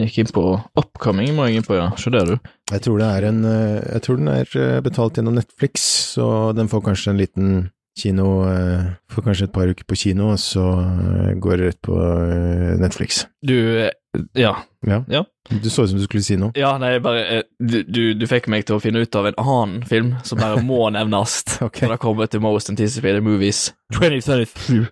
Gikk 0.00 0.22
inn 0.22 0.32
på 0.34 0.44
Upcoming, 0.78 1.34
må 1.36 1.48
jeg 1.48 1.60
inn 1.60 1.66
på, 1.66 1.76
ja. 1.78 1.90
Se 2.00 2.12
der, 2.14 2.28
du. 2.28 2.50
Jeg 2.70 2.84
tror, 2.86 3.00
det 3.00 3.10
en, 3.28 3.42
eh, 3.44 3.80
jeg 3.96 4.04
tror 4.06 4.20
den 4.20 4.32
er 4.32 4.56
eh, 4.56 4.80
betalt 4.84 5.18
gjennom 5.18 5.36
Netflix, 5.36 5.84
så 6.14 6.26
den 6.56 6.70
får 6.70 6.84
kanskje 6.88 7.12
en 7.12 7.20
liten 7.20 7.52
kino 7.98 8.26
eh, 8.48 8.92
Får 9.10 9.26
kanskje 9.26 9.48
et 9.48 9.54
par 9.54 9.68
uker 9.68 9.84
på 9.84 9.98
kino, 9.98 10.30
og 10.34 10.38
så 10.40 10.64
går 11.42 11.56
det 11.58 11.66
rett 11.66 11.80
på 11.82 11.96
Netflix. 12.80 13.24
Du, 13.42 13.56
ja. 14.34 14.56
Ja. 14.86 15.04
Ja. 15.08 15.24
Du 15.50 15.68
så 15.70 15.82
ut 15.84 15.90
som 15.90 15.98
du 15.98 16.04
skulle 16.06 16.22
si 16.24 16.36
noe. 16.40 16.50
Ja, 16.58 16.72
nei, 16.82 16.96
bare 17.02 17.20
eh, 17.26 17.42
du, 17.60 17.82
du, 17.84 18.00
du 18.18 18.24
fikk 18.30 18.46
meg 18.50 18.64
til 18.66 18.76
å 18.78 18.80
finne 18.82 19.02
ut 19.04 19.14
av 19.18 19.26
en 19.30 19.36
annen 19.38 19.84
film 19.86 20.12
som 20.26 20.38
bare 20.40 20.62
må 20.66 20.80
nevnes. 20.96 21.36
okay. 21.62 21.86
Når 21.86 21.94
det 21.94 22.00
kommer 22.02 22.30
til 22.30 22.42
Most 22.44 22.70
Anticipated 22.72 23.22
Movies 23.26 23.68
2032. 23.94 24.86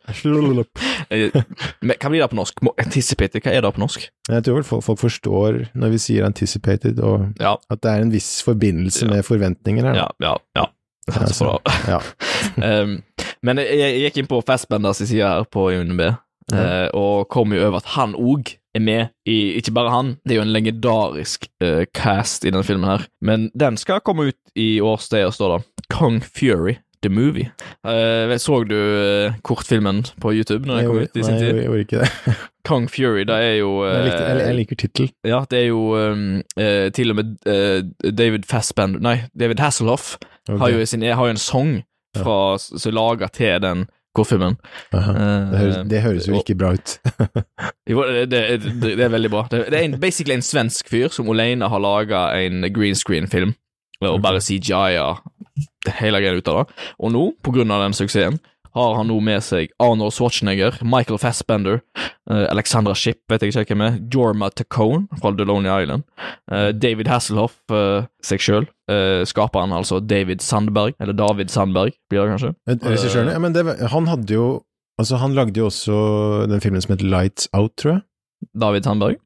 Eh, 1.09 1.33
Hva 1.33 2.11
blir 2.11 2.21
det 2.21 2.27
på 2.29 2.37
norsk? 2.37 2.59
Anticipated, 2.83 3.41
hva 3.41 3.53
er 3.57 3.63
det 3.65 3.71
på 3.73 3.81
norsk? 3.81 4.03
Jeg 4.29 4.45
tror 4.45 4.59
vel 4.59 4.67
folk, 4.69 4.85
forstår 5.01 5.63
når 5.79 5.93
vi 5.95 6.01
sier 6.03 6.27
anticipated, 6.27 6.99
og 7.01 7.31
Ja, 7.41 7.55
at 7.73 7.81
det 7.81 7.93
er 7.95 8.03
en 8.05 8.13
viss 8.13 8.43
forbindelse 8.45 9.09
med 9.09 9.25
forventninger 9.25 9.89
her. 9.89 10.03
ja, 10.03 10.09
ja. 10.21 10.35
ja. 10.59 10.67
Ja, 11.09 11.25
Så 11.31 11.39
så- 11.39 11.47
bra. 11.49 11.73
ja. 11.89 12.01
um, 12.83 12.99
men 13.47 13.63
jeg, 13.63 13.79
jeg 13.81 14.01
gikk 14.03 14.19
inn 14.21 14.29
på 14.29 14.43
Fastbenders 14.45 15.01
side 15.01 15.25
her 15.25 15.47
på 15.49 15.71
UNB, 15.73 16.03
eh, 16.55 16.89
og 16.97 17.29
kom 17.33 17.53
jo 17.53 17.63
over 17.67 17.83
at 17.83 17.93
han 17.97 18.17
òg 18.17 18.55
er 18.75 18.85
med 18.85 19.07
i 19.27 19.57
Ikke 19.59 19.75
bare 19.75 19.93
han, 19.93 20.17
det 20.25 20.35
er 20.35 20.41
jo 20.41 20.47
en 20.47 20.55
legendarisk 20.55 21.49
uh, 21.65 21.85
cast 21.95 22.45
i 22.45 22.53
denne 22.53 22.65
filmen 22.65 22.89
her, 22.89 23.07
men 23.21 23.49
den 23.59 23.77
skal 23.81 24.03
komme 24.05 24.31
ut 24.31 24.59
i 24.59 24.79
årsstedet, 24.81 25.35
står 25.35 25.57
det. 25.57 25.89
Kong 25.93 26.23
Fury. 26.23 26.79
The 26.99 27.09
Movie. 27.15 27.47
Uh, 27.87 28.35
så 28.43 28.65
du 28.67 28.75
uh, 28.75 29.35
kortfilmen 29.47 30.03
på 30.19 30.33
YouTube 30.35 30.67
når 30.67 30.81
den 30.81 30.87
kom 30.89 30.97
ut 30.99 31.15
i 31.15 31.23
sin 31.23 31.37
tid? 31.39 31.53
Nei, 31.53 31.61
jeg 31.61 31.69
gjorde 31.69 31.85
ikke 31.85 32.01
det. 32.01 32.33
Kong 32.69 32.89
Fury, 32.91 33.23
det 33.23 33.37
er 33.39 33.55
jo 33.61 33.85
Jeg, 33.87 34.01
likte, 34.05 34.25
jeg, 34.25 34.41
jeg 34.41 34.57
liker 34.57 34.81
tittelen. 34.83 35.13
Ja, 35.25 35.39
det 35.51 35.61
er 35.61 35.69
jo 35.69 35.85
um, 35.95 36.43
til 36.93 37.15
og 37.15 37.21
med 37.21 37.37
David 38.03 38.49
Fassbender 38.51 39.01
Nei, 39.01 39.15
David 39.31 39.63
Hasselhoff 39.63 40.17
okay. 40.49 40.59
har, 40.59 40.75
jo 40.75 40.91
sin, 40.91 41.07
har 41.07 41.31
jo 41.31 41.37
en 41.37 41.41
sang 41.41 41.73
fra, 42.19 42.59
som 42.59 42.91
er 42.91 42.99
laga 42.99 43.31
til 43.33 43.63
den 43.63 43.87
kortfilmen. 44.17 44.57
Eh, 44.95 45.09
Det 45.53 45.85
det 45.91 46.03
høres 46.03 46.29
jo 46.29 46.39
ikke 46.41 46.57
bra 46.59 46.73
ut. 46.77 46.99
jo, 47.91 48.03
det, 48.27 48.43
det, 48.63 48.73
det, 48.83 49.01
er 49.01 49.13
veldig 49.13 49.31
bra. 49.33 49.47
Det, 49.51 49.67
er 49.69 49.85
en, 49.85 49.99
basically 50.01 50.37
en 50.37 50.45
svensk 50.45 50.89
fyr 50.91 51.13
som 51.15 51.31
alene 51.33 51.69
har 51.69 51.83
laga 51.83 52.29
en 52.41 52.67
green 52.75 52.99
screen-film, 52.99 53.55
og 54.03 54.23
bare 54.23 54.43
CGI-er 54.45 55.23
hele 55.99 56.21
greia 56.23 56.39
ut 56.39 56.49
av 56.51 56.63
det. 56.63 56.79
Og 56.99 57.13
nå, 57.15 57.25
på 57.43 57.55
grunn 57.55 57.73
av 57.75 57.85
den 57.87 57.97
suksessen, 57.97 58.39
har 58.77 58.97
han 58.99 59.09
nå 59.11 59.19
med 59.25 59.43
seg 59.45 59.73
Arnold 59.83 60.15
Schwarzenegger, 60.17 60.79
Michael 60.85 61.21
Fassbender, 61.23 61.81
uh, 62.31 62.47
Alexandra 62.51 62.95
Shipp, 62.99 63.21
vet 63.31 63.45
jeg 63.45 63.55
ikke 63.55 63.75
hvem 63.75 63.87
er, 63.87 63.99
Jorma 64.13 64.51
Tacone 64.51 65.21
fra 65.21 65.33
Deloney 65.37 65.71
Island, 65.73 66.07
uh, 66.53 66.71
David 66.77 67.11
Hasselhoff, 67.13 67.59
uh, 67.73 68.09
seg 68.25 68.43
sjøl, 68.43 68.69
skaperen 69.29 69.75
altså 69.77 69.99
David 70.01 70.41
Sandberg, 70.41 70.95
eller 70.97 71.13
David 71.13 71.51
Sandberg, 71.53 71.93
blir 72.09 72.25
det 72.25 72.31
kanskje? 72.33 72.53
Regissøren 72.89 73.29
Ja, 73.35 73.43
men 73.43 73.53
det, 73.53 73.67
han 73.93 74.09
hadde 74.09 74.33
jo 74.33 74.47
Altså, 74.99 75.15
han 75.23 75.31
lagde 75.31 75.61
jo 75.61 75.69
også 75.69 75.97
den 76.51 76.59
filmen 76.59 76.83
som 76.83 76.97
het 76.97 77.05
Lights 77.07 77.47
Out, 77.55 77.77
tror 77.79 77.93
jeg. 77.93 78.01
David 78.59 78.83
Sandberg? 78.83 79.21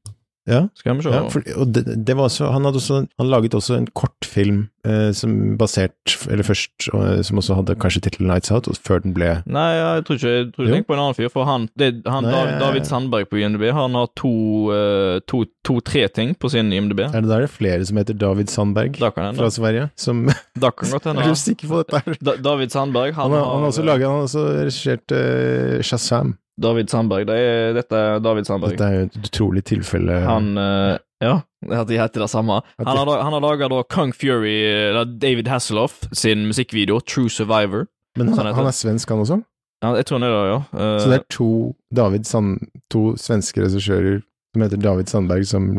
Ja. 0.49 0.65
Skal 0.75 0.97
vi 0.99 1.05
se. 1.07 1.11
Ja, 1.15 1.27
for, 1.31 1.45
og 1.55 1.71
det, 1.71 1.85
det 2.07 2.17
var 2.19 2.27
også, 2.27 2.49
han, 2.51 2.67
også, 2.67 3.05
han 3.21 3.29
laget 3.31 3.55
også 3.55 3.77
en 3.79 3.87
kortfilm 3.95 4.65
eh, 4.83 5.13
som 5.15 5.55
basert 5.59 6.17
Eller 6.27 6.43
først, 6.43 6.89
eh, 6.91 7.21
som 7.23 7.39
også 7.39 7.61
hadde 7.61 7.77
kanskje 7.79 8.03
tittelen 8.03 8.27
Nights 8.33 8.51
Out, 8.51 8.67
og 8.67 8.81
før 8.83 9.05
den 9.05 9.15
ble 9.15 9.37
Nei, 9.47 9.69
jeg 9.79 10.05
tror 10.09 10.19
ikke 10.19 10.33
Jeg 10.33 10.49
tror 10.57 10.67
du 10.67 10.73
tenker 10.73 10.89
på 10.89 10.97
en 10.97 11.05
annen 11.05 11.19
fyr, 11.19 11.31
for 11.31 11.47
han, 11.47 11.69
det, 11.79 11.93
han 12.11 12.27
Nei, 12.27 12.35
David, 12.35 12.59
David 12.65 12.91
Sandberg 12.91 13.31
på 13.31 13.39
IMDb, 13.39 13.69
han 13.77 13.99
har 14.01 14.11
to-tre 14.19 15.23
to, 15.31 15.45
to, 15.63 15.79
ting 16.19 16.35
på 16.35 16.51
sin 16.51 16.75
IMDb. 16.75 17.05
Er 17.07 17.23
det 17.23 17.31
der 17.31 17.47
det 17.47 17.51
er 17.51 17.55
flere 17.55 17.87
som 17.87 18.03
heter 18.03 18.19
David 18.19 18.51
Sandberg 18.51 18.99
Da 18.99 19.13
kan 19.15 19.39
fra. 19.39 19.51
Sverige? 19.53 19.89
Som 19.97 20.27
Da 20.63 20.73
kan 20.75 20.91
godt 20.91 21.07
hende. 21.07 21.23
Er 21.23 21.35
du 21.37 21.39
sikker 21.39 21.71
på 21.71 21.83
dette? 21.85 22.19
Da, 22.19 22.35
David 22.43 22.75
Sandberg, 22.75 23.15
han, 23.15 23.31
Han 23.31 23.39
har, 23.39 23.47
han 23.47 23.67
har 23.67 23.71
også 23.71 23.87
laget, 23.87 24.09
han 24.11 24.19
har 24.23 24.27
også 24.27 24.47
regissert 24.59 25.15
eh, 25.15 25.83
Shazam. 25.87 26.35
David 26.61 26.91
Sandberg, 26.93 27.27
det 27.31 27.37
er, 27.39 27.73
dette 27.77 27.97
er 27.97 28.21
David 28.23 28.49
Sandberg. 28.49 28.75
Dette 28.77 28.89
er 28.89 28.99
jo 28.99 29.07
et 29.09 29.17
utrolig 29.31 29.63
tilfelle. 29.65 30.19
Han 30.27 30.53
uh, 30.59 30.99
Ja, 31.23 31.39
at 31.71 31.89
de 31.89 31.97
heter 32.01 32.25
det 32.25 32.29
samme. 32.33 32.59
Han 32.83 32.99
har, 32.99 33.13
han 33.23 33.33
har 33.33 33.41
laga 33.45 33.71
da 33.73 33.83
Kung 33.89 34.13
Fury, 34.13 34.59
eh, 34.67 34.99
David 35.23 35.49
Hasselhoff 35.49 36.03
sin 36.13 36.45
musikkvideo, 36.51 37.01
True 37.01 37.31
Survivor. 37.31 37.87
Men 38.19 38.29
han, 38.29 38.37
sånn 38.37 38.53
han 38.59 38.69
er 38.69 38.77
svensk, 38.77 39.09
han 39.15 39.23
også? 39.25 39.39
Ja, 39.83 39.95
jeg 39.99 40.07
tror 40.07 40.21
han 40.21 40.29
er 40.29 40.35
det, 40.35 40.43
ja. 40.51 40.61
Uh, 40.75 40.99
Så 41.01 41.11
det 41.11 41.21
er 41.21 41.27
to 41.33 41.49
David 41.95 42.29
Sand, 42.29 42.69
to 42.93 43.13
svenske 43.19 43.65
regissører 43.65 44.21
som 44.53 44.67
heter 44.67 44.83
David 44.83 45.09
Sandberg, 45.09 45.47
som 45.49 45.71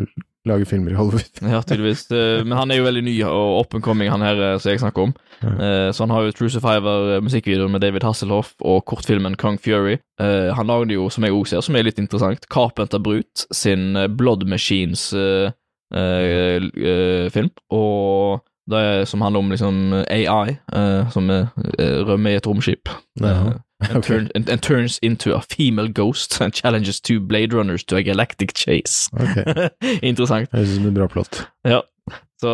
lager 0.45 0.65
filmer 0.67 0.91
i 0.91 0.97
Hollywood. 0.99 1.29
Ja, 1.53 1.61
tydeligvis. 1.63 2.05
Eh, 2.11 2.43
Men 2.43 2.57
han 2.57 2.71
er 2.71 2.77
jo 2.81 2.85
veldig 2.87 3.03
ny 3.05 3.13
og 3.27 3.61
up 3.61 3.73
and 3.77 3.83
coming, 3.85 4.09
han 4.11 4.21
her 4.25 4.39
eh, 4.53 4.57
som 4.59 4.71
jeg 4.73 4.81
snakker 4.83 5.07
om. 5.07 5.13
Eh, 5.43 5.89
Så 5.95 6.03
han 6.03 6.11
har 6.11 6.23
jo 6.27 6.31
True 6.35 6.49
Survivor, 6.51 7.13
eh, 7.15 7.21
musikkvideoen 7.23 7.71
med 7.71 7.81
David 7.85 8.03
Hasselhoff 8.03 8.53
og 8.61 8.83
kortfilmen 8.85 9.35
Kong 9.39 9.57
Fury. 9.59 9.97
Han 10.19 10.67
lagde 10.69 10.93
jo, 10.95 11.09
som 11.09 11.23
jeg 11.25 11.33
også 11.33 11.55
ser, 11.57 11.61
som 11.65 11.75
er 11.75 11.83
litt 11.87 11.99
interessant, 11.99 12.45
Carpenter 12.53 12.99
Brut 13.03 13.45
sin 13.51 13.93
Blood 14.17 14.45
Machines 14.47 15.09
eh, 15.13 15.51
eh, 15.95 16.59
eh, 16.61 17.29
film. 17.33 17.49
Og 17.71 18.43
det 18.70 18.80
er 18.80 19.05
som 19.05 19.22
handler 19.22 19.39
om 19.39 19.51
liksom 19.51 19.93
AI, 20.07 20.55
uh, 20.76 21.09
som 21.11 21.30
er, 21.30 21.47
eh, 21.80 21.99
rømmer 22.07 22.32
i 22.32 22.36
et 22.39 22.47
romskip. 22.47 22.89
Ja. 23.20 23.28
Eh, 23.28 23.51
and, 23.95 24.03
turn, 24.03 24.30
and, 24.36 24.49
and 24.49 24.61
turns 24.61 24.99
into 25.01 25.36
a 25.36 25.41
female 25.41 25.89
ghost 25.89 26.38
and 26.41 26.53
challenges 26.53 27.01
two 27.01 27.20
Blade 27.20 27.53
Runners 27.53 27.84
to 27.84 27.97
a 27.97 28.03
galactic 28.03 28.53
chase. 28.55 29.09
Ok, 29.14 29.70
Interessant. 30.03 30.49
høres 30.53 30.70
ut 30.70 30.76
som 30.76 30.88
en 30.88 30.93
bra 30.93 31.07
plott. 31.07 31.47
Ja, 31.68 31.82
så 32.39 32.53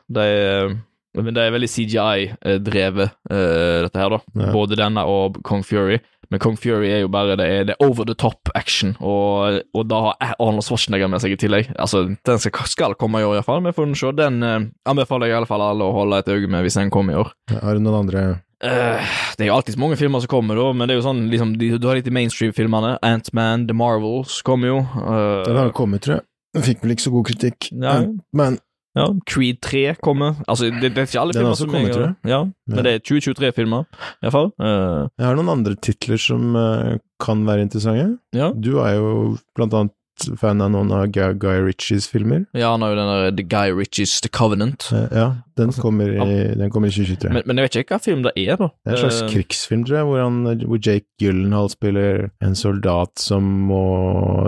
uh, 0.00 0.22
er 0.22 0.76
Men 1.16 1.36
det 1.36 1.44
er 1.44 1.54
veldig 1.54 1.70
CGI-drevet, 1.70 3.16
øh, 3.30 3.78
dette 3.86 4.02
her, 4.02 4.12
da. 4.16 4.20
Ja. 4.36 4.52
Både 4.54 4.78
denne 4.78 5.04
og 5.08 5.40
Kong 5.46 5.64
Fury. 5.66 5.98
Men 6.30 6.42
Kong 6.42 6.56
Fury 6.58 6.88
er 6.90 7.04
jo 7.04 7.10
bare 7.12 7.36
det, 7.38 7.46
er 7.46 7.68
det 7.68 7.76
over 7.82 8.06
the 8.06 8.16
top 8.18 8.50
action, 8.58 8.96
og, 8.98 9.60
og 9.76 9.84
da 9.86 10.00
har 10.08 10.34
Arnold 10.42 10.64
Schwarzenegger 10.66 11.10
med 11.10 11.22
seg 11.22 11.36
i 11.36 11.38
tillegg. 11.38 11.70
Altså, 11.78 12.02
den 12.26 12.42
skal, 12.42 12.66
skal 12.70 12.96
komme 12.98 13.22
i 13.22 13.26
år, 13.26 13.38
iallfall. 13.38 13.62
Vi 13.62 13.74
får 13.76 13.92
se. 14.00 14.10
Den 14.18 14.42
uh, 14.42 14.56
anbefaler 14.90 15.30
jeg 15.30 15.38
i 15.38 15.46
alle 15.46 15.86
å 15.86 15.94
holde 15.94 16.18
et 16.18 16.32
øye 16.34 16.50
med 16.50 16.66
hvis 16.66 16.80
den 16.80 16.90
kommer 16.94 17.14
i 17.14 17.22
år. 17.22 17.30
Har 17.54 17.78
du 17.78 17.84
noen 17.84 18.02
andre 18.06 18.26
Uh, 18.56 19.04
det 19.36 19.44
er 19.44 19.50
jo 19.50 19.56
alltid 19.58 19.74
så 19.74 19.80
mange 19.82 19.98
filmer 20.00 20.22
som 20.24 20.30
kommer, 20.32 20.56
da, 20.56 20.70
men 20.72 20.88
det 20.88 20.94
er 20.94 20.96
jo 20.96 21.04
sånn 21.04 21.26
liksom, 21.28 21.50
de, 21.60 21.74
Du 21.76 21.90
har 21.90 21.98
litt 21.98 22.06
de 22.08 22.14
mainstream-filmerne. 22.16 22.94
Ant-Man, 23.04 23.66
The 23.68 23.76
Marvels 23.76 24.38
kommer 24.46 24.70
jo. 24.70 24.78
Uh, 24.96 25.44
Den 25.44 25.58
har 25.60 25.74
kommet, 25.76 26.06
tror 26.06 26.16
jeg. 26.16 26.26
Den 26.56 26.64
fikk 26.64 26.80
vel 26.80 26.94
ikke 26.94 27.04
så 27.04 27.12
god 27.12 27.28
kritikk. 27.28 27.68
Ja. 27.76 27.98
Men 28.32 28.56
Ja, 28.96 29.06
Creed 29.28 29.58
3 29.60 29.82
kommer. 30.02 30.38
Altså, 30.48 30.70
det, 30.72 30.90
det 30.94 31.02
er 31.02 31.06
ikke 31.10 31.20
alle 31.20 31.34
filmer 31.36 31.58
som 31.58 31.68
kommer, 31.68 31.92
tror 31.92 32.04
jeg. 32.06 32.14
Ja, 32.24 32.38
Ja. 32.38 32.74
men 32.74 32.84
det 32.86 32.92
er 32.94 33.02
2023-filmer, 33.04 33.84
iallfall. 34.24 34.48
Uh, 34.56 35.04
jeg 35.18 35.26
har 35.28 35.36
noen 35.36 35.52
andre 35.52 35.74
titler 35.84 36.16
som 36.22 36.56
uh, 36.56 36.96
kan 37.20 37.44
være 37.46 37.66
interessante. 37.68 38.16
ja. 38.34 38.48
Du 38.56 38.78
er 38.80 38.96
jo 38.96 39.36
blant 39.54 39.74
annet 39.76 39.92
fan 40.40 40.62
av 40.64 40.72
noen 40.72 40.92
av 40.94 41.06
Guy, 41.12 41.60
Ritchies 41.66 42.08
filmer. 42.10 42.46
ja, 42.56 42.70
han 42.72 42.84
har 42.84 42.94
jo 42.94 42.98
den 42.98 43.10
der 43.10 43.36
The 43.36 43.46
Guy 43.50 43.74
Ritchies 43.76 44.20
The 44.24 44.30
Covenant. 44.32 44.88
Eh, 44.92 45.06
ja, 45.12 45.28
den 45.58 45.72
kommer, 45.72 46.10
i, 46.10 46.54
den 46.56 46.70
kommer 46.72 46.88
i 46.88 46.94
2023. 46.94 47.32
Men, 47.34 47.46
men 47.46 47.60
jeg 47.60 47.68
vet 47.68 47.78
ikke 47.82 47.96
hva 47.96 48.02
film 48.04 48.24
det 48.26 48.34
er, 48.36 48.56
da. 48.60 48.70
det 48.84 48.92
er 48.92 48.96
en 48.96 49.04
slags 49.04 49.22
Eh, 49.26 49.30
krigsfilm, 49.32 49.84
tror 49.86 49.98
jeg, 49.98 50.08
hvor, 50.10 50.22
han, 50.22 50.66
hvor 50.66 50.80
Jake 50.80 51.06
Gyllenhaal 51.22 51.70
spiller 51.72 52.28
en 52.44 52.58
soldat 52.58 53.14
som, 53.20 53.48
må, 53.70 53.84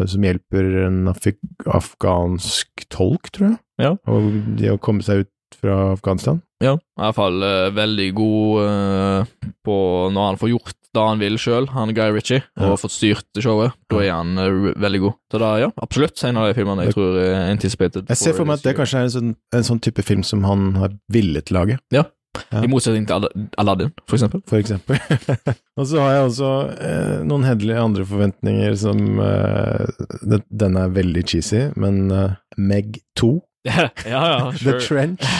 som 0.08 0.26
hjelper 0.26 0.70
en 0.86 1.00
afik 1.12 1.40
afghansk 1.66 2.88
tolk, 2.94 3.32
tror 3.34 3.52
jeg. 3.52 3.58
Ja. 3.78 3.94
Og 4.10 4.32
de 4.58 4.72
å 4.72 4.80
komme 4.82 5.04
seg 5.06 5.26
ut 5.26 5.34
fra 5.58 5.92
Afghanistan. 5.94 6.42
Ja, 6.62 6.74
i 6.74 7.02
hvert 7.04 7.16
fall 7.16 7.42
eh, 7.46 7.68
veldig 7.70 8.08
god 8.18 8.64
uh, 8.66 9.50
på 9.64 9.76
når 10.10 10.32
han 10.32 10.38
får 10.40 10.50
gjort 10.50 10.77
det 10.97 11.05
han 11.05 11.20
vil 11.20 11.36
sjøl, 11.41 11.68
han 11.74 11.93
Guy 11.95 12.11
Ritchie, 12.16 12.43
og 12.59 12.70
Ja. 12.72 12.76
fått 12.80 12.95
styrt 12.95 13.43
showet. 13.45 13.72
Da 13.93 14.01
er 14.03 14.12
han 14.16 14.39
uh, 14.41 14.72
veldig 14.80 15.01
god. 15.05 15.16
Så 15.32 15.41
da, 15.43 15.51
ja, 15.61 15.70
absolutt 15.84 16.22
en 16.24 16.36
av 16.41 16.49
de 16.49 16.55
filmene 16.57 16.86
jeg 16.89 16.95
tror 16.97 17.18
er 17.20 17.34
anticipated. 17.53 18.09
Jeg 18.09 18.16
ser 18.22 18.36
for 18.39 18.49
meg 18.49 18.59
at 18.59 18.68
det 18.68 18.76
kanskje 18.78 19.03
er 19.03 19.09
en 19.09 19.16
sånn, 19.16 19.34
en 19.55 19.66
sånn 19.68 19.82
type 19.84 20.03
film 20.07 20.22
som 20.24 20.45
han 20.49 20.70
har 20.80 20.95
villet 21.12 21.53
lage, 21.55 21.78
ja. 21.95 22.07
I 22.55 22.68
motsetning 22.70 23.07
til 23.09 23.24
Aladdin, 23.59 23.91
for 24.07 24.14
eksempel. 24.14 24.43
for 24.47 24.61
eksempel. 24.61 24.99
og 25.80 25.86
så 25.91 25.99
har 26.05 26.12
jeg 26.14 26.26
også 26.28 26.51
eh, 26.86 27.14
noen 27.26 27.47
hederlige 27.49 27.82
andre 27.82 28.05
forventninger 28.07 28.76
som 28.78 29.01
eh, 29.24 29.89
den, 30.22 30.45
den 30.62 30.76
er 30.78 30.93
veldig 30.95 31.24
cheesy, 31.26 31.64
men 31.80 32.12
eh, 32.14 32.36
Meg 32.59 33.01
2 33.18 33.32
ja, 33.68 33.88
ja, 34.06 34.50
The. 34.64 34.80
Trench. 34.80 35.22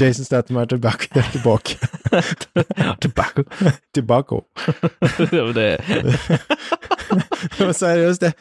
Jason 0.00 0.24
Statham 0.24 0.56
er 0.56 0.64
tilbake. 0.64 1.08
tilbake. 1.32 1.78
Tobacco. 3.00 3.42
Tilbake. 3.94 4.40
det, 5.54 5.80
Men 7.58 7.74
seriøst, 7.74 8.22
jeg, 8.22 8.32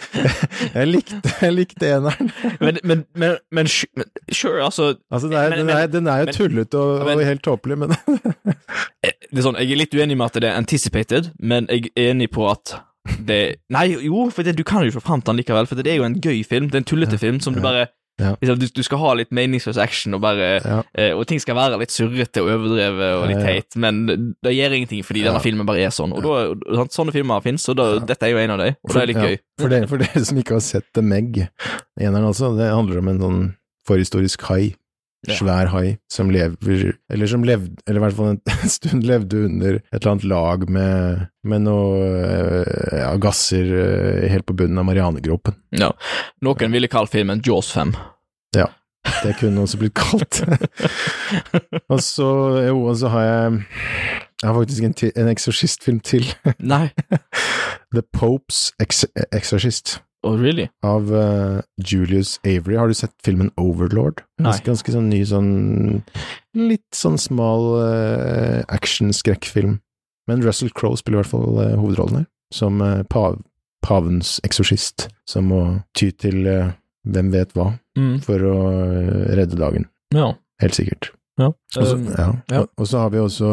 jeg 0.73 0.87
likte, 0.87 1.21
jeg 1.41 1.53
likte 1.53 1.89
eneren. 1.97 2.31
men, 2.61 2.77
men, 2.83 3.05
men, 3.15 3.35
men, 3.51 3.67
sure, 3.67 4.63
altså 4.63 4.95
Altså, 5.11 5.27
den 5.27 5.37
er, 5.37 5.49
Men- 5.49 5.59
den 5.59 5.69
er, 5.69 5.87
den 5.87 6.07
er 6.07 6.17
jo 6.17 6.25
tullete 6.33 6.77
og, 6.77 6.99
og 6.99 7.25
helt 7.25 7.43
tåpelig, 7.43 7.77
men 7.77 7.89
det 7.91 9.39
er 9.39 9.41
sånn, 9.45 9.55
Jeg 9.59 9.71
er 9.71 9.75
litt 9.79 9.93
uenig 9.95 10.17
med 10.17 10.25
at 10.25 10.33
det 10.41 10.49
er 10.51 10.57
anticipated, 10.59 11.31
men 11.39 11.67
jeg 11.71 11.89
er 11.95 12.11
enig 12.11 12.29
på 12.31 12.49
at 12.51 12.75
det 13.25 13.39
Nei, 13.73 13.87
jo, 14.05 14.27
for 14.33 14.43
det, 14.45 14.55
du 14.57 14.63
kan 14.67 14.85
jo 14.85 14.91
få 14.93 15.01
fram 15.01 15.21
til 15.21 15.31
den 15.33 15.41
likevel, 15.41 15.67
for 15.69 15.75
det 15.81 15.89
er 15.91 15.97
jo 16.01 16.05
en 16.05 16.19
gøy 16.21 16.43
film. 16.45 16.69
Det 16.69 16.75
er 16.79 16.83
en 16.83 16.91
tullete 16.91 17.17
film 17.21 17.39
som 17.41 17.53
du 17.55 17.61
bare 17.63 17.87
Ja. 18.21 18.35
liksom, 18.41 18.59
du, 18.59 18.67
du 18.75 18.83
skal 18.83 18.99
ha 19.01 19.13
litt 19.17 19.31
meningsløs 19.33 19.77
action, 19.81 20.13
og 20.13 20.21
bare 20.21 20.49
ja. 20.61 20.81
eh, 20.93 21.13
Og 21.17 21.25
ting 21.25 21.39
skal 21.41 21.55
være 21.57 21.79
litt 21.81 21.89
surrete 21.95 22.43
og 22.43 22.51
overdrevet 22.53 23.15
og 23.17 23.23
litt 23.31 23.39
teit, 23.41 23.77
men 23.81 24.03
det 24.43 24.53
gjør 24.53 24.75
ingenting 24.77 25.01
fordi 25.07 25.23
Ja. 25.23 25.31
denne 25.31 25.41
filmen 25.41 25.65
bare 25.65 25.81
er 25.87 25.89
sånn. 25.95 26.13
Og 26.13 26.21
da, 26.21 26.83
Sånne 26.91 27.15
filmer 27.15 27.41
fins, 27.41 27.65
og 27.71 27.77
da, 27.79 27.87
dette 28.05 28.27
er 28.27 28.35
jo 28.35 28.43
en 28.43 28.51
av 28.51 28.59
dem, 28.61 28.75
og 28.83 28.93
det 28.93 29.01
er 29.01 29.07
litt 29.13 29.17
gøy. 29.23 29.37
For, 29.63 29.69
dere, 29.73 29.87
for 29.89 29.97
dere 30.03 30.25
som 30.27 30.37
ikke 30.37 30.59
har 30.59 30.61
sett 30.67 30.85
The 30.93 31.01
Meg, 31.01 31.47
eneren 31.99 32.27
altså, 32.29 32.51
det 32.59 32.69
handler 32.69 32.99
om 33.01 33.07
en 33.15 33.19
sånn 33.25 33.41
forhistorisk 33.87 34.43
hai. 34.51 34.75
Ja. 35.27 35.35
Svær 35.37 35.69
hai 35.69 35.99
som 36.09 36.31
lever 36.33 36.95
Eller 37.13 37.29
som 37.29 37.43
levde 37.45 37.75
Eller 37.85 37.99
i 37.99 38.03
hvert 38.07 38.15
fall 38.17 38.31
en 38.33 38.71
stund 38.77 39.03
levde 39.05 39.43
under 39.45 39.75
et 39.77 39.99
eller 39.99 40.11
annet 40.15 40.25
lag 40.31 40.63
med, 40.65 41.27
med 41.45 41.61
noe 41.67 42.07
eh, 42.25 42.95
ja, 43.03 43.11
gasser 43.21 43.69
eh, 43.69 44.25
helt 44.33 44.47
på 44.49 44.55
bunnen 44.57 44.81
av 44.81 44.87
Marianegropen. 44.89 45.59
Ja. 45.77 45.91
Noen 46.41 46.73
ville 46.73 46.89
kalt 46.89 47.13
filmen 47.13 47.43
Jaws 47.45 47.69
5. 47.75 47.93
Ja. 48.57 48.71
Det 49.21 49.35
kunne 49.37 49.61
også 49.61 49.77
blitt 49.81 49.97
kalt. 49.97 50.41
og 51.91 52.01
så, 52.01 52.29
jo, 52.67 52.83
og 52.89 52.97
så 52.97 53.13
har 53.13 53.25
jeg 53.25 53.63
Jeg 54.41 54.49
har 54.49 54.57
faktisk 54.57 54.83
en, 54.83 54.95
en 55.21 55.29
eksorsistfilm 55.29 55.99
til. 55.99 56.25
Nei. 56.57 56.87
The 57.93 58.01
Popes 58.01 58.71
Ex 58.81 59.05
Exorcist. 59.31 59.99
Oh, 60.23 60.35
really? 60.37 60.67
av 60.85 61.09
uh, 61.13 61.61
Julius 61.83 62.39
Avery. 62.45 62.75
Har 62.77 62.87
du 62.87 62.93
sett 62.93 63.13
filmen 63.25 63.49
Overlord? 63.57 64.21
Nei. 64.37 64.51
Ganske, 64.51 64.65
ganske 64.69 64.93
sånn 64.93 65.07
ny, 65.09 65.23
sånn 65.25 66.03
Litt 66.53 66.85
sånn 66.93 67.17
smal 67.17 67.63
uh, 67.81 68.61
action-skrekkfilm. 68.69 69.79
Men 70.29 70.43
Russell 70.45 70.69
Crowe 70.77 70.97
spiller 70.99 71.19
i 71.19 71.23
hvert 71.23 71.31
fall 71.31 71.57
uh, 71.57 71.73
hovedrollen 71.79 72.19
her, 72.21 72.27
som 72.53 72.81
uh, 72.85 73.01
pav, 73.09 73.39
pavens 73.81 74.35
eksorsist, 74.45 75.07
som 75.25 75.47
må 75.49 75.61
ty 75.97 76.11
til 76.11 76.45
hvem 77.07 77.31
vet 77.33 77.55
hva 77.57 77.71
Mm. 77.97 78.21
for 78.23 78.39
å 78.39 78.59
redde 79.35 79.57
dagen. 79.59 79.83
Ja. 80.15 80.29
Helt 80.61 80.77
sikkert. 80.77 81.09
ja. 81.41 81.49
Og 81.51 81.83
så, 81.87 81.95
Um, 81.97 82.05
ja. 82.13 82.27
ja. 82.53 82.61
Og, 82.77 82.85
så 82.87 83.01
har 83.01 83.09
vi 83.11 83.19
også 83.19 83.49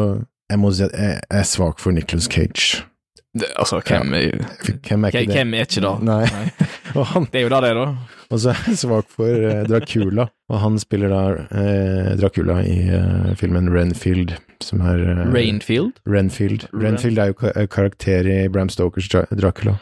Jeg 0.49 0.59
må 0.61 0.71
si 0.71 0.83
at 0.85 0.93
jeg 0.95 1.17
er 1.29 1.43
svak 1.43 1.79
for 1.83 1.91
Nicholas 1.91 2.29
Cage. 2.31 2.85
Det, 3.41 3.49
altså, 3.59 3.79
hvem, 3.85 4.13
er- 4.13 4.37
Hvem 4.87 5.03
er 5.05 5.09
ikke 5.13 5.25
det? 5.25 5.35
hvem 5.37 5.53
er 5.57 5.65
ikke 5.67 5.83
da? 5.85 5.91
Nei. 6.05 6.23
Nei. 6.29 7.03
han 7.13 7.27
Det 7.31 7.39
er 7.41 7.45
jo 7.47 7.51
da 7.53 7.59
det, 7.65 7.73
da. 7.77 7.85
Og 8.29 8.37
så 8.43 8.51
er 8.53 8.59
jeg 8.69 8.77
svak 8.83 9.07
for 9.09 9.25
eh, 9.49 9.63
Dracula, 9.65 10.27
og 10.53 10.59
han 10.61 10.77
spiller 10.81 11.09
da 11.09 11.21
eh, 11.49 12.09
Dracula 12.19 12.59
i 12.61 12.75
eh, 12.93 13.29
filmen 13.39 13.71
Renfield, 13.73 14.35
som 14.61 14.83
er 14.85 15.01
eh, 15.01 15.23
Rainfield? 15.33 15.97
Renfield. 16.05 16.67
Renfield 16.77 17.17
er 17.23 17.31
jo 17.31 17.37
ka- 17.41 17.55
karakter 17.73 18.29
i 18.29 18.39
Bram 18.53 18.69
Stokers 18.69 19.09
Dracula. 19.09 19.79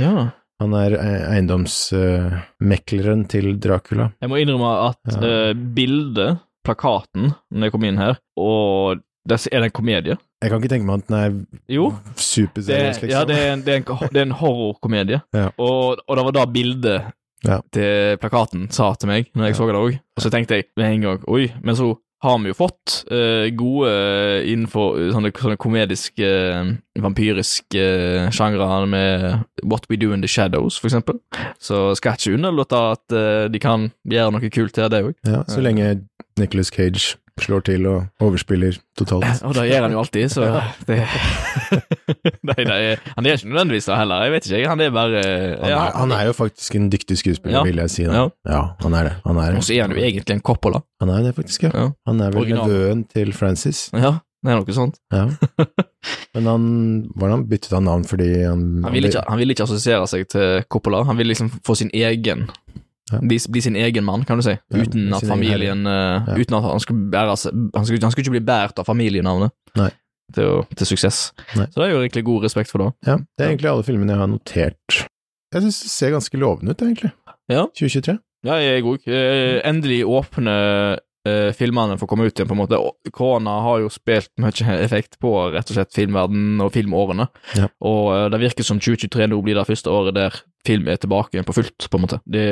Ja. 0.00 0.30
Han 0.60 0.74
er 0.76 0.92
eh, 0.96 1.26
eiendomsmekleren 1.36 3.26
til 3.32 3.54
Dracula. 3.60 4.10
Jeg 4.20 4.28
må 4.32 4.40
innrømme 4.40 4.72
at 4.90 5.14
Ja. 5.14 5.20
eh, 5.50 5.54
bildet, 5.54 6.40
plakaten, 6.64 7.30
når 7.52 7.64
jeg 7.68 7.72
kom 7.72 7.84
inn 7.88 7.96
her, 8.00 8.18
og 8.36 9.00
der 9.28 9.48
er 9.52 9.60
det 9.60 9.70
en 9.70 9.76
komedie. 9.76 10.16
Jeg 10.40 10.50
kan 10.50 10.60
ikke 10.62 10.72
tenke 10.72 10.86
meg 10.88 11.02
at 11.02 11.08
den 11.08 11.16
er 11.18 11.34
Jo, 11.68 11.90
superseriøs, 12.16 13.02
liksom. 13.02 13.10
ja, 13.12 13.24
det, 13.28 13.36
er 13.38 13.52
en, 13.52 13.64
det, 13.64 13.74
er 13.74 13.82
en, 13.82 14.08
det 14.08 14.22
er 14.22 14.28
en 14.28 14.38
horrorkomedie. 14.40 15.20
Ja. 15.36 15.48
Og, 15.58 16.00
og 16.08 16.16
det 16.16 16.24
var 16.24 16.36
da 16.38 16.44
bildet 16.46 17.02
Ja. 17.44 17.56
til 17.72 18.18
plakaten 18.20 18.66
sa 18.70 18.94
til 19.00 19.08
meg, 19.08 19.30
når 19.34 19.44
jeg 19.44 19.54
Ja. 19.54 19.56
så 19.56 19.66
det 19.66 19.76
òg. 19.80 19.98
Og 20.16 20.22
så 20.22 20.30
tenkte 20.30 20.54
jeg 20.54 20.64
med 20.76 20.94
en 20.94 21.00
gang 21.00 21.22
oi, 21.28 21.52
men 21.62 21.76
så 21.76 21.94
har 22.22 22.36
vi 22.38 22.50
jo 22.50 22.54
fått 22.54 22.98
uh, 23.08 23.48
gode 23.56 23.88
eh, 23.88 24.50
innenfor 24.52 24.98
eh, 25.00 25.08
sånne, 25.14 25.30
sånne 25.32 25.56
komediske, 25.56 26.28
vampyriske 27.00 27.80
uh, 27.80 28.30
sjangre 28.34 28.66
med 28.92 29.24
What 29.64 29.86
We 29.88 29.96
Do 29.96 30.12
In 30.12 30.20
The 30.20 30.28
Shadows, 30.28 30.76
for 30.76 30.90
eksempel. 30.90 31.20
Så 31.58 31.94
skal 31.96 32.12
jeg 32.12 32.20
ikke 32.20 32.36
underlåte 32.36 32.76
at 32.92 33.16
uh, 33.16 33.48
de 33.48 33.62
kan 33.62 33.88
gjøre 34.04 34.34
noe 34.36 34.52
kult 34.52 34.76
til 34.76 34.92
det 34.92 35.02
òg. 35.06 35.14
Ja, 35.24 35.42
så 35.48 35.64
lenge 35.64 36.02
Nicholas 36.38 36.68
Cage 36.68 37.16
slår 37.44 37.64
til 37.66 37.86
og 37.90 38.06
overspiller 38.26 38.76
totalt. 38.98 39.42
Og 39.48 39.54
det 39.56 39.66
gjør 39.70 39.82
han 39.86 39.92
jo 39.96 39.98
alltid, 40.02 40.28
så 40.32 40.46
det 40.88 40.98
Nei, 42.50 42.64
nei, 42.66 42.78
han 43.16 43.26
er 43.26 43.36
ikke 43.36 43.50
nødvendigvis 43.50 43.86
det 43.90 43.96
heller, 44.00 44.24
jeg 44.26 44.32
vet 44.34 44.48
ikke. 44.50 44.68
Han 44.70 44.80
er 44.84 44.90
bare 44.94 45.20
Han 45.24 45.70
er, 45.70 45.92
han 46.00 46.14
er 46.16 46.24
jo 46.30 46.32
faktisk 46.36 46.74
en 46.78 46.88
dyktig 46.92 47.18
skuespiller, 47.20 47.58
Ja. 47.58 47.62
vil 47.66 47.76
jeg 47.82 47.90
si. 47.90 48.04
Da. 48.08 48.12
Ja. 48.12 48.28
Ja, 48.50 48.62
han 48.82 48.94
er 48.98 49.08
det. 49.10 49.12
Han 49.26 49.36
er, 49.42 49.56
Og 49.56 49.64
så 49.66 49.74
er 49.76 49.82
han 49.86 49.94
jo 49.96 50.02
egentlig 50.02 50.34
en 50.36 50.40
Coppola. 50.40 50.80
han 51.00 51.08
er 51.16 51.22
det, 51.28 51.34
faktisk, 51.36 51.62
ja. 51.68 51.70
Ja. 51.74 51.86
Han 52.06 52.20
er 52.20 52.30
vel 52.34 52.42
Original. 52.44 52.68
nevøen 52.68 53.04
til 53.12 53.32
Francis. 53.36 53.90
Ja, 53.94 54.18
det 54.44 54.52
er 54.54 54.60
noe 54.60 54.72
sånt. 54.76 54.96
Ja. 55.12 55.26
Men 56.34 56.46
han 56.48 56.66
Hvordan 57.18 57.46
byttet 57.50 57.72
han 57.76 57.84
navn 57.84 58.04
fordi 58.08 58.28
han 58.46 58.84
Han 58.84 58.92
ville 58.94 59.10
ikke, 59.10 59.24
han 59.28 59.38
ville 59.40 59.52
ikke 59.56 59.66
assosiere 59.66 60.06
seg 60.08 60.28
til 60.32 60.62
Coppola, 60.70 61.02
han 61.04 61.16
ville 61.18 61.32
liksom 61.34 61.50
få 61.66 61.76
sin 61.76 61.90
egen 61.94 62.46
Ja. 62.48 62.80
Bli, 63.18 63.38
bli 63.50 63.62
sin 63.64 63.76
egen 63.76 64.06
mann, 64.06 64.24
kan 64.28 64.38
du 64.40 64.44
si, 64.46 64.54
uten 64.74 65.10
at 65.16 65.26
familien 65.26 65.82
eh. 65.88 66.30
Uten 66.38 66.56
at 66.58 66.68
han 66.68 66.82
skulle 66.82 67.10
bære 67.12 67.34
han 67.34 67.40
skulle, 67.40 68.02
han 68.02 68.14
skulle 68.14 68.26
ikke 68.26 68.36
bli 68.38 68.44
båret 68.46 68.78
av 68.78 68.86
familienavnet 68.88 69.52
Nei. 69.80 69.90
til, 70.36 70.62
til 70.76 70.90
suksess. 70.92 71.20
Nei. 71.58 71.66
Så 71.72 71.80
det 71.80 71.88
er 71.88 71.94
jo 71.94 72.02
egentlig 72.04 72.24
god 72.30 72.46
respekt 72.46 72.72
for 72.72 72.84
det. 72.84 72.90
Ja, 73.08 73.18
det 73.18 73.46
er 73.46 73.52
egentlig 73.54 73.72
alle 73.72 73.86
filmene 73.86 74.14
jeg 74.14 74.22
har 74.22 74.30
notert. 74.30 75.00
Jeg 75.50 75.64
syns 75.66 75.80
det 75.82 75.92
ser 75.92 76.14
ganske 76.14 76.38
lovende 76.38 76.74
ut, 76.76 76.82
egentlig. 76.86 77.10
Ja. 77.50 77.66
2023. 77.74 78.18
Ja, 78.46 78.56
jeg 78.62 78.84
òg. 78.86 79.08
Endelig 79.66 80.04
åpne 80.08 80.54
eh, 81.28 81.50
filmene 81.56 81.98
får 82.00 82.08
komme 82.10 82.28
ut 82.28 82.34
igjen, 82.34 82.48
på 82.48 82.56
en 82.56 82.62
måte. 82.62 82.80
Korona 83.12 83.58
har 83.66 83.82
jo 83.84 83.90
spilt 83.92 84.30
mye 84.40 84.76
effekt 84.80 85.18
på 85.22 85.32
rett 85.54 85.70
og 85.72 85.76
slett 85.78 85.94
filmverden 85.96 86.60
og 86.64 86.72
filmårene. 86.74 87.28
Ja. 87.58 87.68
Og 87.84 88.02
uh, 88.14 88.24
det 88.32 88.40
virker 88.42 88.66
som 88.66 88.80
2023 88.80 89.28
nå 89.30 89.40
blir 89.44 89.58
det 89.58 89.66
første 89.68 89.92
året 89.92 90.16
der 90.16 90.40
film 90.66 90.88
er 90.92 91.00
tilbake 91.00 91.36
igjen 91.36 91.46
på 91.48 91.56
fullt, 91.56 91.86
på 91.88 91.96
en 91.98 92.04
måte. 92.04 92.20
Det, 92.28 92.46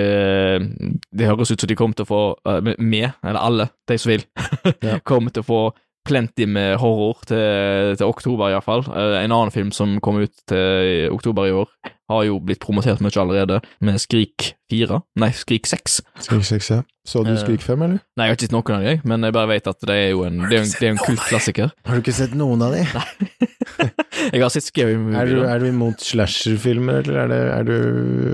det 1.12 1.28
høres 1.28 1.52
ut 1.52 1.60
som 1.60 1.68
de 1.68 1.76
kommer 1.78 1.98
til 1.98 2.06
å 2.06 2.12
få, 2.12 2.22
uh, 2.48 2.72
med, 2.78 3.10
eller 3.22 3.40
alle, 3.42 3.68
de 3.88 3.98
som 4.00 4.14
vil, 4.14 4.24
Ja. 4.86 4.98
kommer 5.04 5.34
til 5.34 5.44
å 5.44 5.48
få 5.48 5.60
plenty 6.08 6.46
med 6.48 6.78
horror 6.80 7.18
til, 7.28 7.94
til 8.00 8.08
oktober, 8.08 8.48
iallfall. 8.54 8.86
Uh, 8.88 9.18
en 9.20 9.34
annen 9.34 9.52
film 9.52 9.72
som 9.76 9.98
kom 10.04 10.20
ut 10.22 10.32
til 10.48 11.08
oktober 11.12 11.50
i 11.50 11.56
år, 11.64 11.68
har 12.08 12.24
jo 12.24 12.38
blitt 12.40 12.62
promotert 12.62 13.02
mye 13.04 13.20
allerede, 13.20 13.60
med 13.84 14.00
Skrik 14.00 14.54
4. 14.70 15.00
Nei, 15.22 15.30
Skrik 15.36 15.66
6. 15.70 16.00
Skrik 16.26 16.44
6, 16.44 16.70
ja. 16.74 16.82
Så 17.08 17.22
du 17.24 17.30
Eh. 17.32 17.38
Skrik 17.40 17.62
5, 17.64 17.82
eller? 17.82 18.00
Nei, 18.18 18.26
jeg 18.26 18.34
har 18.34 18.36
ikke 18.36 18.46
sett 18.48 18.52
noen 18.52 18.74
av 18.76 18.82
dem, 18.84 19.00
men 19.08 19.22
jeg 19.24 19.32
bare 19.32 19.48
vet 19.48 19.66
at 19.70 19.80
det 19.88 19.94
er 19.96 20.10
jo 20.12 20.24
en, 20.28 20.42
det 20.44 20.58
er 20.58 20.64
en, 20.66 20.72
det 20.74 20.88
er 20.88 20.90
en 20.92 21.00
kult 21.00 21.22
klassiker. 21.24 21.70
Har 21.88 21.96
du 21.96 22.02
ikke 22.02 22.12
sett 22.18 22.34
noen 22.36 22.60
av 22.66 22.74
dem? 22.76 22.84
Nei. 22.98 23.38
Jeg 24.32 24.42
har 24.42 24.50
sett 24.50 24.66
Scary 24.66 24.96
Movie. 24.98 25.16
Er 25.16 25.28
du, 25.30 25.38
er 25.46 25.60
du 25.62 25.66
imot 25.68 26.02
slasherfilmer, 26.02 27.06
eller 27.06 27.20
er 27.22 27.28
det 27.30 27.38
er 27.54 27.66
du 27.68 27.74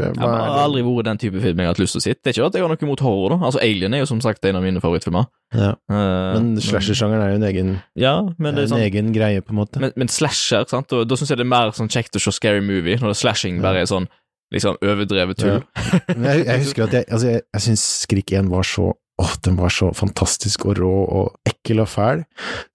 Jeg 0.01 0.15
har 0.17 0.33
er 0.41 0.63
aldri 0.65 0.83
vært 0.87 1.09
den 1.11 1.21
type 1.21 1.43
film 1.43 1.61
jeg 1.61 1.69
har 1.69 1.75
hatt 1.75 1.83
lyst 1.83 1.97
til 1.97 2.01
å 2.01 2.05
se. 2.07 2.15
Det 2.17 2.31
er 2.31 2.35
ikke 2.39 2.47
at 2.49 2.57
jeg 2.57 2.65
har 2.65 2.73
noe 2.73 2.87
imot 2.89 3.03
horror, 3.05 3.35
da. 3.35 3.39
Altså, 3.51 3.61
Alien 3.63 3.95
er 3.95 4.03
jo 4.03 4.09
som 4.09 4.23
sagt 4.25 4.49
en 4.49 4.59
av 4.59 4.65
mine 4.65 4.81
favorittfilmer. 4.83 5.29
Ja. 5.55 5.75
Uh, 5.93 6.35
Men 6.39 6.55
slashersjangeren 6.65 7.23
er 7.27 7.35
jo 7.35 7.39
en 7.43 7.47
egen, 7.51 7.71
Ja, 8.01 8.15
men 8.39 8.57
det 8.57 8.65
er 8.65 8.69
en 8.71 8.73
sånn 8.75 8.87
egen 8.87 9.13
greie, 9.15 9.45
på 9.45 9.55
en 9.55 9.61
måte. 9.61 9.83
Men, 9.85 9.93
men 10.01 10.11
slasher, 10.11 10.65
sant, 10.71 10.95
og 10.97 11.05
da 11.11 11.19
syns 11.21 11.35
jeg 11.35 11.43
det 11.43 11.47
er 11.47 11.53
mer 11.53 11.75
sånn 11.77 11.93
kjekt 11.93 12.17
å 12.19 12.23
se 12.25 12.35
Scary 12.35 12.65
Movie, 12.65 12.99
når 13.03 13.13
det 13.15 13.21
slashing 13.21 13.61
bare 13.63 13.85
er 13.85 13.91
sånn 13.91 14.09
liksom 14.53 14.77
overdrevet 14.83 15.41
tull. 15.41 15.63
Ja. 15.63 15.95
jeg, 16.09 16.45
jeg 16.47 16.63
husker 16.65 16.85
at 16.87 16.97
jeg, 16.99 17.09
altså 17.09 17.33
jeg, 17.33 17.43
jeg 17.55 17.65
syns 17.69 17.85
Skrik 18.05 18.33
1 18.33 18.51
var 18.53 18.69
så 18.69 18.93
Åh, 19.23 19.35
den 19.47 19.55
var 19.55 19.71
så 19.71 19.93
fantastisk 19.95 20.65
og 20.67 20.81
rå 20.81 20.91
og 20.91 21.37
ekkel 21.47 21.85
og 21.85 21.87
fæl. 21.87 22.25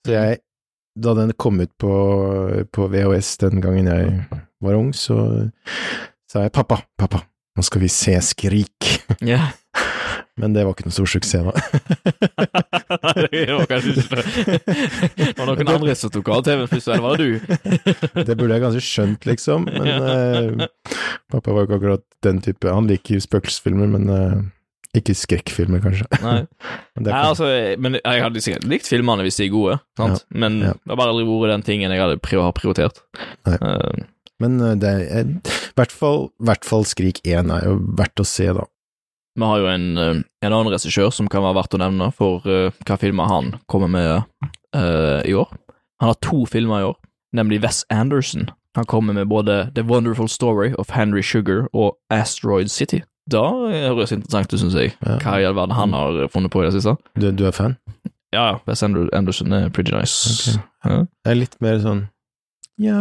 Så 0.05 0.13
jeg 0.13 0.37
Da 0.99 1.11
den 1.15 1.33
kom 1.35 1.59
ut 1.59 1.71
på, 1.79 1.91
på 2.71 2.87
VHS 2.91 3.37
den 3.43 3.59
gangen 3.61 3.87
jeg 3.87 4.13
var 4.63 4.75
ung, 4.75 4.93
så 4.95 5.15
sa 6.31 6.41
jeg 6.43 6.51
pappa, 6.55 6.79
pappa, 6.99 7.21
nå 7.55 7.63
skal 7.63 7.83
vi 7.83 7.91
se 7.91 8.15
Skrik. 8.23 8.89
Ja. 9.23 9.51
Men 10.39 10.55
det 10.55 10.63
var 10.65 10.75
ikke 10.75 10.87
noe 10.87 10.95
stor 10.95 11.09
suksess, 11.09 11.45
da. 11.45 11.53
Det 13.29 13.45
var 13.51 13.67
kanskje 13.69 13.91
ikke 13.93 14.19
det. 14.19 15.33
Var 15.37 15.49
noen 15.49 15.71
andre 15.71 15.95
som 15.97 16.11
tok 16.13 16.29
av 16.33 16.43
TV-en 16.47 16.69
eller 16.79 17.03
var 17.03 17.19
det 17.19 17.25
du? 17.25 17.33
Det 18.25 18.35
burde 18.37 18.55
jeg 18.55 18.63
kanskje 18.63 18.83
skjønt, 18.85 19.27
liksom. 19.29 19.67
Men 19.69 20.07
eh, 20.09 20.69
pappa 21.31 21.53
var 21.53 21.65
jo 21.65 21.69
ikke 21.69 21.79
akkurat 21.79 22.05
den 22.25 22.39
type 22.43 22.71
Han 22.73 22.87
liker 22.89 23.21
spøkelsesfilmer, 23.23 23.91
men 23.93 24.13
eh, 24.13 24.39
ikke 24.97 25.13
skrekkfilmer, 25.17 25.83
kanskje. 25.83 26.07
Nei. 26.23 26.39
Men 26.99 27.05
Nei, 27.05 27.19
altså, 27.21 27.49
men 27.79 27.95
jeg 27.95 28.23
hadde 28.25 28.41
sikkert 28.43 28.65
likt 28.67 28.87
filmene 28.89 29.23
hvis 29.23 29.37
de 29.39 29.45
er 29.45 29.51
gode, 29.53 29.75
sant? 29.95 30.25
men 30.35 30.57
ja. 30.65 30.71
det 30.75 30.91
har 30.91 30.97
bare 30.99 31.13
aldri 31.13 31.27
vært 31.29 31.53
den 31.53 31.63
tingen 31.63 31.93
jeg 31.93 32.01
hadde 32.01 32.17
pri 32.25 32.41
har 32.41 32.55
prioritert. 32.57 32.99
Nei. 33.47 33.55
Uh, 33.61 34.01
Men 34.43 34.57
eh, 34.65 34.73
det 34.81 34.89
er 34.89 35.29
i 35.29 35.53
hvert 35.79 35.93
fall, 35.95 36.27
hvert 36.43 36.67
fall 36.67 36.83
Skrik 36.89 37.21
1 37.23 37.53
er 37.55 37.69
jo 37.69 37.77
verdt 37.99 38.19
å 38.19 38.27
se, 38.27 38.49
da. 38.57 38.65
Vi 39.39 39.45
har 39.45 39.59
jo 39.59 39.67
en, 39.71 39.97
eh, 39.97 40.21
en 40.41 40.53
annen 40.53 40.73
regissør 40.73 41.11
som 41.15 41.29
kan 41.31 41.43
være 41.45 41.55
verdt 41.61 41.75
å 41.77 41.79
nevne 41.79 42.11
for 42.15 42.45
uh, 42.47 42.71
hva 42.85 42.97
filmer 42.99 43.29
han 43.29 43.53
kommer 43.71 43.87
med 43.87 44.23
uh, 44.75 45.21
i 45.23 45.33
år. 45.33 45.53
Han 46.03 46.11
har 46.11 46.19
to 46.25 46.43
filmer 46.49 46.81
i 46.81 46.87
år, 46.89 46.97
nemlig 47.35 47.61
Wes 47.63 47.85
Anderson. 47.89 48.49
Han 48.75 48.85
kommer 48.85 49.15
med 49.15 49.29
både 49.31 49.71
The 49.75 49.83
Wonderful 49.87 50.27
Story 50.27 50.73
of 50.77 50.91
Henry 50.91 51.23
Sugar 51.23 51.67
og 51.73 51.95
Asteroid 52.11 52.67
City. 52.67 53.01
Da 53.31 53.45
høres 53.47 54.09
det 54.09 54.19
interessant 54.19 54.53
ut, 54.53 54.59
syns 54.59 54.75
jeg. 54.75 54.93
Ja. 55.05 55.17
Hva 55.23 55.39
i 55.39 55.47
all 55.47 55.55
verden 55.55 55.77
han 55.77 55.93
har 55.93 56.19
funnet 56.33 56.51
på 56.51 56.63
i 56.63 56.67
det 56.67 56.75
siste. 56.75 56.95
Du, 57.15 57.29
du 57.31 57.45
er 57.47 57.55
fan? 57.55 57.77
Ja, 58.33 58.43
ja, 58.43 58.55
Wes 58.67 58.83
Anderson 58.83 59.53
er 59.53 59.69
pretty 59.69 59.95
nice. 59.95 60.51
Okay. 60.51 60.63
Ja. 60.85 61.03
Jeg 61.25 61.31
er 61.31 61.39
litt 61.39 61.57
mer 61.63 61.79
sånn 61.83 62.05
Ja 62.79 62.99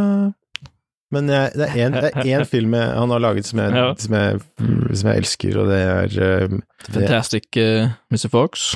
Men 1.11 1.29
jeg, 1.33 1.53
det 1.57 1.69
er 1.71 1.87
en- 1.87 1.93
det 1.97 2.11
er 2.15 2.27
én 2.41 2.45
film 2.55 2.75
jeg, 2.75 2.89
han 2.99 3.11
har 3.11 3.19
laget 3.25 3.47
som 3.49 3.59
jeg, 3.63 3.73
Ja. 3.73 3.95
som, 3.97 4.15
jeg, 4.15 4.41
som 4.95 5.09
jeg 5.11 5.17
elsker, 5.23 5.59
og 5.59 5.69
det 5.71 5.79
er 5.81 6.05
eh, 6.05 6.49
det, 6.49 6.95
Fantastic 6.95 7.47
uh, 7.57 7.89
Mr. 8.13 8.29
Fox. 8.29 8.75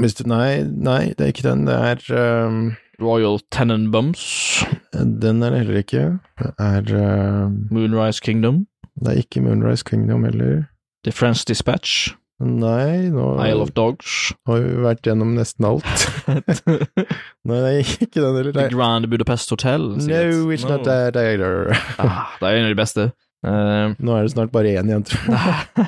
Mr. 0.00 0.26
Nei, 0.26 0.62
nei, 0.64 1.12
det 1.16 1.20
er 1.20 1.32
ikke 1.32 1.48
den. 1.48 1.66
Det 1.66 1.74
er 1.74 2.04
eh, 2.16 2.76
Royal 3.02 3.40
Tenenbums. 3.50 4.64
Den 4.92 5.42
er 5.42 5.50
det 5.50 5.58
heller 5.64 5.80
ikke. 5.82 6.18
Det 6.38 6.52
er 6.58 6.92
eh, 6.96 7.48
Moonrise 7.72 8.20
Kingdom. 8.22 8.66
Det 9.00 9.08
er 9.14 9.22
ikke 9.24 9.40
Moonrise 9.42 9.84
Kingdom 9.88 10.24
heller. 10.24 10.64
The 11.04 11.12
French 11.12 11.44
Dispatch. 11.48 12.12
Nei, 12.42 13.08
nå 13.12 13.26
Isle 13.44 13.62
of 13.62 13.72
Dogs. 13.76 14.32
har 14.48 14.62
vi 14.64 14.78
vært 14.82 15.06
gjennom 15.06 15.34
nesten 15.36 15.66
alt. 15.68 15.86
Nei, 17.46 17.58
det 17.58 17.70
er 17.70 17.82
ikke 17.82 18.08
den 18.16 18.38
heller. 18.38 18.52
The 18.56 18.68
Grand 18.72 19.06
Budapest 19.12 19.52
Hotel. 19.54 19.92
sikkert. 20.00 20.32
No, 20.34 20.50
it's 20.54 20.66
not 20.66 20.82
that 20.88 21.16
either. 21.16 21.70
Ah, 22.02 22.32
det 22.40 22.48
er 22.48 22.58
en 22.58 22.70
av 22.70 22.74
de 22.74 22.80
beste. 22.82 23.12
Uh, 23.42 23.90
Nå 23.98 24.14
er 24.14 24.26
det 24.26 24.34
snart 24.36 24.52
bare 24.54 24.70
én 24.70 24.90
igjen, 24.90 25.02
tror 25.06 25.34
jeg. 25.34 25.86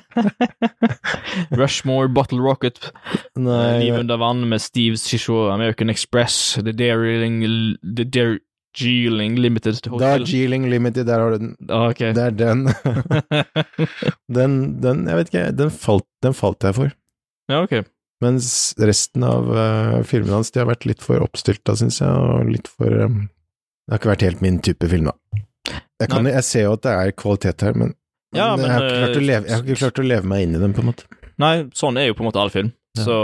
Rushmore, 1.61 2.09
Bottle 2.11 2.43
Rocket, 2.43 2.91
Nei, 3.39 3.85
Liv 3.85 4.01
under 4.01 4.19
vann 4.19 4.43
med 4.51 4.63
Steve 4.63 4.99
Shisho, 4.99 5.49
American 5.55 5.91
Express, 5.91 6.59
The 6.59 6.75
Daring 6.75 7.43
The 7.83 8.05
Darjeeling 8.75 9.39
Limited 9.39 9.87
Hotel. 9.87 10.25
Geeling 10.27 10.69
Limited, 10.71 11.07
der 11.07 11.21
har 11.21 11.31
du 11.31 11.39
den. 11.39 11.57
Ah, 11.69 11.89
ok. 11.91 11.99
Det 12.17 12.23
er 12.23 12.31
den. 12.31 12.67
den, 14.39 14.81
den, 14.83 15.07
jeg 15.09 15.17
vet 15.21 15.33
ikke, 15.33 15.45
den 15.55 15.71
falt, 15.71 16.07
den 16.23 16.35
falt 16.35 16.65
jeg 16.65 16.75
for. 16.75 16.95
ja, 17.51 17.63
ok. 17.63 17.85
Mens 18.23 18.75
resten 18.79 19.25
av 19.27 19.49
uh, 19.51 19.99
filmene 20.07 20.39
hans, 20.39 20.53
de 20.55 20.63
har 20.63 20.69
vært 20.71 20.87
litt 20.89 21.03
for 21.05 21.21
oppstylta, 21.21 21.75
syns 21.77 21.99
jeg, 22.01 22.09
og 22.09 22.47
litt 22.49 22.71
for 22.71 23.05
um, 23.05 23.25
Det 23.85 23.93
har 23.93 24.01
ikke 24.01 24.13
vært 24.13 24.25
helt 24.25 24.45
min 24.45 24.61
type 24.65 24.89
film, 24.89 25.11
da. 25.11 25.43
Jeg, 26.01 26.09
kan, 26.13 26.29
jeg 26.31 26.47
ser 26.47 26.67
jo 26.69 26.77
at 26.79 26.85
det 26.87 26.95
er 26.95 27.13
kvalitet 27.19 27.67
her, 27.67 27.77
men, 27.79 27.93
Ja, 28.37 28.55
men 28.57 28.67
jeg, 28.69 28.79
har 28.79 28.87
eh, 28.87 29.19
leve, 29.21 29.49
jeg 29.49 29.57
har 29.57 29.67
ikke 29.67 29.83
klart 29.83 30.01
å 30.01 30.07
leve 30.07 30.31
meg 30.31 30.47
inn 30.47 30.57
i 30.57 30.63
den, 30.63 30.73
på 30.77 30.85
en 30.85 30.91
måte. 30.93 31.07
Nei, 31.43 31.53
sånn 31.77 31.99
er 32.01 32.09
jo 32.09 32.17
på 32.17 32.25
en 32.25 32.31
måte 32.31 32.41
all 32.41 32.55
film. 32.55 32.73
Ja. 32.95 33.05
Så, 33.09 33.15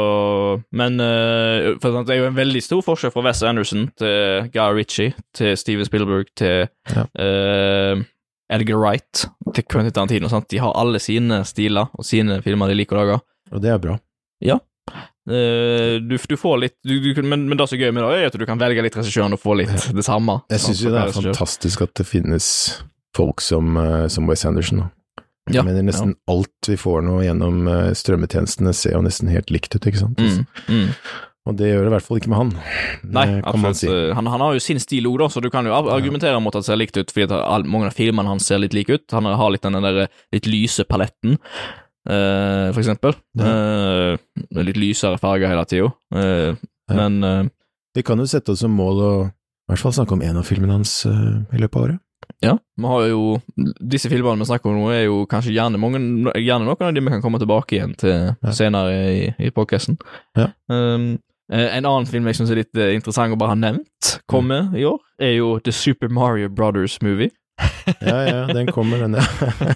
men 0.74 0.98
uh, 0.98 1.76
for 1.82 1.94
det 2.02 2.14
er 2.16 2.24
jo 2.24 2.30
en 2.30 2.38
veldig 2.38 2.62
stor 2.64 2.80
forskjell 2.82 3.12
fra 3.14 3.22
Wes 3.28 3.42
Anderson 3.46 3.84
til 4.00 4.48
Guy 4.54 4.74
Ritchie, 4.74 5.14
til 5.36 5.54
Steven 5.58 5.86
Spielberg, 5.86 6.32
til 6.38 6.66
Ja. 6.90 7.04
uh, 7.14 8.02
Edgar 8.50 8.80
Wright, 8.82 9.28
til 9.54 9.64
Quentin 9.70 9.94
Tarantino. 9.94 10.28
Sant? 10.28 10.48
De 10.50 10.58
har 10.58 10.74
alle 10.74 10.98
sine 10.98 11.44
stiler 11.46 11.86
og 11.94 12.04
sine 12.04 12.40
filmer 12.42 12.66
de 12.72 12.80
liker 12.80 12.98
å 12.98 13.04
lage. 13.04 13.20
Og 13.54 13.62
det 13.62 13.70
er 13.70 13.78
bra. 13.82 13.98
Eh, 15.30 16.00
du, 16.02 16.16
du 16.16 16.36
får 16.40 16.56
litt 16.58 16.76
du, 16.82 16.96
du, 16.98 17.22
men, 17.22 17.44
men 17.46 17.58
det 17.58 17.66
som 17.68 17.76
er 17.76 17.84
gøy 17.84 17.92
med 17.94 18.02
det, 18.02 18.14
er 18.18 18.30
at 18.32 18.38
du 18.40 18.46
kan 18.48 18.58
velge 18.58 18.82
litt 18.82 18.96
regissøren 18.98 19.36
og 19.36 19.42
få 19.42 19.54
litt 19.60 19.90
det 19.94 20.02
samme. 20.06 20.40
Jeg 20.50 20.64
syns 20.64 20.80
jo 20.82 20.94
det 20.94 21.02
er 21.04 21.12
fantastisk 21.14 21.84
at 21.86 21.92
det 22.00 22.06
finnes 22.08 22.48
folk 23.16 23.44
som, 23.44 23.76
som 24.10 24.26
Wes 24.30 24.42
Anderson, 24.48 24.82
da. 24.82 24.88
Ja, 25.54 25.62
mener 25.66 25.82
nesten 25.86 26.14
alt 26.30 26.68
vi 26.68 26.76
får 26.80 27.02
nå 27.06 27.18
gjennom 27.24 27.66
eh, 27.68 27.90
strømmetjenestene 27.96 28.72
ser 28.76 28.92
jo 28.96 29.02
nesten 29.02 29.28
helt 29.32 29.50
likt 29.50 29.74
ut, 29.74 29.86
ikke 29.86 29.98
sant? 30.04 30.18
Mm, 30.18 30.46
mm. 30.68 30.88
Og 31.48 31.56
det 31.56 31.70
gjør 31.70 31.86
det 31.86 31.90
i 31.90 31.94
hvert 31.94 32.04
fall 32.06 32.18
ikke 32.20 32.28
med 32.30 32.38
han. 32.38 32.50
Nei, 33.02 33.26
man 33.40 33.44
absolutt. 33.48 33.78
si. 33.80 33.88
Eh, 33.88 34.10
Han, 34.14 34.26
han 34.28 34.40
har 34.44 34.52
jo 34.54 34.60
sin 34.60 34.78
stil 34.78 35.06
òg, 35.08 35.22
så 35.32 35.40
du 35.42 35.48
kan 35.50 35.64
jo 35.66 35.72
ar- 35.72 35.88
argumentere 35.96 36.38
mot 36.44 36.54
at 36.54 36.62
det 36.62 36.68
ser 36.68 36.76
likt 36.78 36.96
ut, 37.00 37.10
fordi 37.10 37.32
all, 37.40 37.64
mange 37.64 37.88
av 37.88 37.96
filmene 37.96 38.28
hans 38.28 38.44
ser 38.46 38.60
litt 38.60 38.74
like 38.76 38.92
ut. 38.92 39.06
Han 39.16 39.24
har 39.24 39.50
litt 39.54 39.62
den 39.64 39.78
der 39.80 40.06
litt 40.32 40.46
lyse 40.46 40.84
paletten, 40.84 41.38
uh, 42.08 42.68
for 42.74 42.80
eksempel. 42.82 43.16
Ja. 43.40 43.54
Uh, 44.16 44.62
litt 44.64 44.76
lysere 44.80 45.18
farger 45.20 45.48
hele 45.52 45.64
tida. 45.68 45.90
uh, 46.14 46.54
Ja. 46.90 46.96
Men 46.96 47.22
eh, 47.22 47.44
Vi 47.94 48.02
kan 48.02 48.18
jo 48.18 48.24
sette 48.26 48.50
oss 48.50 48.60
som 48.64 48.72
mål 48.74 48.96
å 49.00 49.10
i 49.30 49.70
hvert 49.70 49.78
fall 49.84 49.92
snakke 49.94 50.16
om 50.16 50.22
en 50.26 50.38
av 50.40 50.46
filmene 50.48 50.74
hans 50.74 51.04
eh, 51.06 51.36
i 51.54 51.60
løpet 51.62 51.76
av 51.78 51.84
året. 51.84 52.00
Ja, 52.44 52.56
vi 52.76 52.86
har 52.92 53.06
jo 53.10 53.22
Disse 53.80 54.10
filmene 54.12 54.40
vi 54.42 54.48
snakker 54.48 54.70
om 54.70 54.78
nå, 54.80 54.90
er 54.94 55.04
jo 55.06 55.24
kanskje 55.30 55.54
gjerne, 55.56 55.80
mange, 55.80 56.00
gjerne 56.38 56.66
noen 56.68 56.86
av 56.86 56.94
de 56.94 57.02
vi 57.04 57.12
kan 57.14 57.22
komme 57.24 57.40
tilbake 57.42 57.76
igjen 57.78 57.96
til 58.00 58.30
Ja. 58.42 58.52
senere 58.56 58.94
i, 59.10 59.26
i 59.38 59.50
podcasten. 59.50 59.98
Ja. 60.38 60.50
Um, 60.72 61.18
eh, 61.52 61.66
en 61.76 61.84
annen 61.88 62.06
film 62.06 62.26
jeg 62.30 62.38
syns 62.40 62.50
er 62.54 62.62
litt 62.62 62.76
eh, 62.78 62.94
interessant 62.96 63.34
å 63.34 63.38
bare 63.40 63.54
ha 63.56 63.58
nevnt, 63.58 64.14
kommer 64.30 64.70
i 64.76 64.84
år, 64.88 65.00
er 65.20 65.34
jo 65.38 65.58
The 65.64 65.72
Super 65.74 66.08
Mario 66.08 66.48
Brothers 66.48 67.00
Movie. 67.02 67.30
Ja, 68.00 68.16
ja, 68.24 68.46
den 68.54 68.66
kommer, 68.72 68.98
den, 69.02 69.16
ja. 69.18 69.24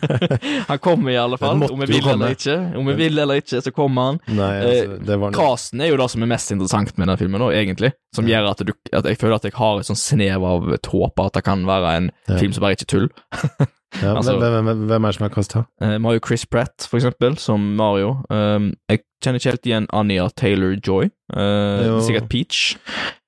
han 0.68 0.78
kommer 0.78 1.10
i 1.10 1.16
alle 1.18 1.38
fall, 1.40 1.62
om 1.66 1.80
vi 1.82 1.86
vil 1.90 2.08
eller 2.08 2.34
ikke. 2.36 2.54
Om 2.78 2.86
vi 2.86 2.94
vil 2.98 3.18
eller 3.18 3.40
ikke, 3.42 3.60
så 3.64 3.72
kommer 3.74 4.10
han. 4.12 4.20
Nei, 4.38 4.50
altså, 4.60 4.98
det 5.08 5.18
var 5.20 5.34
noe 5.34 5.40
Casten 5.40 5.82
er 5.84 5.90
jo 5.90 5.98
det 6.00 6.08
som 6.12 6.22
er 6.26 6.30
mest 6.30 6.54
interessant 6.54 6.94
med 7.00 7.10
den 7.10 7.20
filmen, 7.20 7.42
nå, 7.42 7.50
egentlig. 7.56 7.92
Som 8.14 8.28
Ja. 8.28 8.38
gjør 8.40 8.50
at, 8.52 8.64
du, 8.68 8.72
at 8.92 9.04
jeg 9.10 9.18
føler 9.20 9.36
at 9.40 9.48
jeg 9.48 9.56
har 9.58 9.80
et 9.82 9.88
sånn 9.90 9.98
snev 10.00 10.44
av 10.46 10.68
håp 10.94 11.24
at 11.26 11.32
det 11.40 11.44
kan 11.44 11.64
være 11.66 11.96
en 11.98 12.10
Ja. 12.28 12.38
film 12.38 12.52
som 12.54 12.62
bare 12.66 12.76
ikke 12.78 12.86
er 12.88 12.92
tull. 12.94 13.08
ja, 14.02 14.14
altså- 14.16 14.38
hvem, 14.38 14.64
hvem, 14.64 14.86
hvem 14.88 15.04
er 15.04 15.08
det 15.08 15.14
som 15.14 15.24
er 15.24 15.28
kasta? 15.34 15.64
Eh, 15.82 15.98
Vi 15.98 16.04
har 16.04 16.12
jo 16.14 16.20
Chris 16.26 16.46
Pratt, 16.46 16.86
for 16.90 16.96
eksempel, 16.98 17.36
som 17.38 17.60
Mario. 17.76 18.16
Um, 18.30 18.72
jeg 18.90 19.00
kjenner 19.22 19.38
ikke 19.40 19.50
helt 19.50 19.66
igjen 19.66 19.86
Anja 19.92 20.28
Taylor-Joy. 20.36 21.10
Uh, 21.34 22.00
sikkert 22.04 22.28
Peach. 22.28 22.76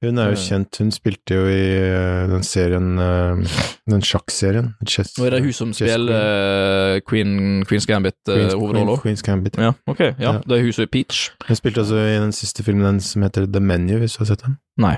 Hun 0.05 0.19
er 0.19 0.27
jo 0.27 0.37
Eh. 0.37 0.37
kjent, 0.37 0.77
hun 0.79 0.91
spilte 0.93 1.35
jo 1.35 1.47
i 1.49 1.63
uh, 1.81 2.27
den 2.31 2.43
serien 2.43 2.99
uh, 2.99 3.41
Den 3.89 4.03
sjakkserien. 4.03 4.75
Chess- 4.85 5.19
Og 5.21 5.27
er 5.27 5.31
det 5.31 5.43
hun 5.45 5.53
som 5.53 5.73
spiller 5.73 7.01
Queen, 7.09 7.65
Queen's 7.65 7.87
Gambit 7.87 8.15
uh, 8.29 8.35
Queen's. 8.35 8.55
Queen, 8.73 8.89
Queen's 9.17 9.23
Gambit. 9.23 9.57
Ja, 9.59 9.73
ok. 9.87 10.01
Ja, 10.01 10.15
Ja. 10.21 10.33
det 10.47 10.59
er 10.59 10.63
hun 10.63 10.73
som 10.73 10.83
er 10.83 10.87
Peach. 10.93 11.31
Hun 11.49 11.57
spilte 11.57 11.81
også 11.81 11.97
i 11.97 12.19
den 12.21 12.33
siste 12.33 12.63
filmen 12.67 12.85
den 12.85 13.01
som 13.01 13.23
heter 13.23 13.47
The 13.47 13.61
Menu, 13.61 13.99
hvis 13.99 14.13
du 14.19 14.25
har 14.25 14.27
sett 14.35 14.43
den. 14.45 14.59
Nei. 14.79 14.97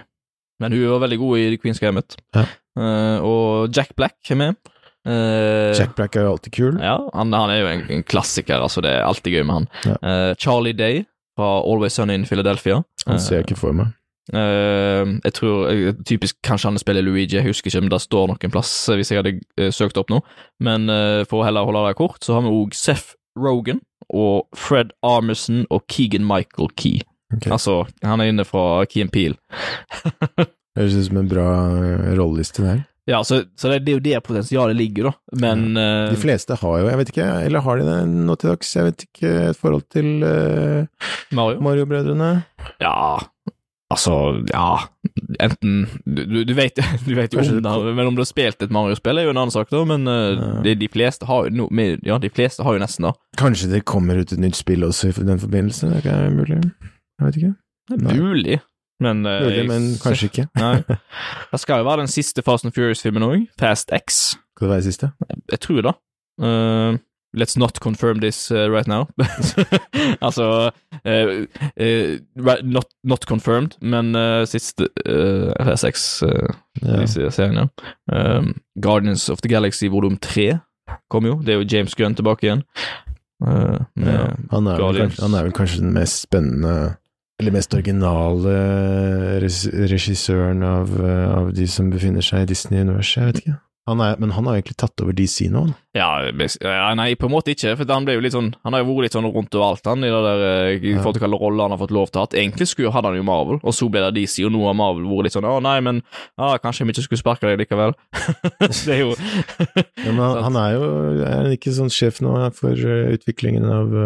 Men 0.60 0.72
hun 0.72 0.88
var 0.90 0.98
veldig 1.06 1.18
god 1.18 1.38
i 1.38 1.56
Queen's 1.62 1.78
Gambit. 1.78 2.16
Ja. 2.34 2.44
Og 3.22 3.70
Jack 3.76 3.94
Black 3.96 4.14
er 4.30 4.34
med. 4.34 4.54
Eh, 5.07 5.74
Jack 5.78 5.94
Black 5.96 6.16
er 6.16 6.26
jo 6.26 6.32
alltid 6.34 6.55
kul. 6.55 6.80
Ja, 6.82 6.96
han, 7.14 7.32
han 7.32 7.53
er 7.53 7.62
jo 7.62 7.68
en, 7.70 7.84
en 7.99 8.03
klassiker, 8.03 8.59
altså. 8.59 8.82
Det 8.84 8.90
er 8.96 9.07
alltid 9.07 9.38
gøy 9.38 9.46
med 9.46 9.55
han. 9.61 9.70
Ja. 9.84 9.96
Uh, 10.03 10.32
Charlie 10.40 10.76
Day 10.76 11.05
fra 11.38 11.61
Always 11.62 11.92
Sunny 11.92 12.18
in 12.18 12.26
Philadelphia. 12.26 12.82
Han 13.07 13.20
ser 13.22 13.40
jeg 13.40 13.49
ikke 13.49 13.61
for 13.61 13.76
meg. 13.76 13.94
Uh, 14.28 15.16
jeg 15.24 15.32
tror 15.38 15.70
uh, 15.72 15.92
Typisk 16.05 16.36
kanskje 16.44 16.68
han 16.68 16.80
spiller 16.80 17.01
Luigi, 17.01 17.38
jeg 17.38 17.46
husker 17.46 17.70
ikke, 17.70 17.80
men 17.86 17.92
det 17.94 18.03
står 18.05 18.26
noen 18.28 18.53
plass 18.53 18.72
eh, 18.90 18.99
hvis 19.01 19.12
jeg 19.12 19.22
hadde 19.22 19.38
uh, 19.57 19.70
søkt 19.72 19.96
opp 20.01 20.11
nå. 20.12 20.18
Men 20.61 20.90
eh, 20.92 21.22
for 21.28 21.40
å 21.40 21.46
heller 21.46 21.64
holde 21.64 21.86
det 21.86 21.96
kort, 22.01 22.20
så 22.24 22.36
har 22.36 22.44
vi 22.44 22.53
òg 22.53 22.76
Seth 22.76 23.16
Rogan 23.38 23.80
og 24.09 24.49
Fred 24.57 24.92
Armisen 25.07 25.64
og 25.70 25.86
Keegan 25.88 26.26
Michael 26.28 26.68
Key. 26.76 27.01
Okay. 27.32 27.53
Altså, 27.53 27.82
han 28.05 28.20
er 28.20 28.32
inne 28.32 28.44
fra 28.49 28.84
Key 28.88 29.05
and 29.05 29.12
Peel. 29.12 29.36
Høres 30.78 30.94
ut 30.96 31.09
som 31.09 31.22
en 31.22 31.30
bra 31.30 31.49
eh, 31.80 32.12
rolleliste 32.18 32.64
der. 32.64 32.84
Ja, 33.09 33.22
så, 33.24 33.38
så 33.56 33.70
det, 33.72 33.78
det 33.86 33.92
er 33.92 33.96
jo 33.96 34.04
der 34.04 34.20
potensialet 34.24 34.76
ligger, 34.76 35.09
da. 35.09 35.12
Men 35.40 35.62
mm. 35.72 36.11
De 36.12 36.18
fleste 36.20 36.59
har 36.61 36.74
jo, 36.82 36.90
jeg 36.90 36.98
vet 37.00 37.12
ikke, 37.14 37.28
eller 37.46 37.64
har 37.64 37.80
de 37.80 37.86
det 37.88 37.98
nå 38.28 38.34
til 38.36 38.50
dags, 38.52 38.74
jeg 38.76 38.84
vet 38.90 39.04
ikke, 39.06 39.30
et 39.48 39.56
forhold 39.61 39.86
til 39.94 40.11
uh, 40.20 41.09
Mario 41.32 41.62
Mario-brødrene? 41.64 42.30
Ja, 42.84 43.16
altså 43.88 44.18
Ja. 44.52 44.66
Enten 45.40 45.86
Du, 46.04 46.44
du, 46.44 46.52
vet, 46.56 46.76
du 47.09 47.14
vet 47.16 47.32
jo 47.32 47.40
om 47.40 47.62
det, 47.64 47.94
men 47.96 48.11
om 48.11 48.16
du 48.16 48.20
har 48.20 48.28
spilt 48.28 48.61
et 48.62 48.74
Mario-spill, 48.74 49.18
er 49.22 49.28
jo 49.28 49.32
en 49.32 49.40
annen 49.40 49.54
sak, 49.56 49.70
da. 49.72 49.80
Men 49.88 50.04
uh, 50.04 50.61
de, 50.66 50.76
de 50.76 50.88
fleste 50.92 51.28
har 51.28 51.48
jo 51.48 51.54
no, 51.62 51.68
med- 51.72 52.04
Ja, 52.04 52.18
de 52.20 52.28
fleste 52.28 52.66
har 52.66 52.76
jo 52.76 52.82
nesten 52.84 53.09
det. 53.09 53.14
Kanskje 53.40 53.70
det 53.72 53.86
kommer 53.88 54.20
ut 54.20 54.36
et 54.36 54.42
nytt 54.42 54.61
spill 54.61 54.84
også 54.84 55.14
i 55.14 55.24
den 55.32 55.40
forbindelse? 55.40 55.94
Det 55.96 56.12
er 56.12 56.28
mulig. 56.34 56.61
Jeg 56.61 57.24
vet 57.30 57.40
ikke. 57.40 57.54
Det 57.88 57.96
er 58.04 58.20
mulig, 58.20 58.59
men 59.01 59.26
uh, 59.26 59.32
Mulig, 59.44 59.57
jeg- 59.57 59.68
men 59.68 59.88
kanskje 60.03 60.28
ikke. 60.30 60.46
Nei. 60.62 60.82
Det 61.53 61.61
skal 61.61 61.82
jo 61.82 61.88
være 61.88 62.01
den 62.05 62.12
siste 62.12 62.42
Fast 62.42 62.64
and 62.66 62.74
Furious-filmen 62.74 63.22
òg. 63.26 63.44
Fast 63.61 63.92
X. 63.94 64.34
Skal 64.57 64.66
det 64.68 64.72
være 64.74 64.82
siste? 64.88 65.12
Jeg 65.53 65.61
tror 65.61 65.82
det. 65.86 65.94
Uh, 66.42 66.99
let's 67.36 67.57
not 67.59 67.78
confirm 67.82 68.20
this 68.20 68.51
uh, 68.51 68.66
right 68.70 68.86
now. 68.88 69.07
altså 70.26 70.70
right, 71.07 72.64
not, 72.64 72.86
not 73.05 73.24
confirmed, 73.26 73.76
men 73.80 74.14
siste 74.46 74.88
FSX 75.61 76.22
uh, 76.22 76.49
Ja. 76.82 77.66
Um, 78.12 78.55
Guardians 78.82 79.28
of 79.30 79.40
the 79.42 79.49
Galaxy 79.49 79.88
volum 79.88 80.16
3 80.16 80.59
kom 81.11 81.26
jo. 81.26 81.38
Det 81.40 81.49
er 81.55 81.59
jo 81.62 81.66
James 81.76 81.94
Gunn 81.94 82.14
tilbake 82.14 82.46
igjen. 82.46 82.62
Ja. 83.40 84.30
Han, 84.51 84.66
er 84.66 84.78
kanskje, 84.80 85.22
han 85.22 85.34
er 85.34 85.42
vel 85.46 85.53
kanskje 85.55 85.82
den 85.82 85.92
mest 85.94 86.22
spennende 86.24 86.96
eller 87.39 87.55
mest 87.55 87.74
originale 87.74 88.57
regissøren 89.43 90.64
av, 90.66 90.93
eh, 90.99 91.24
av 91.39 91.55
de 91.55 91.66
som 91.70 91.91
befinner 91.91 92.24
seg 92.24 92.43
i 92.43 92.53
Disney-universet, 92.53 93.16
jeg 93.22 93.32
vet 93.32 93.43
ikke. 93.45 93.59
Han 93.89 94.03
er, 94.05 94.18
men 94.20 94.34
han 94.36 94.45
har 94.45 94.59
egentlig 94.59 94.76
tatt 94.76 95.01
over 95.01 95.14
DC 95.16 95.47
nå. 95.49 95.62
Ja, 95.97 96.11
nei, 96.99 97.07
på 97.16 97.28
en 97.28 97.32
måte 97.32 97.55
ikke, 97.55 97.72
for 97.78 97.89
han 97.89 98.05
ble 98.05 98.18
jo 98.18 98.24
litt 98.24 98.34
sånn 98.34 98.51
Han 98.61 98.74
har 98.76 98.82
jo 98.82 98.91
vært 98.91 99.07
litt 99.07 99.16
sånn 99.16 99.28
rundt 99.32 99.57
og 99.57 99.64
alt, 99.64 99.89
han, 99.89 100.05
i 100.05 100.11
det 100.12 100.18
der 100.26 100.43
eh, 100.45 100.74
I 100.76 100.93
forhold 100.99 101.16
til 101.16 101.24
hvilke 101.24 101.41
roller 101.41 101.64
han 101.64 101.74
har 101.74 101.80
fått 101.80 101.95
lov 101.97 102.11
til 102.11 102.20
å 102.20 102.26
ha. 102.26 102.30
Egentlig 102.34 102.68
skulle 102.68 102.93
hadde 102.93 103.14
han 103.14 103.16
jo 103.16 103.24
Marvel, 103.24 103.62
og 103.62 103.76
så 103.78 103.89
ble 103.89 104.03
det 104.05 104.12
DC, 104.18 104.43
og 104.45 104.53
nå 104.53 104.66
har 104.68 104.76
Marvel 104.76 105.09
vært 105.09 105.30
litt 105.30 105.39
sånn 105.39 105.49
Å, 105.49 105.57
nei, 105.64 105.78
men 105.86 106.03
ah, 106.36 106.59
kanskje 106.61 106.84
vi 106.84 106.97
ikke 106.97 107.07
skulle 107.07 107.22
sparke 107.22 107.49
deg 107.49 107.62
likevel. 107.62 107.97
det 108.61 108.99
er 108.99 109.03
jo 109.07 109.16
Ja, 110.05 110.12
men 110.12 110.20
han, 110.20 110.43
han 110.51 110.61
er 110.61 110.76
jo 110.76 110.93
er 111.30 111.51
ikke 111.57 111.72
sånn 111.78 111.93
sjef 111.95 112.20
nå 112.24 112.36
for 112.59 112.76
eh, 112.76 113.16
utviklingen 113.16 113.72
av 113.72 113.99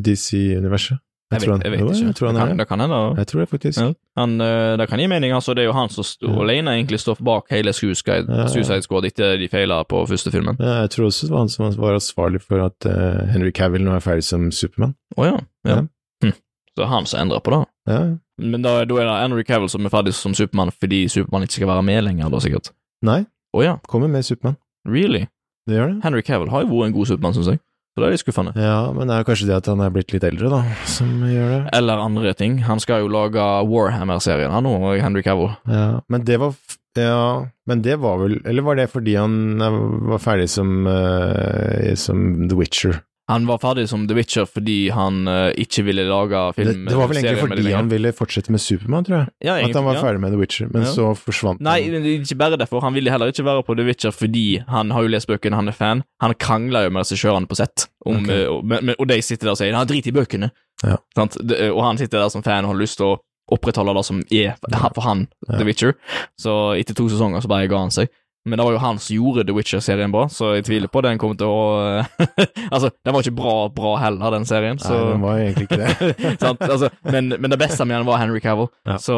DC-universet. 0.00 1.02
Jeg 1.30 1.40
tror 1.44 1.52
vet, 1.54 1.62
jeg 1.64 1.70
vet 1.72 1.80
ikke. 1.80 2.06
Jeg 2.06 2.14
tror 2.18 2.26
han 2.26 2.34
det, 2.34 2.42
kan, 2.48 2.56
det. 2.58 2.66
kan 2.68 2.80
hende. 2.80 2.96
Jeg 3.20 3.26
tror 3.30 3.40
det, 3.40 3.48
faktisk. 3.52 3.78
Ja. 3.78 3.92
Han, 4.18 4.32
eh, 4.40 4.76
det 4.80 4.86
kan 4.90 4.98
gi 4.98 5.06
mening, 5.06 5.32
altså. 5.32 5.54
Det 5.54 5.62
er 5.62 5.68
jo 5.68 5.74
han 5.76 5.88
som 5.94 6.04
sto 6.04 6.26
Ja. 6.26 6.40
alene 6.42 6.72
egentlig 6.74 6.98
står 7.00 7.20
bak 7.22 7.44
hele 7.54 7.72
Suicide, 7.72 8.26
Ja, 8.28 8.40
ja. 8.42 8.46
Suicide 8.50 8.82
Squad 8.82 9.04
etter 9.06 9.36
de 9.38 9.48
feila 9.48 9.84
på 9.84 10.02
første 10.10 10.32
filmen. 10.34 10.56
Ja, 10.58 10.80
jeg 10.82 10.90
tror 10.90 11.06
også 11.06 11.26
det 11.28 11.30
var 11.36 11.38
han 11.44 11.48
som 11.48 11.70
var 11.78 11.94
ansvarlig 11.94 12.42
for 12.42 12.64
at 12.66 12.86
uh, 12.90 13.26
Henry 13.30 13.52
Cavill 13.52 13.84
nå 13.86 13.94
er 13.94 14.00
ferdig 14.02 14.24
som 14.26 14.50
Supermann. 14.50 14.96
Å 15.16 15.24
ja. 15.30 15.38
ja. 15.70 15.78
Hm. 16.24 16.34
Så 16.78 16.86
han 16.90 17.06
som 17.06 17.20
endrer 17.22 17.40
på 17.46 17.54
det. 17.54 17.62
Ja. 17.90 18.00
Men 18.40 18.62
da, 18.62 18.84
da 18.84 18.94
er 18.98 19.06
det 19.06 19.16
Henry 19.22 19.44
Cavill 19.44 19.68
som 19.70 19.86
er 19.86 19.90
ferdig 19.94 20.14
som 20.14 20.34
Supermann 20.34 20.70
fordi 20.74 21.04
Supermann 21.08 21.42
ikke 21.46 21.60
skal 21.60 21.68
være 21.68 21.82
med 21.86 22.04
lenger, 22.10 22.30
da 22.30 22.38
sikkert. 22.42 22.72
Nei, 23.06 23.22
Oh, 23.52 23.64
ja, 23.64 23.78
kommer 23.90 24.06
med 24.08 24.22
Supermann. 24.24 24.56
really? 24.86 25.26
Det 25.66 25.74
gjør 25.78 25.88
det. 25.94 26.02
Henry 26.04 26.22
Cavill 26.22 26.50
har 26.50 26.62
jo 26.62 26.68
vært 26.70 26.86
en 26.86 26.92
god 26.94 27.06
Supermann, 27.06 27.34
syns 27.34 27.48
jeg. 27.50 27.58
Så 27.90 28.02
det 28.02 28.06
er 28.06 28.14
litt 28.14 28.22
skuffende. 28.22 28.52
Ja, 28.54 28.92
men 28.94 29.08
det 29.10 29.16
er 29.16 29.24
jo 29.24 29.28
kanskje 29.32 29.48
det 29.48 29.56
at 29.56 29.68
han 29.72 29.80
er 29.82 29.90
blitt 29.94 30.12
litt 30.14 30.26
eldre, 30.26 30.50
da, 30.52 30.60
som 30.86 31.10
gjør 31.26 31.48
det. 31.56 31.62
Eller 31.74 32.02
andre 32.04 32.34
ting. 32.38 32.60
Han 32.68 32.82
skal 32.82 33.02
jo 33.02 33.10
lage 33.10 33.46
Warhammer-serien, 33.66 34.52
han 34.54 34.66
nå, 34.66 34.76
Henry 35.02 35.24
Cavill. 35.26 35.56
Ja, 35.66 35.98
men 36.08 36.26
det 36.28 36.38
var 36.42 36.54
Ja, 36.98 37.46
men 37.70 37.82
det 37.86 38.00
var 38.02 38.16
vel 38.18 38.40
Eller 38.50 38.64
var 38.66 38.74
det 38.74 38.88
fordi 38.90 39.12
han 39.14 39.62
eh, 39.62 39.76
var 40.10 40.18
ferdig 40.18 40.48
som, 40.50 40.86
uh, 40.90 41.94
som 41.94 42.48
The 42.50 42.58
Witcher? 42.58 42.98
Han 43.30 43.46
var 43.48 43.60
ferdig 43.62 43.84
som 43.90 44.06
The 44.10 44.16
Witcher 44.18 44.46
fordi 44.50 44.76
han 44.94 45.20
uh, 45.30 45.50
ikke 45.54 45.84
ville 45.86 46.04
lage 46.08 46.40
film 46.56 46.84
det 46.88 46.96
var 46.98 47.08
vel 47.10 47.20
egentlig 47.20 47.36
det 47.38 47.56
fordi 47.60 47.74
han 47.76 47.90
ville 47.92 48.12
fortsette 48.16 48.50
med 48.50 48.60
Supermann, 48.62 49.06
tror 49.06 49.16
jeg. 49.20 49.28
ja, 49.46 49.54
At 49.62 49.76
han 49.78 49.86
var 49.86 49.94
ja. 49.98 50.02
ferdig 50.02 50.20
med 50.24 50.34
The 50.34 50.40
Witcher, 50.40 50.68
men 50.72 50.82
Ja. 50.82 50.92
så 50.96 51.12
forsvant 51.18 51.62
Nei, 51.62 51.76
han. 51.86 52.02
Nei, 52.02 52.16
ikke 52.18 52.38
bare 52.42 52.58
derfor. 52.60 52.82
Han 52.82 52.94
ville 52.98 53.10
heller 53.14 53.30
ikke 53.32 53.44
være 53.46 53.62
på 53.66 53.76
The 53.78 53.86
Witcher 53.86 54.10
fordi 54.16 54.44
han 54.68 54.90
har 54.90 55.06
jo 55.06 55.12
lest 55.14 55.30
bøkene, 55.30 55.54
han 55.60 55.68
er 55.70 55.76
fan. 55.78 56.02
Han 56.20 56.34
krangler 56.34 56.88
jo 56.88 56.90
med 56.96 57.04
regissørene 57.06 57.46
på 57.50 57.56
sett, 57.60 57.86
om, 58.04 58.20
okay. 58.24 58.46
og, 58.46 58.58
og, 58.58 58.64
men- 58.66 58.94
og 58.98 59.08
de 59.08 59.20
sitter 59.22 59.46
der 59.46 59.54
og 59.56 59.58
sier 59.62 59.74
'han 59.74 59.86
drit 59.86 60.06
i 60.06 60.12
bøkene'? 60.12 60.50
Det- 61.46 61.70
og 61.72 61.82
han 61.84 61.98
sitter 61.98 62.18
der 62.18 62.28
som 62.30 62.42
fan 62.42 62.64
og 62.64 62.74
har 62.74 62.80
lyst 62.82 62.96
til 62.98 63.06
å 63.14 63.18
opprettholde 63.50 63.94
det 63.94 64.04
som 64.06 64.20
er 64.30 64.54
for 64.94 65.02
han. 65.02 65.26
The 65.50 65.64
Witcher. 65.64 65.94
Så 66.38 66.78
etter 66.78 66.94
to 66.94 67.08
sesonger 67.10 67.42
så 67.42 67.48
bare 67.50 67.66
ga 67.68 67.78
han 67.82 67.90
seg. 67.90 68.08
Men 68.48 68.56
det 68.56 68.64
var 68.64 68.72
jo 68.72 68.78
han 68.80 68.98
som 68.98 69.16
gjorde 69.16 69.42
The 69.46 69.52
Witcher-serien 69.52 70.12
bra, 70.14 70.22
så 70.32 70.54
jeg 70.56 70.64
tviler 70.64 70.88
på 70.88 71.02
den 71.04 71.18
kommer 71.20 71.36
til 71.36 71.46
å 71.46 72.04
Altså, 72.72 72.88
den 73.04 73.12
var 73.12 73.20
ikke 73.20 73.36
bra 73.36 73.56
bra 73.68 73.96
heller, 74.00 74.30
den 74.32 74.46
serien. 74.48 74.78
Så 74.80 74.94
Nei, 74.94 75.10
den 75.12 75.20
var 75.26 75.40
egentlig 75.42 75.66
ikke 75.68 75.80
det. 75.82 76.14
Sant? 76.44 76.62
Altså, 76.64 76.88
men, 77.04 77.28
men 77.38 77.50
det 77.52 77.58
beste 77.60 77.84
med 77.84 77.98
han 78.00 78.06
var 78.08 78.16
Henry 78.22 78.40
Cavill, 78.40 78.70
Ja. 78.88 78.96
så 78.96 79.16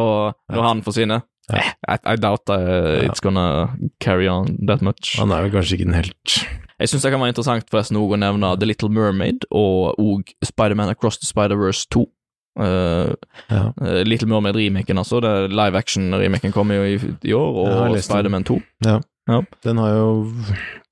når 0.51 0.59
Ja. 0.59 0.67
han 0.73 0.83
forsvinner 0.83 1.23
Ja. 1.53 1.59
eh, 1.59 1.71
I, 1.95 2.15
I 2.15 2.17
doubt 2.17 2.51
uh, 2.51 2.57
Ja. 2.59 3.07
it's 3.13 3.23
gonna 3.23 3.77
carry 4.01 4.27
on 4.29 4.57
that 4.67 4.83
much. 4.83 5.15
Han 5.19 5.31
er 5.31 5.43
vel 5.47 5.55
kanskje 5.55 5.77
ikke 5.79 5.87
den 5.91 5.95
helt 6.01 6.35
Jeg 6.81 6.89
syns 6.91 7.03
det 7.07 7.13
kan 7.15 7.21
være 7.23 7.31
interessant 7.37 7.71
forresten 7.71 7.97
å 8.01 8.17
nevne 8.19 8.57
The 8.59 8.67
Little 8.67 8.89
Mermaid 8.91 9.47
og, 9.53 9.95
òg 10.03 10.35
Spiderman 10.43 10.91
Across 10.91 11.19
the 11.23 11.27
Spider-Verse 11.31 11.87
2. 11.95 12.09
Uh, 12.59 13.15
Ja. 13.49 13.71
uh, 13.81 14.03
Little 14.05 14.29
Mermaid-remaken, 14.29 14.99
altså. 14.99 15.21
Det 15.23 15.51
Live 15.55 15.79
action-remaken 15.79 16.53
kommer 16.53 16.75
jo 16.75 16.83
i, 16.85 16.99
i 17.31 17.33
år, 17.33 17.55
og 17.63 17.95
den. 17.95 18.03
Spiderman 18.03 18.45
2. 18.45 18.59
Den 19.63 19.79
har 19.79 19.93
jo 19.95 20.33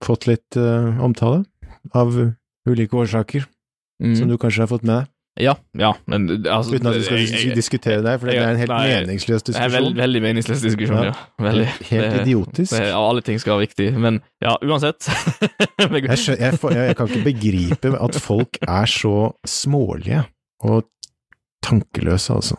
fått 0.05 0.26
litt 0.31 0.57
uh, 0.57 1.01
omtale 1.03 1.45
av 1.95 2.14
ulike 2.68 2.93
årsaker, 2.97 3.47
Mm. 4.01 4.14
som 4.16 4.28
du 4.28 4.39
kanskje 4.41 4.62
har 4.62 4.68
fått 4.70 4.83
med 4.83 4.95
deg. 5.03 5.09
Ja, 5.45 5.53
ja, 5.78 5.91
men 6.09 6.24
altså 6.49 6.74
Uten 6.74 6.87
at 6.89 6.95
vi 6.97 7.03
skal 7.05 7.18
jeg- 7.18 7.45
jeg- 7.49 7.55
diskutere 7.57 8.03
det, 8.03 8.14
for 8.20 8.26
det 8.26 8.35
jeg- 8.35 8.45
er 8.45 8.51
en 8.51 8.57
helt 8.57 8.68
nei, 8.72 8.87
meningsløs 8.89 9.43
Det 9.45 9.55
er 9.57 9.68
veld, 9.68 9.95
veldig 9.97 10.22
meningsløs 10.22 10.61
diskusjon, 10.62 10.97
ja. 11.05 11.12
Ja. 11.12 11.45
Veldig. 11.45 11.66
Helt 11.91 12.11
Det- 12.11 12.20
idiotisk. 12.26 12.70
Det, 12.72 12.93
alle 12.95 13.20
ting 13.22 13.39
skal 13.39 13.59
være 13.59 13.66
viktig, 13.68 13.99
men 13.99 14.22
ja, 14.43 14.57
uansett. 14.62 15.05
Jeg, 15.81 16.18
skjø, 16.18 16.37
jeg, 16.39 16.55
får- 16.61 16.72
jeg 16.74 16.97
kan 16.97 17.09
ikke 17.09 17.24
begripe 17.24 17.93
at 18.03 18.14
folk 18.20 18.57
er 18.62 18.87
så 18.87 19.33
smålige 19.47 20.24
og 20.64 20.85
tankeløse, 21.62 22.35
altså. 22.35 22.57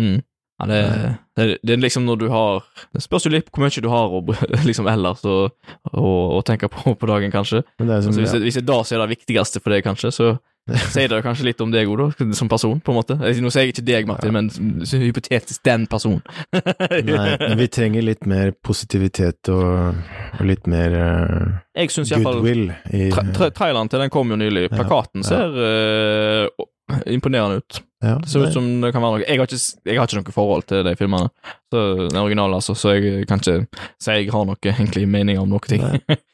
mm. 0.00 0.20
Ja, 0.62 0.68
det, 0.70 1.14
det, 1.36 1.46
det 1.62 1.74
er 1.74 1.80
liksom 1.82 2.04
når 2.06 2.20
du 2.20 2.28
har 2.30 2.62
Det 2.94 3.02
spørs 3.02 3.26
jo 3.26 3.32
litt 3.34 3.48
hvor 3.50 3.64
mye 3.64 3.82
du 3.82 3.88
har 3.90 4.14
å, 4.14 4.22
liksom 4.68 4.86
ellers 4.90 5.24
å, 5.26 6.40
tenke 6.46 6.70
på 6.70 6.94
på 6.94 7.10
dagen, 7.10 7.34
kanskje. 7.34 7.64
Som, 7.78 7.90
Altså, 7.90 8.14
hvis, 8.20 8.30
ja. 8.30 8.38
det, 8.38 8.46
hvis 8.46 8.60
det 8.60 8.66
da 8.68 8.78
så 8.84 8.96
er 8.96 9.04
det 9.04 9.12
viktigste 9.16 9.62
for 9.62 9.74
deg, 9.74 9.84
kanskje, 9.86 10.12
så 10.14 10.32
sier 10.94 11.10
det 11.10 11.18
kanskje 11.24 11.48
litt 11.48 11.60
om 11.64 11.72
deg 11.74 11.90
òg, 11.90 11.98
da, 12.14 12.26
som 12.38 12.50
person, 12.50 12.78
på 12.78 12.92
en 12.92 12.98
måte. 13.00 13.16
Nå 13.18 13.50
sier 13.50 13.66
jeg 13.66 13.74
ikke 13.74 13.86
deg, 13.88 14.06
Martin, 14.06 14.36
men 14.36 14.50
hypotetisk 14.86 15.64
den 15.66 15.88
personen. 15.90 16.22
Nei, 16.54 17.32
men 17.42 17.56
vi 17.58 17.68
trenger 17.72 18.06
litt 18.06 18.28
mer 18.30 18.54
positivitet 18.62 19.50
og, 19.50 19.98
og 20.38 20.44
litt 20.46 20.70
mer 20.70 20.94
uh, 20.94 21.88
goodwill 22.14 22.68
i 22.94 23.08
tra 23.10 23.26
tra 23.34 23.50
Traileren 23.50 23.90
til 23.90 24.04
den 24.04 24.12
kom 24.14 24.30
jo 24.30 24.38
nylig. 24.38 24.68
Plakaten 24.70 25.26
ja. 25.26 25.32
ser 25.32 25.58
uh, 25.58 27.02
imponerende 27.10 27.64
ut. 27.64 27.82
Ja, 28.02 28.16
Det 28.18 28.28
ser 28.32 28.44
ut 28.48 28.56
som 28.56 28.66
det 28.82 28.90
kan 28.94 29.02
være 29.04 29.20
noe 29.20 29.24
Jeg 29.26 29.38
har 29.38 29.46
ikke, 29.46 29.60
jeg 29.86 29.98
har 30.00 30.08
ikke 30.10 30.18
noe 30.20 30.34
forhold 30.34 30.66
til 30.70 30.82
de 30.88 30.94
filmene, 30.98 31.30
så, 31.72 31.82
den 32.08 32.18
originale, 32.20 32.58
altså, 32.58 32.74
så 32.78 32.96
jeg 32.96 33.26
kan 33.30 33.42
ikke 33.42 33.82
si 34.02 34.16
jeg 34.18 34.32
har 34.34 34.44
noe 34.48 34.58
egentlig 34.74 35.06
mening 35.08 35.38
om 35.40 35.48
noe 35.52 35.62
ting. 35.70 35.84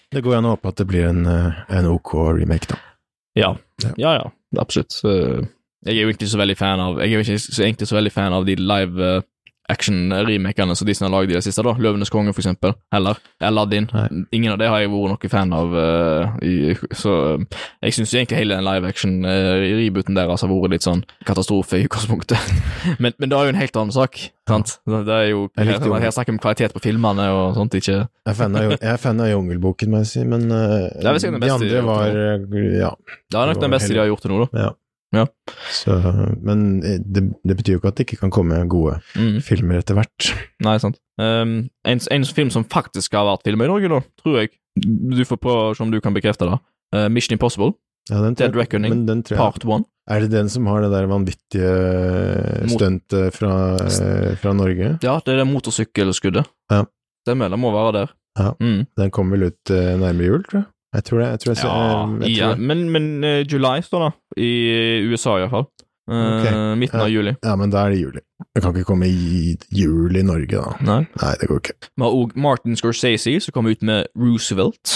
Det 0.09 0.23
går 0.25 0.39
an 0.39 0.49
å 0.49 0.55
håpe 0.57 0.73
at 0.73 0.81
det 0.81 0.89
blir 0.89 1.09
en, 1.11 1.27
eh, 1.29 1.63
en 1.79 1.91
ok 1.93 2.15
remake, 2.41 2.71
da. 2.73 2.81
Ja, 3.39 3.55
Ja. 3.85 3.93
ja, 4.01 4.13
ja, 4.19 4.31
absolutt. 4.59 4.91
Så, 4.97 5.13
jeg 5.87 5.95
er 5.95 6.09
jo 6.09 6.15
ikke 6.15 6.27
så 6.27 6.41
veldig 6.41 6.57
fan 6.59 6.81
av 6.83 6.97
Jeg 6.99 7.13
er 7.13 7.21
jo 7.21 7.23
ikke 7.23 7.39
så, 7.39 7.63
egentlig 7.63 7.87
så 7.87 7.95
veldig 7.95 8.11
fan 8.13 8.35
av 8.35 8.47
de 8.49 8.57
live 8.59 9.05
eh, 9.05 9.21
action-remakene 9.69 10.77
som 10.77 10.89
Disney 10.89 11.09
har 11.09 11.15
lagd 11.15 11.33
i 11.33 11.37
det 11.37 11.43
siste, 11.45 11.63
da. 11.65 11.75
Løvenes 11.77 12.11
konge, 12.13 12.33
for 12.33 12.43
eksempel. 12.43 12.75
Eller 12.95 13.19
Aladdin. 13.45 13.89
Nei. 13.93 14.07
Ingen 14.39 14.55
av 14.55 14.61
det 14.61 14.71
har 14.73 14.81
jeg 14.83 14.91
vært 14.93 15.13
noen 15.13 15.33
fan 15.33 15.53
av. 15.57 15.77
Uh, 15.77 16.39
i, 16.45 16.75
så 16.97 17.15
uh, 17.37 17.61
jeg 17.85 17.99
syns 17.99 18.15
egentlig 18.17 18.41
hele 18.41 18.57
den 18.59 18.67
live 18.67 18.89
action-rebooten 18.89 20.19
deres 20.19 20.45
har 20.45 20.53
vært 20.53 20.75
litt 20.77 20.89
sånn 20.89 21.05
katastrofe 21.29 21.83
i 21.83 21.87
utgangspunktet. 21.89 22.57
men, 23.03 23.15
men 23.19 23.29
det 23.29 23.39
er 23.39 23.49
jo 23.49 23.55
en 23.55 23.61
helt 23.61 23.79
annen 23.83 23.95
sak, 23.95 24.19
sant? 24.49 24.79
Det 24.89 25.05
er 25.05 25.31
jo 25.35 25.45
Jeg 25.53 25.69
jo- 25.69 25.93
Her, 25.93 26.01
her 26.09 26.17
snakker 26.17 26.33
vi 26.33 26.39
om 26.39 26.43
kvalitet 26.43 26.75
på 26.75 26.83
filmene 26.89 27.29
og 27.35 27.55
sånt, 27.59 27.77
ikke 27.77 28.01
Jeg 28.81 28.93
er 28.95 29.01
fan 29.01 29.21
av, 29.21 29.31
Jungelboken, 29.35 29.93
må 29.93 30.03
jeg 30.05 30.13
si, 30.15 30.25
men 30.29 30.49
uh, 30.49 30.89
de 30.97 31.53
andre 31.53 31.87
var 31.87 32.13
Ja. 32.17 32.93
Det 33.29 33.41
er 33.41 33.53
nok 33.53 33.61
den 33.61 33.75
beste 33.77 33.93
de 33.93 34.01
har 34.01 34.09
gjort 34.11 34.25
til 34.25 34.33
nå, 34.33 34.47
da. 34.49 34.71
Så, 35.73 35.95
men 36.45 36.83
eh, 36.85 36.99
det, 37.01 37.23
det 37.49 37.57
betyr 37.57 37.77
jo 37.77 37.81
ikke 37.81 37.89
at 37.93 37.97
det 38.01 38.05
ikke 38.09 38.21
kan 38.27 38.33
komme 38.35 38.59
gode 38.69 38.99
Mm. 39.17 39.39
filmer 39.45 39.79
etter 39.81 39.97
hvert. 39.97 40.31
Nei, 40.65 40.77
sant. 40.83 40.99
Um, 41.19 41.71
en, 41.89 42.01
en 42.13 42.25
film 42.25 42.51
som 42.55 42.65
faktisk 42.69 43.17
har 43.17 43.25
vært 43.27 43.47
film 43.49 43.63
i 43.65 43.71
Norge, 43.71 43.89
da, 43.91 44.03
tror 44.23 44.37
jeg 44.43 44.51
Du 44.79 45.25
får 45.27 45.41
prøve 45.43 45.63
å 45.71 45.75
se 45.75 45.83
om 45.83 45.91
du 45.91 45.99
kan 46.05 46.15
bekrefte 46.15 46.47
det. 46.47 46.59
Uh, 46.95 47.09
Mission 47.11 47.35
Impossible, 47.35 47.73
Ja, 48.11 48.21
den 48.23 48.37
tror 48.39 48.53
Dead 48.53 48.57
Reckoning, 48.61 49.25
part 49.35 49.65
one. 49.67 49.85
Er 50.09 50.23
det 50.25 50.31
den 50.33 50.49
som 50.49 50.65
har 50.71 50.81
det 50.85 50.93
der 50.93 51.09
vanvittige 51.11 51.73
Mot- 52.69 52.79
stuntet 52.79 53.35
fra, 53.37 53.77
eh, 53.77 54.37
fra 54.41 54.55
Norge? 54.57 54.95
Ja, 55.05 55.19
det 55.25 55.35
er 55.35 55.43
det 55.43 55.49
motorsykkelskuddet. 55.51 56.47
Ja. 56.73 56.85
Den 57.29 57.43
må 57.61 57.73
være 57.75 57.93
der. 57.93 58.15
Ja. 58.39 58.53
Mm. 58.63 58.87
Den 58.97 59.11
kommer 59.13 59.37
vel 59.37 59.51
ut 59.51 59.71
eh, 59.75 59.97
nærmere 60.01 60.31
jul, 60.31 60.43
tror 60.49 60.61
jeg. 60.63 60.69
Jeg 60.95 61.05
tror 61.05 61.19
det. 61.21 61.27
Jeg 61.35 61.41
tror 61.41 61.53
jeg, 61.55 61.65
Ja, 61.65 61.75
jeg, 61.75 62.23
jeg, 62.31 62.37
ja. 62.39 62.47
tror 62.49 62.55
det. 62.57 62.67
men, 62.71 62.87
men 62.95 63.09
uh, 63.25 63.43
July 63.45 63.81
står 63.85 64.07
da, 64.07 64.11
i 64.41 64.53
USA 65.11 65.39
iallfall. 65.43 65.67
Uh, 66.09 66.39
Ok. 66.39 66.47
Midten 66.81 67.01
av 67.05 67.11
juli. 67.13 67.35
ja, 67.45 67.55
men 67.61 67.69
da 67.69 67.83
er 67.85 67.91
det 67.93 67.99
juli. 68.01 68.21
Det 68.57 68.63
kan 68.65 68.73
ikke 68.73 68.87
komme 68.89 69.05
i 69.13 69.57
jul 69.77 70.17
i 70.17 70.23
Norge, 70.25 70.57
da. 70.57 70.71
Nei. 70.81 71.03
Nei, 71.21 71.33
det 71.41 71.49
går 71.51 71.59
ikke. 71.61 71.75
Vi 71.99 72.05
har 72.07 72.15
òg 72.17 72.33
Martin 72.41 72.79
Scorsese, 72.81 73.35
som 73.45 73.53
kom 73.53 73.67
ut 73.69 73.83
med 73.85 74.07
Roosevelt, 74.17 74.95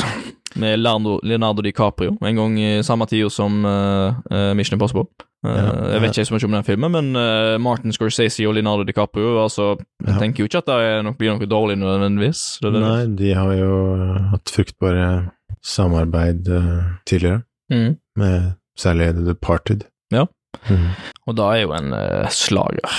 med 0.56 0.78
Leonardo, 0.80 1.18
Leonardo 1.26 1.60
DiCaprio, 1.66 2.14
en 2.24 2.40
gang 2.40 2.56
i 2.60 2.70
samme 2.86 3.04
tid 3.10 3.28
som 3.34 3.60
eh, 3.68 4.22
eh, 4.32 4.54
Mission 4.56 4.78
Impossible. 4.78 5.04
Eh, 5.44 5.52
Ja, 5.52 5.74
jeg 5.98 6.00
vet 6.06 6.16
ikke 6.16 6.24
så 6.30 6.36
mye 6.38 6.48
om 6.48 6.52
den 6.56 6.64
filmen, 6.70 6.92
men 6.96 7.12
uh, 7.18 7.58
Martin 7.60 7.92
Scorsese 7.92 8.46
og 8.48 8.54
Leonardo 8.54 8.84
DiCaprio 8.88 9.36
altså, 9.42 9.72
Jeg 10.00 10.14
Ja. 10.14 10.18
tenker 10.22 10.44
jo 10.44 10.48
ikke 10.48 10.62
at 10.62 10.70
det 10.70 11.04
nok, 11.04 11.18
blir 11.18 11.34
noe 11.36 11.48
dårlig 11.50 11.76
nødvendigvis. 11.82 12.42
Det 12.62 12.72
det. 12.72 12.80
Nei, 12.86 13.06
de 13.20 13.32
har 13.34 13.52
jo 13.58 13.72
hatt 14.32 14.52
fruktbare 14.54 15.06
samarbeid 15.64 16.48
eh, 16.48 16.84
tidligere, 17.06 17.42
Mm. 17.72 17.94
med 18.16 18.52
særlig 18.76 19.14
The 19.14 19.24
Departed. 19.30 19.84
Ja. 20.12 20.26
mm. 20.68 20.88
Og 21.26 21.36
da 21.38 21.42
er 21.54 21.62
jo 21.62 21.70
en 21.72 21.92
uh, 21.94 22.26
slager. 22.28 22.96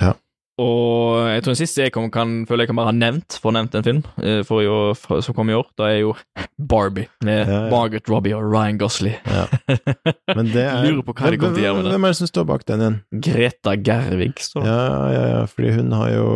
Ja. 0.00 0.14
Og 0.58 1.26
jeg 1.28 1.42
tror 1.44 1.52
den 1.52 1.58
siste 1.60 1.82
jeg 1.84 1.92
kan, 1.92 2.06
kan, 2.10 2.30
føler 2.48 2.64
jeg 2.64 2.70
kan 2.70 2.78
bare 2.78 2.88
ha 2.88 2.94
nevnt, 2.96 3.36
for 3.42 3.52
nevnt 3.52 3.74
en 3.76 3.84
film 3.84 3.98
eh, 4.24 4.40
for 4.48 4.64
år, 4.64 4.94
for, 4.96 5.20
som 5.20 5.36
kom 5.36 5.50
i 5.52 5.56
år, 5.56 5.66
da 5.76 5.90
er 5.92 5.98
jo 6.00 6.14
Barbie 6.56 7.10
med 7.20 7.42
Ja, 7.44 7.58
ja. 7.66 7.70
Margaret 7.70 8.08
Robbie 8.08 8.32
og 8.36 8.46
Ryan 8.54 8.78
Gosley. 8.80 9.12
Ja. 9.28 9.44
Men 10.36 10.48
det 10.54 10.64
er 10.64 10.86
Lurer 10.88 11.04
på 11.04 11.12
hva 11.12 11.30
de 11.34 11.38
kommer 11.42 11.58
til 11.58 11.66
å 11.66 11.66
gjøre 11.66 11.76
med 11.76 11.84
det. 11.84 11.92
Hvem 11.92 12.08
er 12.08 12.14
det 12.14 12.20
som 12.22 12.30
står 12.32 12.48
bak 12.48 12.64
den 12.70 12.86
igjen? 12.86 12.96
Greta 13.28 13.76
Gervig, 13.76 14.32
det. 14.40 14.64
Ja, 14.64 14.80
ja, 15.12 15.26
ja, 15.34 15.44
fordi 15.52 15.74
hun 15.76 15.92
har 15.92 16.10
jo 16.16 16.26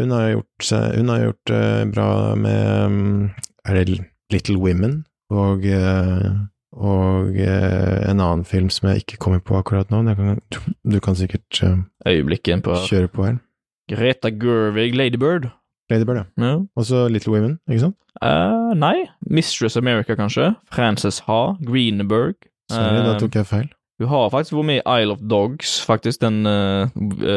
Hun 0.00 0.14
har 0.14 0.30
gjort, 0.30 0.70
hun 0.96 1.10
har 1.12 1.24
gjort 1.26 1.50
uh, 1.52 1.84
bra 1.90 2.08
med 2.38 2.86
um, 2.86 3.30
er 3.68 3.76
det 3.76 3.82
Little 4.32 4.58
Women 4.58 5.04
og, 5.30 5.64
eh, 5.66 6.30
og 6.72 7.36
eh, 7.38 8.10
en 8.10 8.20
annen 8.20 8.44
film 8.46 8.70
som 8.70 8.88
jeg 8.90 9.04
ikke 9.04 9.18
kommer 9.22 9.40
på 9.42 9.56
akkurat 9.58 9.90
nå. 9.90 10.02
men 10.02 10.16
kan, 10.16 10.74
du 10.84 10.98
kan 11.00 11.14
sikkert 11.18 11.62
eh, 11.62 11.78
Øyeblikket 12.06 12.62
på 12.66 12.74
kjøre 12.86 13.08
på 13.08 13.26
her. 13.28 13.38
Greta 13.90 14.30
Gervig, 14.30 14.94
Ladybird. 14.94 15.50
Ladybird, 15.90 16.16
ja. 16.16 16.24
Ja. 16.46 16.52
Og 16.76 16.84
så 16.86 17.08
Little 17.10 17.32
Women, 17.32 17.58
ikke 17.68 17.80
sant? 17.88 17.96
Uh, 18.22 18.70
nei. 18.78 19.08
Mistress 19.26 19.76
America, 19.76 20.14
kanskje. 20.14 20.52
Frances 20.70 21.18
Ha. 21.26 21.56
Greenberg. 21.66 22.36
Sorry, 22.70 23.00
da 23.02 23.14
Eh, 23.16 23.18
tok 23.18 23.34
jeg 23.34 23.46
feil. 23.46 23.68
Hun 24.00 24.08
har 24.08 24.30
faktisk 24.30 24.54
vært 24.54 24.68
med 24.68 24.78
i 24.80 25.00
Isle 25.02 25.12
of 25.16 25.20
Dogs, 25.28 25.80
faktisk, 25.84 26.20
den 26.22 26.46
uh, 26.46 26.86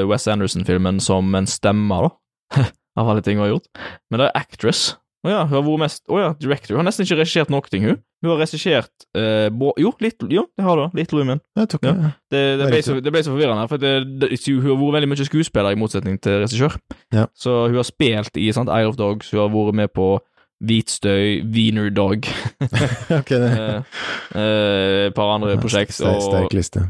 Wes 0.08 0.28
Anderson-filmen 0.30 1.00
som 1.02 1.34
en 1.36 1.50
stemme, 1.50 1.98
da. 2.06 2.14
Av 3.02 3.10
alle 3.10 3.24
ting 3.26 3.40
hun 3.40 3.48
har 3.48 3.56
gjort. 3.56 3.68
Men 4.12 4.22
det 4.22 4.28
er 4.30 4.38
actress. 4.38 4.84
Å 5.24 5.30
ja, 5.32 5.44
hun 5.48 5.56
har 5.56 5.64
vært 5.64 5.80
mest 5.86 6.02
Å 6.12 6.18
ja, 6.20 6.32
director. 6.36 6.76
Hun 6.76 6.82
har 6.84 6.90
nesten 6.90 7.06
ikke 7.08 7.16
regissert 7.22 7.52
noe, 7.54 7.64
ting, 7.72 7.86
hun. 7.88 8.02
Hun 8.24 8.32
har 8.34 8.42
regissert 8.44 9.06
eh, 9.16 9.48
bo- 9.56 9.74
Jo, 9.80 9.94
Little, 10.04 10.28
jo, 10.32 10.44
det 10.58 10.66
har 10.66 10.80
du. 10.82 10.98
Little 11.00 11.22
Women. 11.22 11.40
Jeg 11.60 11.70
tok 11.72 11.88
Ja. 11.88 11.94
ja. 11.96 12.12
Det, 12.34 12.42
det, 12.44 12.58
Det 12.60 12.68
ble 12.74 12.82
så, 12.84 12.98
det 13.06 13.14
ble 13.16 13.24
så 13.24 13.32
forvirrende, 13.32 13.64
for 13.72 13.80
det, 13.80 13.94
det, 14.20 14.30
hun 14.50 14.62
har 14.68 14.78
vært 14.82 14.98
veldig 14.98 15.10
mye 15.14 15.28
skuespiller 15.30 15.72
i 15.76 15.80
motsetning 15.80 16.20
til 16.24 16.42
regissør. 16.44 16.76
Ja. 17.16 17.26
Så 17.36 17.56
hun 17.70 17.80
har 17.80 17.88
spilt 17.88 18.36
i 18.40 18.50
sant, 18.56 18.72
Eye 18.72 18.88
of 18.90 19.00
Dogs, 19.00 19.32
hun 19.32 19.44
har 19.46 19.52
vært 19.56 19.80
med 19.84 19.94
på 19.96 20.10
Hvitstøy, 20.64 21.42
Wiener 21.52 21.90
Dog, 21.92 22.28
ok, 23.20 23.32
det 23.36 23.50
eh, 23.52 24.04
eh, 24.40 25.00
et 25.08 25.16
par 25.16 25.34
andre 25.36 25.58
prosjekt. 25.60 25.96
Sterk, 25.98 26.54
liste. 26.56 26.86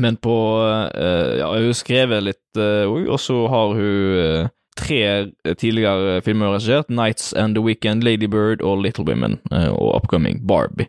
Men 0.00 0.16
på 0.18 0.34
eh, 0.64 1.38
Ja, 1.40 1.52
hun 1.54 1.68
har 1.70 1.76
skrevet 1.78 2.24
litt 2.26 2.58
uh, 2.58 2.88
og 2.90 3.18
så 3.22 3.44
har 3.52 3.74
hun 3.78 4.18
eh, 4.18 4.48
tre 4.76 5.30
tidligere 5.58 6.22
filmer 6.22 6.52
regissert. 6.54 6.88
'Nights 6.90 7.32
and 7.36 7.54
the 7.56 7.62
Weekend', 7.62 8.02
'Lady 8.02 8.26
Bird' 8.26 8.62
og 8.62 8.78
'Little 8.82 9.04
Women', 9.06 9.38
eh, 9.52 9.68
og 9.72 9.94
'Upcoming 9.96 10.40
Barbie'. 10.46 10.88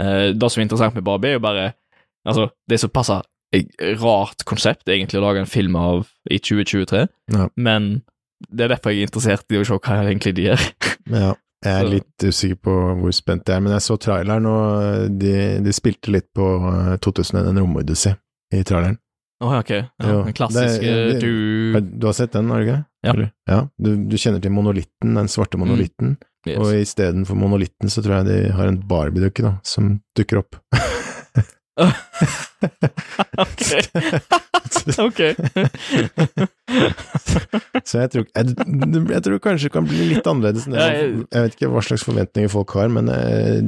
Eh, 0.00 0.32
det 0.34 0.50
som 0.52 0.60
er 0.60 0.64
interessant 0.64 0.94
med 0.94 1.02
Barbie, 1.04 1.28
er 1.30 1.32
jo 1.32 1.38
bare 1.40 1.72
Altså, 2.26 2.48
det 2.70 2.78
som 2.80 2.90
passer 2.90 3.22
rart 4.00 4.44
konsept, 4.46 4.88
egentlig, 4.88 5.18
å 5.18 5.24
lage 5.24 5.40
en 5.40 5.46
film 5.46 5.74
av 5.76 6.06
i 6.30 6.38
2023, 6.38 7.08
Ja. 7.32 7.48
men 7.56 8.02
det 8.52 8.60
er 8.64 8.68
derfor 8.76 8.90
jeg 8.90 9.02
er 9.02 9.06
interessert 9.06 9.44
i 9.50 9.56
å 9.58 9.64
se 9.66 9.72
hva 9.74 10.04
egentlig 10.06 10.34
de 10.36 10.42
gjør. 10.42 10.62
Ja, 11.10 11.34
jeg 11.64 11.72
er 11.80 11.88
litt 11.90 12.18
usikker 12.24 12.56
på 12.62 13.00
hvor 13.00 13.12
spent 13.12 13.48
jeg 13.48 13.56
er, 13.56 13.60
men 13.60 13.72
jeg 13.72 13.80
så 13.82 13.96
traileren, 13.98 14.46
og 14.46 15.18
de, 15.18 15.58
de 15.64 15.72
spilte 15.72 16.12
litt 16.12 16.28
på 16.34 16.46
eh, 16.62 16.96
2001 16.98 17.48
En 17.48 17.58
romodyssé 17.58 18.14
i 18.54 18.62
traileren. 18.62 18.98
Å, 19.42 19.48
ok. 19.58 19.70
Ja, 19.74 19.84
Jo, 20.06 20.18
den 20.28 20.36
klassiske 20.38 20.80
det- 20.86 21.12
det- 21.12 21.20
du 21.20 21.80
Du 21.98 22.06
har 22.06 22.14
sett 22.14 22.32
den, 22.36 22.48
har 22.50 22.60
du 22.62 22.66
ikke? 22.68 22.84
Ja. 23.02 23.14
Ja. 23.50 23.60
Du, 23.82 23.96
du 24.06 24.16
kjenner 24.16 24.40
til 24.44 24.52
monolitten, 24.54 25.14
den 25.18 25.26
svarte 25.32 25.58
monolitten, 25.58 26.16
yes. 26.46 26.58
og 26.62 26.70
istedenfor 26.78 27.34
monolitten 27.36 27.90
så 27.90 28.02
tror 28.04 28.20
jeg 28.22 28.26
de 28.30 28.52
har 28.54 28.66
en 28.70 28.78
Barbie-dukke, 28.86 29.42
da, 29.42 29.56
som 29.66 29.96
dukker 30.16 30.38
opp. 30.44 30.56
Ok. 33.38 33.62
ok. 34.98 35.20
Så 37.88 37.98
jeg 38.02 38.10
tror, 38.12 38.26
jeg, 38.36 38.52
jeg 39.12 39.22
tror 39.24 39.38
kanskje 39.42 39.68
det 39.68 39.72
kan 39.74 39.86
bli 39.88 40.04
litt 40.12 40.26
annerledes 40.28 40.66
enn 40.68 40.76
det. 40.76 40.84
Jeg- 40.84 41.26
Jeg 41.32 41.42
vet 41.46 41.56
ikke 41.56 41.70
hva 41.72 41.82
slags 41.84 42.04
forventninger 42.06 42.50
folk 42.52 42.70
har, 42.76 42.88
men 42.92 43.06
jeg, 43.08 43.62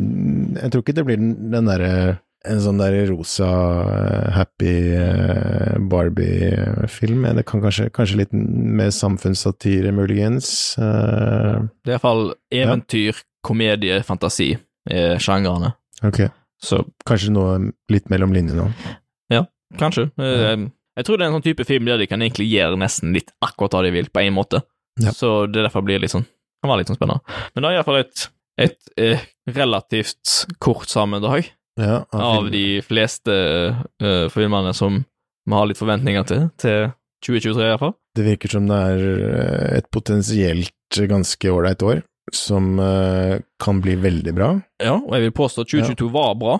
jeg 0.63 0.71
tror 0.71 0.83
ikke 0.85 0.95
det 0.95 1.05
blir 1.09 1.17
den, 1.21 1.33
den 1.51 1.65
derre 1.71 2.19
en 2.45 2.61
sånn 2.61 2.79
der 2.81 3.07
rosa, 3.09 3.47
eh, 3.89 4.31
happy 4.37 4.73
eh, 4.99 5.79
Barbie-film. 5.91 7.23
Det 7.37 7.45
kan 7.49 7.63
kanskje, 7.65 7.89
kanskje 7.95 8.17
litt 8.23 8.33
mer 8.35 8.91
samfunnssatire, 8.95 9.93
muligens. 9.97 10.77
Eh, 10.79 11.63
Det 11.85 11.93
er 11.93 11.97
iallfall 11.97 12.35
eventyr, 12.53 13.23
komedie, 13.45 14.03
fantasi 14.05 14.55
er 14.91 15.19
sjangrene. 15.19 15.75
ok, 16.03 16.29
Så 16.63 16.85
kanskje 17.07 17.31
noe 17.33 17.73
litt 17.91 18.09
mellom 18.11 18.33
linjene 18.33 18.69
òg. 18.69 19.49
kanskje. 19.79 20.11
Eh, 20.19 20.69
Jeg 20.97 21.05
tror 21.07 21.19
det 21.19 21.25
er 21.25 21.31
en 21.33 21.41
sånn 21.41 21.43
type 21.43 21.65
film 21.67 21.85
der 21.87 21.99
de 21.99 22.07
kan 22.07 22.21
egentlig 22.23 22.47
gjøre 22.53 22.77
nesten 22.79 23.13
litt 23.13 23.33
akkurat 23.43 23.73
hva 23.75 23.83
de 23.83 23.91
vil, 23.91 24.07
på 24.07 24.21
en 24.23 24.33
måte. 24.37 24.61
Ja. 25.03 25.11
Så 25.11 25.51
det 25.51 25.65
derfor 25.65 25.83
blir 25.83 25.99
litt 25.99 26.13
sånn 26.13 26.25
kan 26.63 26.71
være 26.71 26.79
litt 26.85 26.87
sånn 26.93 26.97
spennende. 27.01 27.21
Men 27.55 27.63
det 27.65 27.69
er 27.71 27.75
iallfall 27.81 27.99
et, 27.99 28.29
et 28.57 28.79
et 28.97 29.57
relativt 29.57 30.47
kort 30.61 30.87
sammendrag 30.87 31.51
Ja, 31.81 32.05
av 32.15 32.51
de 32.55 32.81
fleste 32.87 33.35
uh, 33.75 34.27
filmene 34.31 34.75
som 34.77 35.01
vi 35.45 35.57
har 35.57 35.67
litt 35.69 35.81
forventninger 35.81 36.27
til, 36.29 36.45
til 36.61 36.93
2023 37.27 37.67
iallfall. 37.67 37.95
Det 38.15 38.25
virker 38.29 38.53
som 38.53 38.69
det 38.71 38.77
er 38.79 39.03
eh, 39.27 39.71
et 39.81 39.89
potensielt 39.93 41.01
ganske 41.11 41.51
ålreit 41.51 41.83
år, 41.83 42.05
som 42.33 42.79
uh, 42.79 43.35
kan 43.61 43.81
bli 43.85 43.97
veldig 44.01 44.35
bra. 44.37 44.53
Ja, 44.81 44.95
og 45.01 45.13
jeg 45.17 45.27
vil 45.27 45.35
påstå 45.37 45.65
at 45.67 45.73
2022 45.75 46.09
var 46.15 46.33
bra 46.39 46.55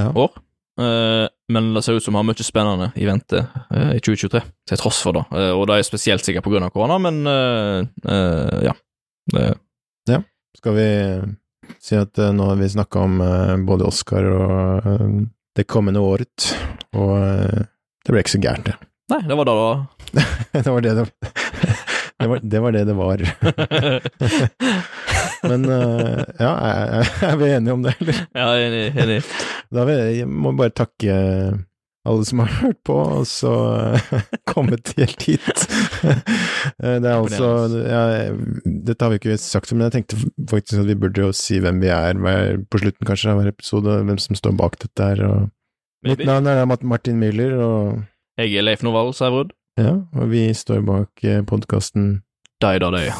Ja. 0.00 0.08
år, 0.10 0.32
uh, 0.80 1.28
men 1.52 1.70
det 1.76 1.84
ser 1.84 2.00
ut 2.00 2.04
som 2.04 2.16
vi 2.16 2.22
har 2.22 2.26
mye 2.26 2.48
spennende 2.48 2.90
i 2.96 3.06
vente 3.08 3.44
uh, 3.44 3.92
i 3.92 4.00
2023, 4.00 4.42
til 4.72 4.80
tross 4.80 5.02
for 5.04 5.20
det. 5.20 5.26
Og 5.52 5.66
det 5.68 5.78
er 5.78 5.86
spesielt 5.86 6.24
sikkert 6.26 6.48
på 6.48 6.54
grunn 6.54 6.66
av 6.66 6.72
korona, 6.74 6.98
men 6.98 7.22
ja. 7.28 7.84
eh, 8.08 8.58
ja. 8.70 8.74
Det, 10.06 10.18
Skal 10.56 10.76
vi 10.76 10.88
si 11.86 11.96
at 11.98 12.18
eh, 12.18 12.32
nå 12.34 12.50
har 12.50 12.58
vi 12.58 12.68
snakka 12.68 12.98
om 13.06 13.20
eh, 13.22 13.56
både 13.66 13.86
Oscar 13.86 14.26
og 14.26 14.86
eh, 14.90 15.10
det 15.56 15.64
kommende 15.70 16.02
året, 16.04 16.50
og 16.92 17.14
det 17.16 18.12
ble 18.12 18.20
ikke 18.20 18.34
så 18.34 18.40
gærent, 18.42 18.66
det. 18.68 18.74
nei, 19.12 19.22
det 19.24 19.38
var 19.38 19.48
da 19.48 19.54
det 20.12 20.24
det 20.66 20.72
var 20.74 20.84
det 20.84 20.92
det, 20.98 21.04
det, 22.18 22.26
var, 22.28 22.42
det 22.42 22.60
var 22.60 22.74
det 22.76 22.82
det 22.90 22.96
var. 22.98 23.06
var. 23.06 23.22
Men 25.46 25.64
ja, 25.68 26.50
er, 26.50 27.08
er 27.30 27.38
vi 27.40 27.48
enige 27.54 27.72
om 27.76 27.86
det, 27.86 27.94
eller? 28.02 28.20
ja, 28.34 28.46
enig. 28.66 28.84
enig. 28.98 29.18
Da 29.72 29.84
vil 29.88 30.02
jeg 30.18 30.28
må 30.28 30.52
bare 30.58 30.74
takke 30.74 31.16
alle 32.06 32.24
som 32.28 32.40
har 32.42 32.50
hørt 32.60 32.78
på, 32.86 32.94
og 33.18 33.26
så 33.28 33.52
eh, 33.92 34.24
kommet 34.52 34.92
helt 34.98 35.26
hit. 35.28 35.66
Eh, 36.82 36.96
det 37.00 37.08
er 37.08 37.14
altså 37.14 37.46
ja, 37.86 38.00
Dette 38.66 39.04
har 39.06 39.12
vi 39.12 39.18
ikke 39.20 39.36
sagt, 39.40 39.70
men 39.72 39.86
jeg 39.86 39.94
tenkte 39.94 40.18
faktisk 40.50 40.82
at 40.82 40.88
vi 40.90 40.96
burde 40.98 41.22
jo 41.22 41.30
si 41.36 41.60
hvem 41.62 41.78
vi 41.80 41.88
er 41.94 42.18
hver, 42.20 42.58
på 42.68 42.80
slutten 42.82 43.06
kanskje 43.08 43.30
av 43.32 43.40
hver 43.40 43.52
episode, 43.52 43.94
hvem 44.08 44.18
som 44.20 44.36
står 44.36 44.56
bak 44.58 44.76
dette 44.82 45.06
her. 45.12 45.22
Og 45.28 46.10
mitt 46.10 46.26
navn 46.26 46.50
er 46.50 46.66
Mart- 46.68 46.84
Martin 46.84 47.22
Müller, 47.22 47.54
og, 47.62 48.04
Jeg 48.42 48.58
er 48.58 48.66
Leif 48.66 48.84
Novald 48.84 49.14
Sævrud. 49.16 49.54
ja, 49.80 49.94
og 50.18 50.30
vi 50.34 50.48
står 50.58 50.84
bak 50.90 51.26
podkasten 51.48 52.16
Dei 52.60 52.76
da 52.82 52.90
døy. 52.92 53.12